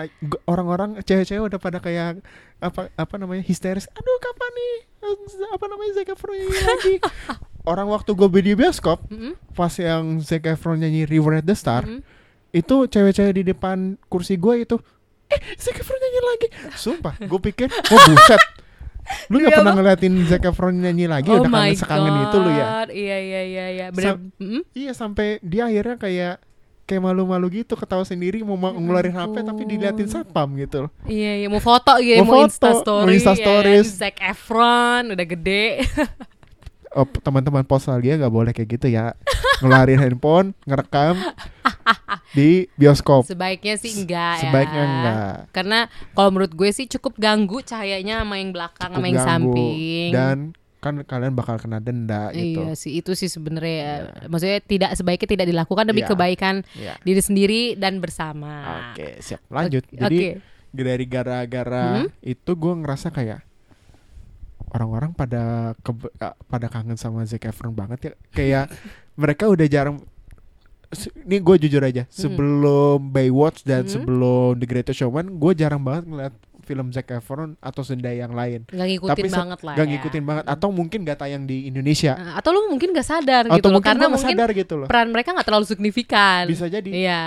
orang-orang 0.44 0.90
cewek-cewek 1.00 1.46
udah 1.46 1.60
pada 1.62 1.78
kayak 1.78 2.26
apa 2.58 2.90
apa 2.90 3.16
namanya 3.16 3.44
histeris. 3.44 3.86
Aduh 3.86 4.18
kapan 4.18 4.52
nih 4.52 4.74
apa 5.48 5.66
namanya 5.68 5.92
Zac 5.94 6.10
Efron 6.10 6.34
lagi. 6.34 6.98
Orang 7.64 7.88
waktu 7.88 8.12
gue 8.12 8.28
di 8.36 8.54
bioskop 8.54 9.08
Mm-mm. 9.08 9.40
pas 9.52 9.72
yang 9.74 10.20
Zac 10.20 10.44
Efron 10.44 10.78
nyanyi 10.78 11.04
River 11.04 11.38
at 11.38 11.46
the 11.46 11.54
Star 11.54 11.84
Mm-mm. 11.84 12.04
itu 12.52 12.76
cewek-cewek 12.86 13.34
di 13.34 13.44
depan 13.46 13.78
kursi 14.06 14.36
gue 14.36 14.62
itu 14.62 14.76
eh 15.26 15.40
Zac 15.56 15.74
Efron 15.74 15.96
nyanyi 15.96 16.22
lagi. 16.22 16.48
Sumpah, 16.74 17.16
gue 17.18 17.40
pikir 17.42 17.72
oh 17.72 18.00
buset. 18.06 18.42
Lu 19.28 19.36
gak 19.38 19.50
Iya, 19.50 19.58
pernah 19.58 19.74
ngeliatin 19.74 20.14
Zac 20.26 20.44
Efron 20.44 20.76
nyanyi 20.76 21.08
lagi 21.08 21.28
oh 21.28 21.40
udah 21.40 21.50
kangen 21.50 21.76
sekangen 21.76 22.14
itu 22.22 22.38
lu 22.38 22.52
ya. 22.52 22.66
Iya 22.86 23.18
iya 23.20 23.42
iya 23.42 23.66
iya. 23.70 23.86
Bener. 23.90 24.16
Sam- 24.16 24.32
Mm-mm. 24.38 24.62
Iya 24.74 24.92
sampai 24.92 25.28
dia 25.40 25.66
akhirnya 25.66 25.96
kayak 25.98 26.36
kayak 26.84 27.00
malu-malu 27.02 27.48
gitu 27.54 27.74
ketawa 27.74 28.04
sendiri 28.04 28.44
mau 28.44 28.54
ma- 28.54 28.72
ngeluarin 28.72 29.12
HP 29.12 29.40
tapi 29.42 29.64
diliatin 29.66 30.04
satpam 30.06 30.52
gitu. 30.58 30.92
Iya 31.06 31.32
iya 31.38 31.48
mau 31.48 31.60
foto 31.60 31.96
gitu, 31.98 32.20
Mau 32.20 32.28
mau, 32.28 32.36
foto, 32.44 32.48
Insta 32.52 32.70
story. 32.76 33.04
mau 33.04 33.14
Insta 33.14 33.34
stories. 33.34 33.88
Zac 33.90 34.16
Efron 34.20 35.04
udah 35.10 35.26
gede. 35.26 35.64
Oh, 36.94 37.06
teman-teman 37.06 37.64
nostalgia 37.64 38.16
nggak 38.16 38.30
boleh 38.30 38.52
kayak 38.52 38.70
gitu 38.72 38.88
ya. 38.88 39.18
Ngeluarin 39.60 39.98
handphone, 39.98 40.54
ngerekam 40.64 41.18
di 42.32 42.70
bioskop. 42.74 43.26
Sebaiknya 43.26 43.76
sih 43.76 43.94
enggak 43.96 44.36
ya. 44.36 44.44
Sebaiknya 44.44 44.84
enggak. 44.84 45.36
Karena 45.52 45.80
kalau 46.12 46.30
menurut 46.30 46.52
gue 46.52 46.70
sih 46.70 46.86
cukup 46.88 47.18
ganggu 47.18 47.62
cahayanya 47.62 48.22
sama 48.22 48.38
yang 48.38 48.50
belakang 48.50 48.90
sama 48.90 48.96
Cukup 48.96 49.06
yang 49.06 49.16
ganggu. 49.16 49.28
samping. 49.28 50.10
Dan 50.12 50.38
kan 50.78 51.00
kalian 51.02 51.32
bakal 51.32 51.56
kena 51.58 51.80
denda 51.80 52.28
gitu. 52.30 52.60
Iya 52.60 52.76
sih 52.76 53.00
itu 53.00 53.16
sih 53.16 53.26
sebenarnya 53.26 53.72
ya. 53.72 53.94
maksudnya 54.28 54.60
tidak 54.60 54.92
sebaiknya 54.94 55.30
tidak 55.32 55.48
dilakukan 55.48 55.86
demi 55.88 56.02
Iya. 56.02 56.10
kebaikan 56.12 56.56
Iya. 56.74 56.94
diri 57.00 57.22
sendiri 57.22 57.62
dan 57.74 57.98
bersama. 57.98 58.54
Oke, 58.92 59.16
siap. 59.18 59.40
Lanjut. 59.48 59.88
Oke, 59.88 59.98
Jadi 59.98 60.20
dari 60.76 61.06
gara-gara 61.06 62.04
Hmm? 62.04 62.12
itu 62.20 62.52
gue 62.52 62.74
ngerasa 62.76 63.10
kayak 63.10 63.40
orang-orang 64.74 65.12
pada 65.12 65.74
eh, 65.78 66.34
pada 66.44 66.68
kangen 66.68 66.96
sama 66.96 67.24
Zac 67.24 67.44
Efron 67.44 67.72
banget 67.72 68.00
ya. 68.02 68.12
Kayak 68.30 68.66
mereka 69.16 69.46
udah 69.46 69.66
jarang 69.66 70.02
ini 71.20 71.38
gue 71.40 71.56
jujur 71.60 71.82
aja 71.82 72.06
sebelum 72.08 73.10
Baywatch 73.10 73.62
dan 73.64 73.82
Hmm. 73.82 73.92
sebelum 73.92 74.52
The 74.56 74.68
Greatest 74.68 75.00
Showman 75.00 75.26
gue 75.34 75.52
jarang 75.54 75.82
banget 75.82 76.06
ngeliat 76.06 76.34
film 76.62 76.88
Zac 76.90 77.10
Efron 77.10 77.60
atau 77.60 77.82
Zendaya 77.82 78.24
yang 78.24 78.32
lain. 78.32 78.64
Nggak 78.66 78.88
ngikutin 78.94 79.26
se- 79.26 79.36
banget 79.36 79.60
lah 79.60 79.74
nggak 79.74 79.84
ya. 79.84 79.92
ngikutin 79.92 80.24
banget 80.24 80.46
atau 80.48 80.70
mungkin 80.70 81.00
nggak 81.02 81.18
tayang 81.18 81.44
di 81.44 81.66
Indonesia 81.66 82.14
Nah, 82.14 82.38
Atau 82.38 82.50
lu 82.52 82.66
mungkin 82.68 82.90
gak 82.92 83.04
sadar 83.04 83.44
atau 83.46 83.58
gitu 83.58 83.68
loh 83.68 83.82
karena 83.82 84.06
mungkin 84.08 84.32
sadar 84.32 84.50
gitu 84.54 84.74
loh. 84.78 84.88
peran 84.88 85.10
mereka 85.10 85.34
nggak 85.34 85.44
terlalu 85.44 85.66
signifikan. 85.66 86.46
Bisa 86.46 86.66
jadi 86.68 86.88
Iya. 86.88 87.24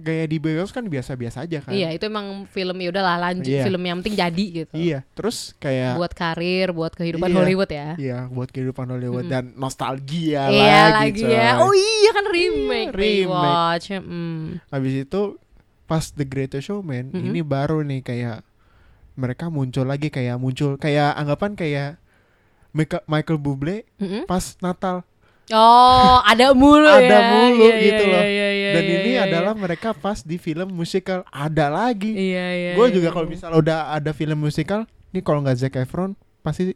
Gaya 0.00 0.24
di 0.24 0.36
bioskop 0.36 0.72
kan 0.74 0.86
biasa-biasa 0.86 1.44
aja 1.44 1.60
kan. 1.60 1.70
Iya, 1.70 1.92
itu 1.92 2.04
emang 2.04 2.44
film 2.46 2.76
ya 2.76 2.88
udahlah 2.88 3.16
lanjut 3.22 3.46
Iya. 3.46 3.62
film 3.62 3.80
yang 3.80 4.00
penting 4.00 4.16
jadi 4.16 4.44
gitu. 4.56 4.72
Iya, 4.72 4.98
terus 5.12 5.52
kayak 5.56 5.94
Buat 5.94 6.12
karir, 6.12 6.68
buat 6.70 6.90
kehidupan 6.90 7.28
Iya. 7.28 7.36
Hollywood 7.36 7.70
ya. 7.70 7.88
Iya, 7.94 8.18
buat 8.26 8.48
kehidupan 8.48 8.86
Hollywood 8.88 9.24
Mm-mm. 9.24 9.34
dan 9.36 9.44
nostalgia 9.54 10.48
Iya 10.48 10.80
lagi, 10.90 11.20
lagi 11.20 11.24
ya. 11.28 11.48
coy. 11.54 11.62
Oh 11.62 11.72
iya 11.72 12.10
kan 12.10 12.26
remake, 12.26 12.90
remake. 12.90 13.26
rewatch. 13.26 13.86
Mm. 13.94 14.64
Habis 14.66 14.94
itu 15.00 15.22
pas 15.84 16.04
The 16.08 16.24
Greatest 16.24 16.66
Showman 16.66 17.10
Mm-mm. 17.10 17.26
ini 17.26 17.40
baru 17.40 17.82
nih 17.82 18.00
kayak 18.00 18.46
mereka 19.14 19.46
muncul 19.46 19.84
lagi 19.84 20.08
kayak 20.08 20.36
muncul 20.36 20.74
kayak 20.74 21.12
anggapan 21.12 21.52
kayak 21.52 21.90
Michael, 22.70 23.36
Bublé 23.36 23.82
Mm-mm. 23.98 24.24
pas 24.24 24.54
Natal 24.60 25.02
Oh, 25.50 26.22
ada 26.22 26.54
mulu 26.54 26.86
Ada 26.98 27.06
ya. 27.06 27.20
mulu 27.28 27.66
Iya, 27.66 27.78
gitu 27.80 28.02
iya, 28.02 28.12
loh. 28.12 28.22
iya, 28.22 28.48
iya, 28.50 28.70
dan 28.70 28.82
iya, 28.82 28.96
ini 28.96 29.10
iya, 29.10 29.22
adalah 29.26 29.52
mereka 29.52 29.90
pas 29.92 30.22
di 30.22 30.36
film 30.36 30.70
musikal 30.70 31.26
ada 31.26 31.66
lagi. 31.66 32.10
Iya, 32.10 32.46
iya. 32.52 32.72
Gue 32.74 32.86
iya, 32.86 32.94
juga 32.94 33.08
iya. 33.08 33.14
kalau 33.14 33.26
misalnya 33.26 33.56
udah 33.56 33.78
ada 33.90 34.10
film 34.10 34.38
musikal, 34.38 34.80
nih 35.10 35.20
kalau 35.20 35.42
nggak 35.42 35.58
Zac 35.58 35.74
Efron 35.74 36.14
pasti 36.40 36.70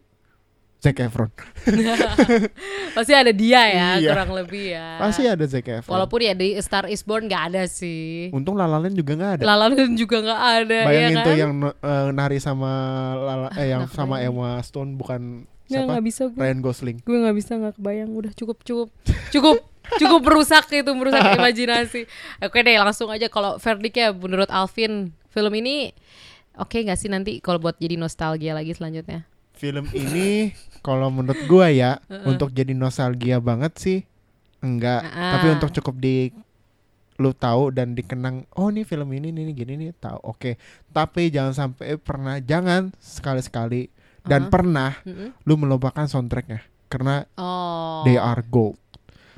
Zac 0.77 1.01
Efron. 1.01 1.31
pasti 2.97 3.13
ada 3.15 3.31
dia 3.31 3.63
ya, 3.65 3.89
Iya. 3.97 4.11
kurang 4.11 4.35
lebih 4.35 4.75
ya. 4.75 4.99
Pasti 4.99 5.23
ada 5.25 5.45
Zac 5.45 5.65
Efron. 5.65 5.95
Walaupun 5.95 6.21
ya 6.21 6.35
di 6.35 6.53
Star 6.59 6.85
Is 6.87 7.01
Born 7.01 7.25
nggak 7.25 7.43
ada 7.53 7.63
sih. 7.65 8.29
Untung 8.31 8.55
La 8.55 8.67
La 8.67 8.77
Land 8.77 8.93
juga 8.93 9.15
nggak 9.15 9.33
ada. 9.39 9.43
La 9.45 9.55
La 9.57 9.67
Land 9.71 9.95
juga 9.95 10.21
nggak 10.21 10.41
ada 10.61 10.79
Bayangin 10.85 11.09
ya 11.09 11.17
kan? 11.17 11.25
tuh 11.25 11.35
yang 11.35 11.53
eh, 11.65 12.07
nari 12.13 12.39
sama 12.39 12.71
Lala, 13.17 13.49
eh 13.55 13.71
yang 13.71 13.87
sama. 13.89 14.21
Emma 14.21 14.61
Stone 14.61 14.99
bukan 14.99 15.49
siapa? 15.71 15.89
nggak 15.97 16.05
bisa 16.05 16.23
gue. 16.29 16.41
Ryan 16.41 16.61
Gosling. 16.61 16.97
Gue 17.05 17.19
nggak 17.21 17.37
bisa 17.37 17.53
nggak 17.57 17.75
kebayang. 17.81 18.11
Udah 18.13 18.33
cukup 18.37 18.61
cukup 18.65 18.89
cukup 19.33 19.57
cukup 20.01 20.21
merusak 20.25 20.65
itu 20.73 20.93
merusak 20.93 21.25
imajinasi. 21.39 22.09
Oke 22.45 22.61
deh 22.61 22.77
langsung 22.77 23.09
aja 23.09 23.29
kalau 23.29 23.57
verdict 23.57 23.97
ya 23.97 24.13
menurut 24.13 24.49
Alvin 24.53 25.13
film 25.33 25.53
ini 25.59 25.91
oke 26.55 26.79
nggak 26.79 26.99
sih 26.99 27.11
nanti 27.11 27.43
kalau 27.43 27.59
buat 27.59 27.77
jadi 27.81 27.97
nostalgia 27.97 28.55
lagi 28.55 28.77
selanjutnya? 28.77 29.27
Film 29.55 29.87
ini 29.95 30.51
kalau 30.83 31.09
menurut 31.09 31.41
gua 31.47 31.71
ya 31.71 32.03
untuk 32.31 32.51
jadi 32.51 32.75
nostalgia 32.75 33.39
banget 33.39 33.73
sih 33.79 33.99
enggak, 34.65 35.05
Uh-uh. 35.05 35.33
tapi 35.37 35.47
untuk 35.53 35.71
cukup 35.77 36.01
di 36.01 36.33
lu 37.15 37.31
tahu 37.31 37.71
dan 37.71 37.95
dikenang 37.95 38.43
oh 38.59 38.75
nih 38.75 38.83
film 38.83 39.07
ini 39.15 39.31
nih 39.31 39.55
gini 39.55 39.79
nih 39.79 39.91
tahu 39.95 40.19
oke 40.35 40.59
tapi 40.91 41.31
jangan 41.31 41.55
sampai 41.55 41.95
pernah 41.95 42.43
jangan 42.43 42.91
sekali-sekali 42.99 43.87
dan 44.25 44.41
Uh-huh. 44.43 44.51
pernah 44.51 44.91
Mm-mm. 45.01 45.29
lu 45.41 45.55
melupakan 45.55 46.05
soundtracknya 46.05 46.61
karena 46.87 47.25
Oh. 47.35 48.03
they 48.03 48.17
are 48.17 48.41
gold 48.43 48.77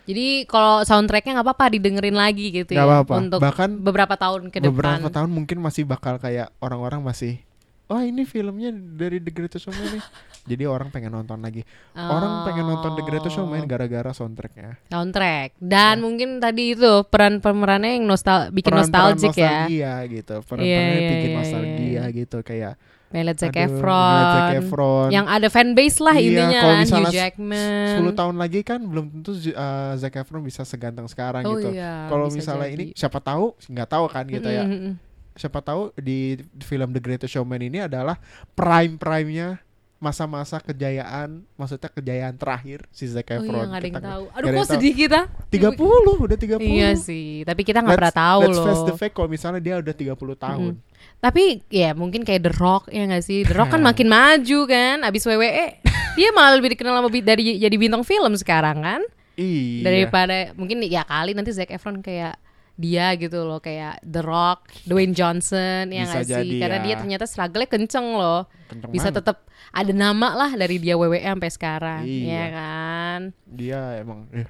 Jadi 0.04 0.26
kalau 0.44 0.80
soundtracknya 0.80 1.34
nggak 1.34 1.46
apa-apa 1.46 1.66
didengerin 1.68 2.14
lagi 2.14 2.54
gitu 2.54 2.70
Nggak 2.70 2.78
ya 2.80 2.90
apa-apa. 2.94 3.14
untuk 3.18 3.40
Bahkan 3.40 3.70
beberapa 3.80 4.14
tahun 4.14 4.42
ke 4.48 4.58
depan. 4.60 4.70
beberapa 4.70 5.08
tahun 5.10 5.28
mungkin 5.28 5.58
masih 5.58 5.82
bakal 5.82 6.16
kayak 6.16 6.54
orang-orang 6.56 7.02
masih 7.02 7.42
oh 7.86 7.98
ini 7.98 8.22
filmnya 8.22 8.70
dari 8.70 9.18
The 9.18 9.30
Greatest 9.30 9.66
Showman 9.66 9.82
nih 9.92 10.02
jadi 10.46 10.62
orang 10.64 10.90
pengen 10.90 11.10
nonton 11.12 11.38
lagi 11.38 11.66
orang 11.92 12.42
pengen 12.44 12.66
nonton 12.68 12.94
The 12.94 13.04
Greatest 13.04 13.34
Showman 13.34 13.62
Oh. 13.62 13.66
gara-gara 13.66 14.10
soundtracknya 14.12 14.78
soundtrack 14.86 15.58
dan 15.58 15.98
mungkin 15.98 16.38
tadi 16.38 16.72
itu 16.72 17.02
peran 17.04 17.38
pemerannya 17.38 17.94
yang 17.94 18.06
nostal 18.06 18.50
bikin 18.50 18.70
Peran-peran 18.72 18.90
nostalgic 19.10 19.34
ya. 19.34 19.66
nostalgia 19.66 19.92
gitu 20.08 20.34
peran 20.40 20.62
Iya, 20.62 20.78
iya, 20.78 20.94
bikin 21.04 21.18
iya, 21.24 21.36
nostalgia 21.36 21.82
iya. 21.84 22.04
gitu 22.12 22.38
kayak 22.42 22.74
Melet 23.16 23.36
Zac 23.40 23.56
aduh, 23.56 23.64
Efron. 23.64 24.20
Zac 24.28 24.52
Efron 24.60 25.08
Yang 25.08 25.26
ada 25.32 25.48
fanbase 25.48 25.98
lah 26.04 26.16
Iya, 26.16 26.28
intinya 26.28 26.60
kan 26.60 26.76
Hugh 26.84 27.08
Jackman. 27.08 27.88
10 28.04 28.12
tahun 28.12 28.36
lagi 28.36 28.60
kan 28.60 28.80
belum 28.84 29.04
tentu 29.08 29.32
uh, 29.32 29.96
Zac 29.96 30.12
Efron 30.14 30.44
bisa 30.44 30.68
seganteng 30.68 31.08
sekarang 31.08 31.42
Oh 31.42 31.56
gitu 31.56 31.72
iya, 31.72 32.04
kalau 32.12 32.28
misalnya 32.28 32.68
jadi. 32.68 32.76
ini 32.76 32.84
siapa 32.92 33.16
tahu 33.18 33.56
nggak 33.66 33.88
tahu 33.88 34.04
kan 34.12 34.24
gitu 34.28 34.48
ya 34.48 34.68
Mm-mm. 34.68 34.92
siapa 35.32 35.60
tahu 35.60 35.96
di 35.96 36.36
film 36.60 36.92
The 36.92 37.00
Greatest 37.00 37.32
Showman 37.32 37.60
ini 37.60 37.80
adalah 37.80 38.20
prime 38.52 39.00
prime-nya 39.00 39.64
masa-masa 40.06 40.56
kejayaan 40.58 41.42
maksudnya 41.52 41.90
kejayaan 41.90 42.34
terakhir 42.34 42.86
si 42.88 43.04
Zac 43.04 43.26
Oh 43.28 43.36
Efron 43.36 43.50
iya 43.52 43.66
nggak 43.66 43.74
ada 43.74 43.82
yang 43.82 43.96
Kita- 43.98 44.06
tahu. 44.08 44.24
Aduh 44.30 44.48
kok 44.52 44.66
sedih 44.70 44.94
kita. 44.94 45.20
30 45.50 46.22
udah 46.22 46.36
30 46.38 46.62
Iya 46.62 46.90
sih, 46.94 47.42
tapi 47.42 47.62
kita 47.62 47.82
nggak 47.82 47.96
pernah 47.96 48.14
tahu 48.14 48.40
let's 48.44 48.60
face 48.60 48.78
loh. 48.78 48.86
the 48.86 48.94
fact 48.94 49.12
kalau 49.12 49.26
misalnya 49.26 49.58
dia 49.58 49.74
udah 49.76 49.90
30 49.92 50.14
tahun 50.38 50.72
Tapi 51.16 51.44
ya 51.66 51.90
mungkin 51.92 52.22
kayak 52.22 52.42
The 52.42 52.52
Rock 52.54 52.88
ya 52.88 53.02
nggak 53.04 53.20
sih? 53.20 53.42
The 53.42 53.52
Rock 53.52 53.70
kan 53.70 53.82
makin 53.88 54.06
maju 54.06 54.58
kan, 54.64 54.96
abis 55.02 55.24
WWE 55.24 55.66
dia 56.14 56.28
malah 56.30 56.54
lebih 56.54 56.72
dikenal 56.72 56.96
sama 56.96 57.10
dari 57.12 57.58
jadi 57.58 57.76
bintang 57.76 58.00
film 58.00 58.32
sekarang 58.34 58.80
kan 58.80 59.02
iya 59.34 59.84
daripada 59.84 60.36
mungkin 60.54 60.80
ya 60.80 61.02
kali 61.02 61.36
nanti 61.36 61.52
Zac 61.52 61.68
Efron 61.68 62.00
kayak 62.00 62.40
dia 62.76 63.12
gitu 63.14 63.40
loh 63.40 63.56
kayak 63.56 63.98
The 64.00 64.20
Rock, 64.20 64.68
Dwayne 64.84 65.10
Johnson 65.10 65.88
ya 65.88 66.04
Bisa 66.04 66.12
nggak 66.14 66.22
sih? 66.22 66.32
jadi 66.34 66.54
Karena 66.58 66.76
ya. 66.76 66.82
dia 66.82 66.94
ternyata 66.96 67.24
struggle-nya 67.24 67.66
kenceng 67.66 68.06
loh. 68.12 68.44
Kenceng 68.66 68.90
Bisa 68.90 69.08
tetap 69.10 69.48
ada 69.70 69.90
nama 69.90 70.28
lah 70.36 70.50
dari 70.52 70.76
dia 70.76 70.94
WWE 70.94 71.18
sampai 71.18 71.50
sekarang, 71.50 72.00
Iya. 72.04 72.28
ya 72.28 72.46
kan? 72.52 73.20
dia 73.46 73.80
emang 73.96 74.28
eh, 74.30 74.44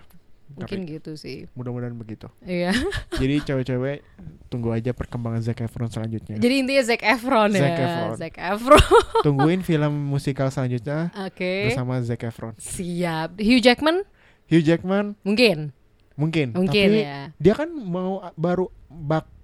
Mungkin 0.49 0.79
tapi 0.83 0.93
gitu 0.93 1.13
sih. 1.15 1.45
mudah-mudahan 1.53 1.93
begitu 1.93 2.27
Iya. 2.41 2.75
jadi 3.21 3.45
cewek-cewek 3.45 4.03
tunggu 4.49 4.71
aja 4.71 4.91
perkembangan 4.91 5.43
Zac 5.43 5.59
Efron 5.59 5.87
selanjutnya 5.87 6.35
Jadi 6.35 6.55
intinya 6.57 6.83
Zac 6.83 7.03
Efron 7.03 7.51
ya. 7.53 7.61
Zac 7.61 7.77
Efron. 7.77 8.11
Zac 8.17 8.35
Efron. 8.37 8.83
tungguin 9.27 9.61
film 9.61 9.93
musikal 10.09 10.49
selanjutnya 10.49 11.11
Oke. 11.21 11.69
bersama 11.69 11.99
Zac 12.01 12.23
Efron 12.23 12.55
Siap. 12.57 13.37
Hugh 13.37 13.61
Jackman 13.61 14.03
Hugh 14.47 14.63
Jackman 14.63 15.15
mungkin. 15.23 15.75
Mungkin 16.17 16.53
Mungkin 16.53 16.89
tapi 16.89 17.01
ya. 17.03 17.29
dia 17.33 17.55
kan 17.55 17.69
mau 17.69 18.19
baru 18.35 18.67
bakal 18.89 19.37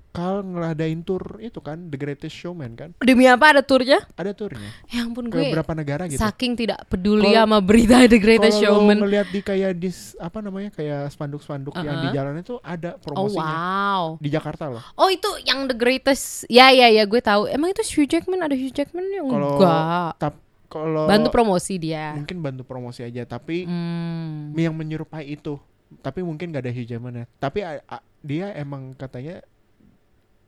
ngeladain 0.43 1.01
tour 1.01 1.21
itu 1.39 1.57
kan 1.59 1.87
The 1.87 1.97
Greatest 1.97 2.33
Showman 2.35 2.73
kan 2.73 2.93
Demi 2.99 3.25
apa 3.25 3.49
ada 3.51 3.61
turnya? 3.61 4.01
ada 4.11 4.33
turnya 4.33 4.69
Ya 4.87 5.03
ampun 5.03 5.27
ke 5.27 5.35
gue 5.35 5.45
beberapa 5.47 5.73
negara 5.73 6.05
gitu 6.05 6.17
saking 6.19 6.53
tidak 6.55 6.85
peduli 6.87 7.29
Kalau- 7.31 7.45
sama 7.45 7.59
berita 7.61 7.97
The 8.07 8.17
Greatest 8.19 8.57
kalau 8.57 8.81
Showman. 8.81 8.99
ngeliat 8.99 9.29
di 9.29 9.41
kayak 9.41 9.73
di 9.75 9.89
apa 10.19 10.39
namanya 10.39 10.71
kayak 10.71 11.09
spanduk-spanduk 11.11 11.73
yang 11.75 11.97
di 11.99 12.09
Uh-uh. 12.09 12.15
jalan 12.15 12.35
itu 12.39 12.55
ada 12.59 12.91
Oh 12.95 13.01
promosinya 13.03 13.53
wow. 13.55 14.05
di 14.17 14.29
Jakarta 14.29 14.65
loh 14.67 14.85
Oh 14.95 15.09
itu 15.09 15.29
yang 15.43 15.65
The 15.67 15.75
Greatest. 15.75 16.45
Ya 16.47 16.69
ya 16.69 16.89
ya 16.89 17.05
gue 17.05 17.21
tahu. 17.21 17.47
Emang 17.47 17.69
itu 17.69 17.81
Hugh 17.87 18.05
Jackman 18.07 18.41
ada 18.41 18.53
Hugh 18.53 18.69
Jackman 18.71 19.09
yang 19.09 19.27
kalau 19.27 19.57
enggak. 19.57 20.13
tap 20.19 20.35
kalau 20.67 21.05
Bantu 21.05 21.29
promosi 21.31 21.77
dia. 21.77 22.13
mungkin 22.13 22.41
bantu 22.41 22.63
promosi 22.63 23.01
aja 23.01 23.25
tapi 23.25 23.65
Hmm. 23.65 24.53
yang 24.55 24.73
menyerupai 24.73 25.29
itu 25.31 25.61
tapi 26.01 26.25
mungkin 26.25 26.49
gak 26.49 26.65
ada 26.65 26.73
Hugh 26.73 26.87
Jackman 26.87 27.15
ya 27.15 27.27
tapi 27.37 27.61
a- 27.61 27.85
a- 27.85 28.05
dia 28.21 28.55
emang 28.55 28.95
katanya 28.95 29.43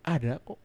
ada 0.00 0.40
kok 0.40 0.60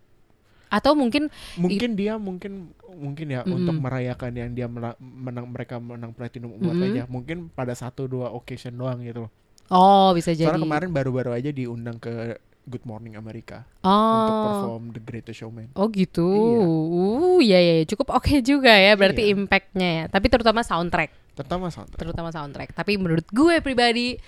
Atau 0.69 0.93
mungkin 0.93 1.33
mungkin 1.57 1.97
dia 1.97 2.21
mungkin 2.21 2.69
mungkin 2.93 3.25
ya 3.33 3.41
Mm-mm. 3.41 3.57
untuk 3.57 3.73
merayakan 3.81 4.31
yang 4.37 4.49
dia 4.53 4.69
menang 5.01 5.49
mereka 5.49 5.81
menang 5.81 6.13
platinum 6.13 6.53
award 6.53 6.77
Mm-mm. 6.77 6.87
aja 6.93 7.03
mungkin 7.09 7.49
pada 7.49 7.73
satu 7.73 8.05
dua 8.05 8.29
occasion 8.29 8.77
doang 8.77 9.01
gitu 9.01 9.25
loh 9.25 9.31
oh 9.73 10.13
bisa 10.13 10.29
jadi. 10.29 10.45
soalnya 10.45 10.69
kemarin 10.69 10.93
baru-baru 10.93 11.33
aja 11.33 11.49
diundang 11.49 11.97
ke 11.97 12.37
Good 12.69 12.85
Morning 12.85 13.17
America 13.17 13.65
untuk 13.81 13.89
oh. 14.29 14.45
perform 14.45 14.83
The 14.93 15.01
Greatest 15.01 15.41
Showman 15.41 15.73
Oh 15.73 15.89
gitu. 15.89 16.29
Iya. 16.29 16.61
Uh 16.61 17.39
ya 17.41 17.57
ya 17.57 17.75
cukup 17.89 18.13
oke 18.13 18.37
juga 18.45 18.69
ya 18.69 18.93
berarti 18.93 19.25
Iya. 19.25 19.33
impactnya 19.33 19.89
ya. 19.89 20.05
Tapi 20.05 20.29
terutama 20.29 20.61
soundtrack, 20.61 21.33
terutama 21.33 21.73
soundtrack 21.73 21.97
terutama 21.97 22.29
soundtrack. 22.29 22.69
Tapi 22.77 22.93
menurut 23.01 23.25
gue 23.25 23.57
pribadi 23.65 24.21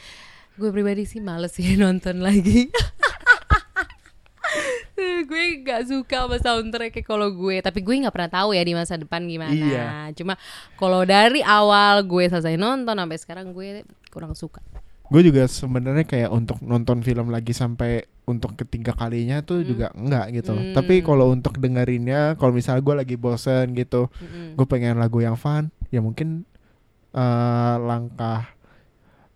gue 0.54 0.70
pribadi 0.70 1.04
sih 1.04 1.20
males 1.20 1.52
sih 1.52 1.76
nonton 1.80 2.20
lagi. 2.20 2.68
gue 5.22 5.44
gak 5.64 5.88
suka 5.88 6.26
sama 6.26 6.38
soundtrack 6.38 7.02
kalau 7.02 7.32
gue 7.32 7.58
tapi 7.60 7.80
gue 7.80 7.96
nggak 7.96 8.12
pernah 8.12 8.32
tahu 8.32 8.50
ya 8.52 8.62
di 8.62 8.74
masa 8.74 8.98
depan 8.98 9.24
gimana 9.24 9.54
Iya. 9.54 9.88
cuma 10.14 10.36
kalau 10.76 11.02
dari 11.04 11.40
awal 11.42 12.04
gue 12.04 12.28
selesai 12.28 12.54
nonton 12.54 12.94
sampai 12.94 13.18
sekarang 13.18 13.48
gue 13.50 13.82
kurang 14.10 14.36
suka 14.36 14.60
gue 15.08 15.22
juga 15.22 15.44
sebenarnya 15.44 16.04
kayak 16.04 16.30
untuk 16.30 16.60
nonton 16.60 17.00
film 17.00 17.30
lagi 17.30 17.52
sampai 17.52 18.02
untuk 18.24 18.54
ketiga 18.56 18.92
kalinya 18.92 19.42
tuh 19.42 19.62
juga 19.62 19.90
enggak 19.94 20.36
gitu 20.36 20.54
Hmm. 20.54 20.74
tapi 20.74 21.02
kalau 21.02 21.30
untuk 21.30 21.58
dengerinnya 21.58 22.36
kalau 22.36 22.52
misalnya 22.52 22.82
gue 22.82 22.96
lagi 22.98 23.16
bosen 23.16 23.74
gitu 23.74 24.12
Mm-mm. 24.14 24.54
gue 24.56 24.66
pengen 24.66 24.98
lagu 24.98 25.18
yang 25.18 25.36
fun 25.36 25.68
ya 25.90 26.00
mungkin 26.00 26.44
eh 27.12 27.76
langkah 27.78 28.52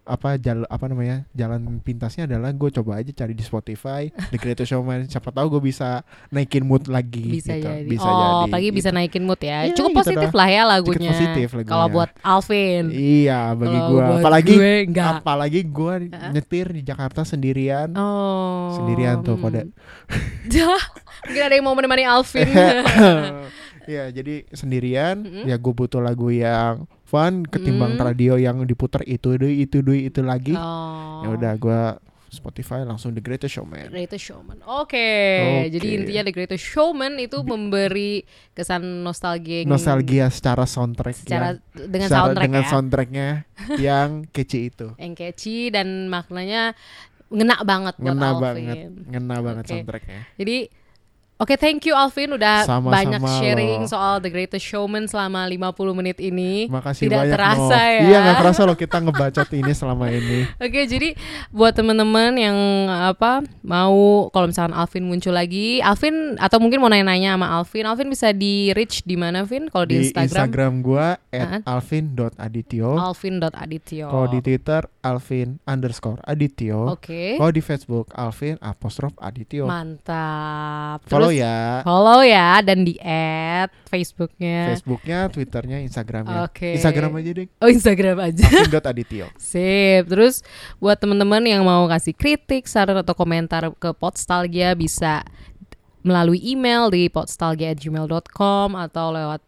apa 0.06 0.38
jalan 0.38 0.64
apa 0.66 0.86
namanya 0.86 1.26
jalan 1.34 1.82
pintasnya 1.82 2.24
adalah 2.26 2.50
gue 2.50 2.70
coba 2.72 3.02
aja 3.02 3.10
cari 3.12 3.34
di 3.34 3.42
Spotify 3.42 4.06
The 4.30 4.38
Greatest 4.38 4.70
Showman 4.70 5.10
siapa 5.10 5.30
tahu 5.30 5.58
gue 5.58 5.68
bisa 5.68 6.06
naikin 6.30 6.62
mood 6.62 6.86
lagi 6.86 7.26
bisa 7.36 7.54
gitu. 7.54 7.66
jadi 7.66 7.90
bisa 7.90 8.06
oh 8.06 8.46
jadi 8.46 8.54
pagi 8.54 8.70
gitu. 8.70 8.78
bisa 8.78 8.90
naikin 8.90 9.26
mood 9.26 9.42
ya 9.42 9.66
Iya, 9.66 9.74
cukup 9.74 9.92
gitu 9.92 10.00
positif 10.00 10.30
dah. 10.30 10.38
lah 10.38 10.48
ya 10.48 10.62
lagunya 10.64 11.10
positif 11.10 11.48
lagunya. 11.52 11.72
kalau 11.74 11.86
buat 11.90 12.10
Alvin 12.22 12.84
iya 12.90 13.50
bagi 13.52 13.80
gue 13.82 14.02
apalagi 14.16 14.54
gue 14.54 14.74
enggak. 14.86 15.06
apalagi 15.20 15.60
gue 15.66 15.94
nyetir 16.32 16.68
di 16.70 16.82
Jakarta 16.82 17.26
sendirian 17.26 17.90
Oh. 17.96 18.70
Sendirian 18.72 19.22
tuh, 19.22 19.36
kode. 19.36 19.72
Dah, 20.46 20.84
Mungkin 21.26 21.42
ada 21.42 21.54
yang 21.54 21.64
mau 21.64 21.74
menemani 21.74 22.04
Alvin. 22.04 22.46
Iya, 23.86 24.10
jadi 24.10 24.50
sendirian 24.50 25.22
Mm-mm. 25.22 25.46
ya 25.46 25.56
gue 25.56 25.70
butuh 25.70 26.02
lagu 26.02 26.34
yang 26.34 26.90
fun 27.06 27.46
ketimbang 27.46 27.96
Mm. 27.96 28.02
radio 28.02 28.34
yang 28.36 28.60
diputar 28.62 29.06
itu 29.06 29.38
deh 29.38 29.54
itu 29.56 29.80
deh 29.80 30.00
itu 30.04 30.20
lagi. 30.20 30.52
Oh. 30.52 31.22
Ya 31.22 31.30
udah 31.32 31.54
gue 31.56 31.82
Spotify 32.28 32.82
langsung 32.82 33.14
The 33.14 33.22
Greatest 33.22 33.56
Showman. 33.56 33.88
Greatest 33.88 34.26
Showman. 34.26 34.60
Oke, 34.62 35.00
Oke. 35.40 35.72
jadi 35.72 35.88
intinya 35.96 36.24
The 36.24 36.34
Greatest 36.34 36.66
Showman 36.66 37.16
itu 37.16 37.40
memberi 37.42 38.26
kesan 38.52 38.84
nostalgia 39.02 39.64
Nostalgia 39.64 40.28
secara 40.28 40.66
soundtrack 40.66 41.16
secara 41.16 41.56
yang- 41.56 41.88
dengan 41.88 42.08
secara- 42.08 42.20
soundtrack 42.26 42.44
dengan 42.44 42.62
ya. 42.62 42.68
soundtracknya 42.68 43.28
yang 43.88 44.10
catchy 44.28 44.68
itu. 44.68 44.88
yang 44.98 45.14
catchy 45.14 45.70
dan 45.70 45.88
maknanya 46.08 46.76
ngena 47.26 47.56
banget 47.64 47.96
Ngena 47.98 48.30
banget, 48.36 48.66
ngena 49.08 49.36
banget 49.40 49.64
Oke. 49.64 49.72
soundtracknya. 49.72 50.20
Jadi 50.36 50.58
Oke, 51.36 51.56
thank 51.56 51.84
you 51.84 51.92
Alvin 51.92 52.32
udah 52.32 52.64
Sama-sama 52.64 52.96
banyak 52.96 53.20
sharing 53.36 53.84
loh. 53.84 53.92
soal 53.92 54.14
The 54.18 54.32
Greatest 54.32 54.64
Showman 54.64 55.04
selama 55.06 55.44
50 55.44 55.60
menit 55.94 56.18
ini. 56.18 56.72
Makasih 56.72 57.06
Tidak 57.06 57.20
banyak 57.20 57.36
terasa 57.36 57.76
Noh. 57.76 57.92
ya. 57.92 58.02
Iya 58.02 58.18
nggak 58.22 58.38
kerasa 58.40 58.62
loh 58.64 58.74
kita 58.74 58.98
ngebacot 58.98 59.50
ini 59.52 59.72
selama 59.72 60.08
ini. 60.08 60.48
Oke, 60.64 60.86
jadi 60.86 61.12
buat 61.50 61.76
teman-teman 61.76 62.36
yang 62.36 62.56
apa 62.88 63.44
mau 63.62 64.32
kalau 64.32 64.48
misalkan 64.48 64.72
Alvin 64.72 65.04
muncul 65.04 65.32
lagi, 65.32 65.84
Alvin 65.84 66.16
atau 66.38 66.56
mungkin 66.58 66.80
mau 66.80 66.88
nanya-nanya 66.88 67.36
sama 67.36 67.48
Alvin, 67.54 67.84
Alvin 67.84 68.08
bisa 68.08 68.32
di 68.32 68.72
reach 68.72 69.04
di 69.04 69.16
mana, 69.16 69.44
Vin? 69.44 69.68
Kalau 69.68 69.84
di, 69.84 70.00
Di 70.00 70.02
Instagram, 70.08 70.24
Instagram 70.24 70.72
gua 70.80 71.20
Ah. 71.30 71.60
@alvin.adityo. 71.68 72.96
alvin.adityo. 72.96 74.08
Kalau 74.08 74.28
di 74.30 74.40
Twitter 74.40 74.88
Alvin 75.02 75.60
underscore 75.66 76.24
Adityo. 76.24 76.96
Oke. 76.96 77.36
Kalau 77.36 77.52
di 77.52 77.60
Facebook 77.60 78.08
Alvin 78.12 78.56
apostrof 78.58 79.12
Adityo. 79.20 79.68
Mantap. 79.68 81.04
Follow 81.06 81.25
Terus 81.30 81.42
ya. 81.42 81.58
Follow 81.82 82.22
ya 82.22 82.62
dan 82.62 82.86
di 82.86 82.96
add 83.02 83.72
Facebooknya. 83.88 84.76
Facebooknya, 84.76 85.20
Twitternya, 85.32 85.78
Instagramnya. 85.82 86.46
Oke. 86.46 86.76
Instagram 86.78 87.12
aja 87.18 87.32
deh. 87.32 87.48
Oh 87.64 87.70
Instagram 87.72 88.18
aja. 88.20 88.46
Alvin.adityo. 88.46 89.26
Sip. 89.40 90.04
Terus 90.12 90.44
buat 90.78 91.00
teman-teman 91.00 91.42
yang 91.48 91.64
mau 91.64 91.88
kasih 91.88 92.14
kritik, 92.14 92.68
saran 92.68 93.00
atau 93.00 93.16
komentar 93.16 93.72
ke 93.80 93.90
Podstalgia 93.96 94.76
bisa 94.76 95.24
melalui 96.06 96.38
email 96.46 96.94
di 96.94 97.10
podstalgia@gmail.com 97.10 98.78
atau 98.78 99.10
lewat 99.10 99.42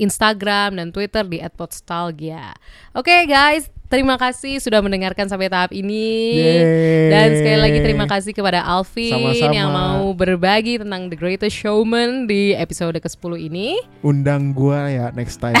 Instagram 0.00 0.74
dan 0.74 0.88
Twitter 0.90 1.22
di 1.22 1.38
@podstalgia. 1.44 2.56
Oke 2.90 3.12
guys, 3.24 3.68
terima 3.86 4.14
kasih 4.14 4.58
sudah 4.58 4.80
mendengarkan 4.80 5.26
sampai 5.26 5.46
tahap 5.46 5.70
ini. 5.70 6.34
Yeay. 6.34 7.10
Dan 7.10 7.28
sekali 7.36 7.58
lagi 7.58 7.78
terima 7.80 8.06
kasih 8.06 8.32
kepada 8.32 8.62
Alvin 8.62 9.12
Sama-sama. 9.12 9.52
yang 9.52 9.68
mau 9.68 10.08
berbagi 10.10 10.78
tentang 10.78 11.06
The 11.06 11.16
Greatest 11.16 11.54
Showman 11.54 12.24
di 12.24 12.54
episode 12.54 12.96
ke-10 12.96 13.32
ini. 13.42 13.76
Undang 14.00 14.50
gua 14.52 14.86
ya 14.86 15.06
next 15.12 15.38
time. 15.38 15.58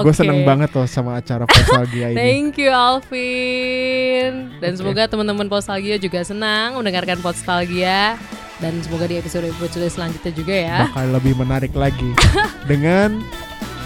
Gue 0.00 0.08
Oke. 0.08 0.16
seneng 0.16 0.42
banget 0.42 0.72
loh 0.72 0.86
sama 0.86 1.18
acara 1.18 1.44
Nostalgia 1.44 2.10
ini. 2.10 2.16
Thank 2.16 2.56
you 2.56 2.70
Alvin 2.70 4.56
Dan 4.58 4.72
Oke. 4.72 4.78
semoga 4.78 5.04
teman-teman 5.04 5.46
Postalgia 5.46 5.96
juga 5.96 6.22
senang 6.22 6.74
mendengarkan 6.74 7.18
Postalgia 7.18 8.16
Dan 8.56 8.78
semoga 8.80 9.04
di 9.04 9.18
episode-episode 9.18 9.90
selanjutnya 9.90 10.32
juga 10.32 10.54
ya 10.54 10.78
Bakal 10.86 11.06
lebih 11.12 11.34
menarik 11.34 11.74
lagi 11.74 12.10
dengan 12.70 13.20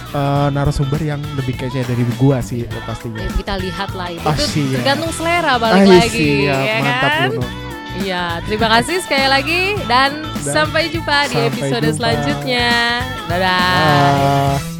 eh, 0.09 0.47
narasumber 0.49 0.99
yang 0.99 1.19
lebih 1.33 1.55
kece 1.55 1.81
dari 1.81 2.03
gua 2.15 2.39
sih 2.39 2.63
pastinya. 2.83 3.19
Ya, 3.19 3.31
Kita 3.33 3.53
lihat 3.57 3.89
lah 3.91 4.07
itu 4.09 4.23
Ah, 4.23 4.35
siap. 4.35 4.71
tergantung 4.75 5.11
selera 5.11 5.53
balik 5.57 5.83
Ah, 5.83 5.91
lagi 5.99 6.29
siap. 6.43 6.61
ya 6.61 6.75
Mantap 6.79 7.11
kan? 7.11 7.29
Luno. 7.29 7.47
Iya, 7.97 8.23
terima 8.45 8.67
kasih 8.71 9.01
sekali 9.01 9.25
lagi 9.25 9.61
dan, 9.85 10.21
Dan 10.21 10.37
sampai 10.45 10.85
jumpa 10.87 11.17
di 11.25 11.33
sampai 11.33 11.49
episode 11.49 11.81
jumpa. 11.83 11.97
selanjutnya. 11.97 12.69
Dadah. 13.25 14.53
Ah. 14.53 14.76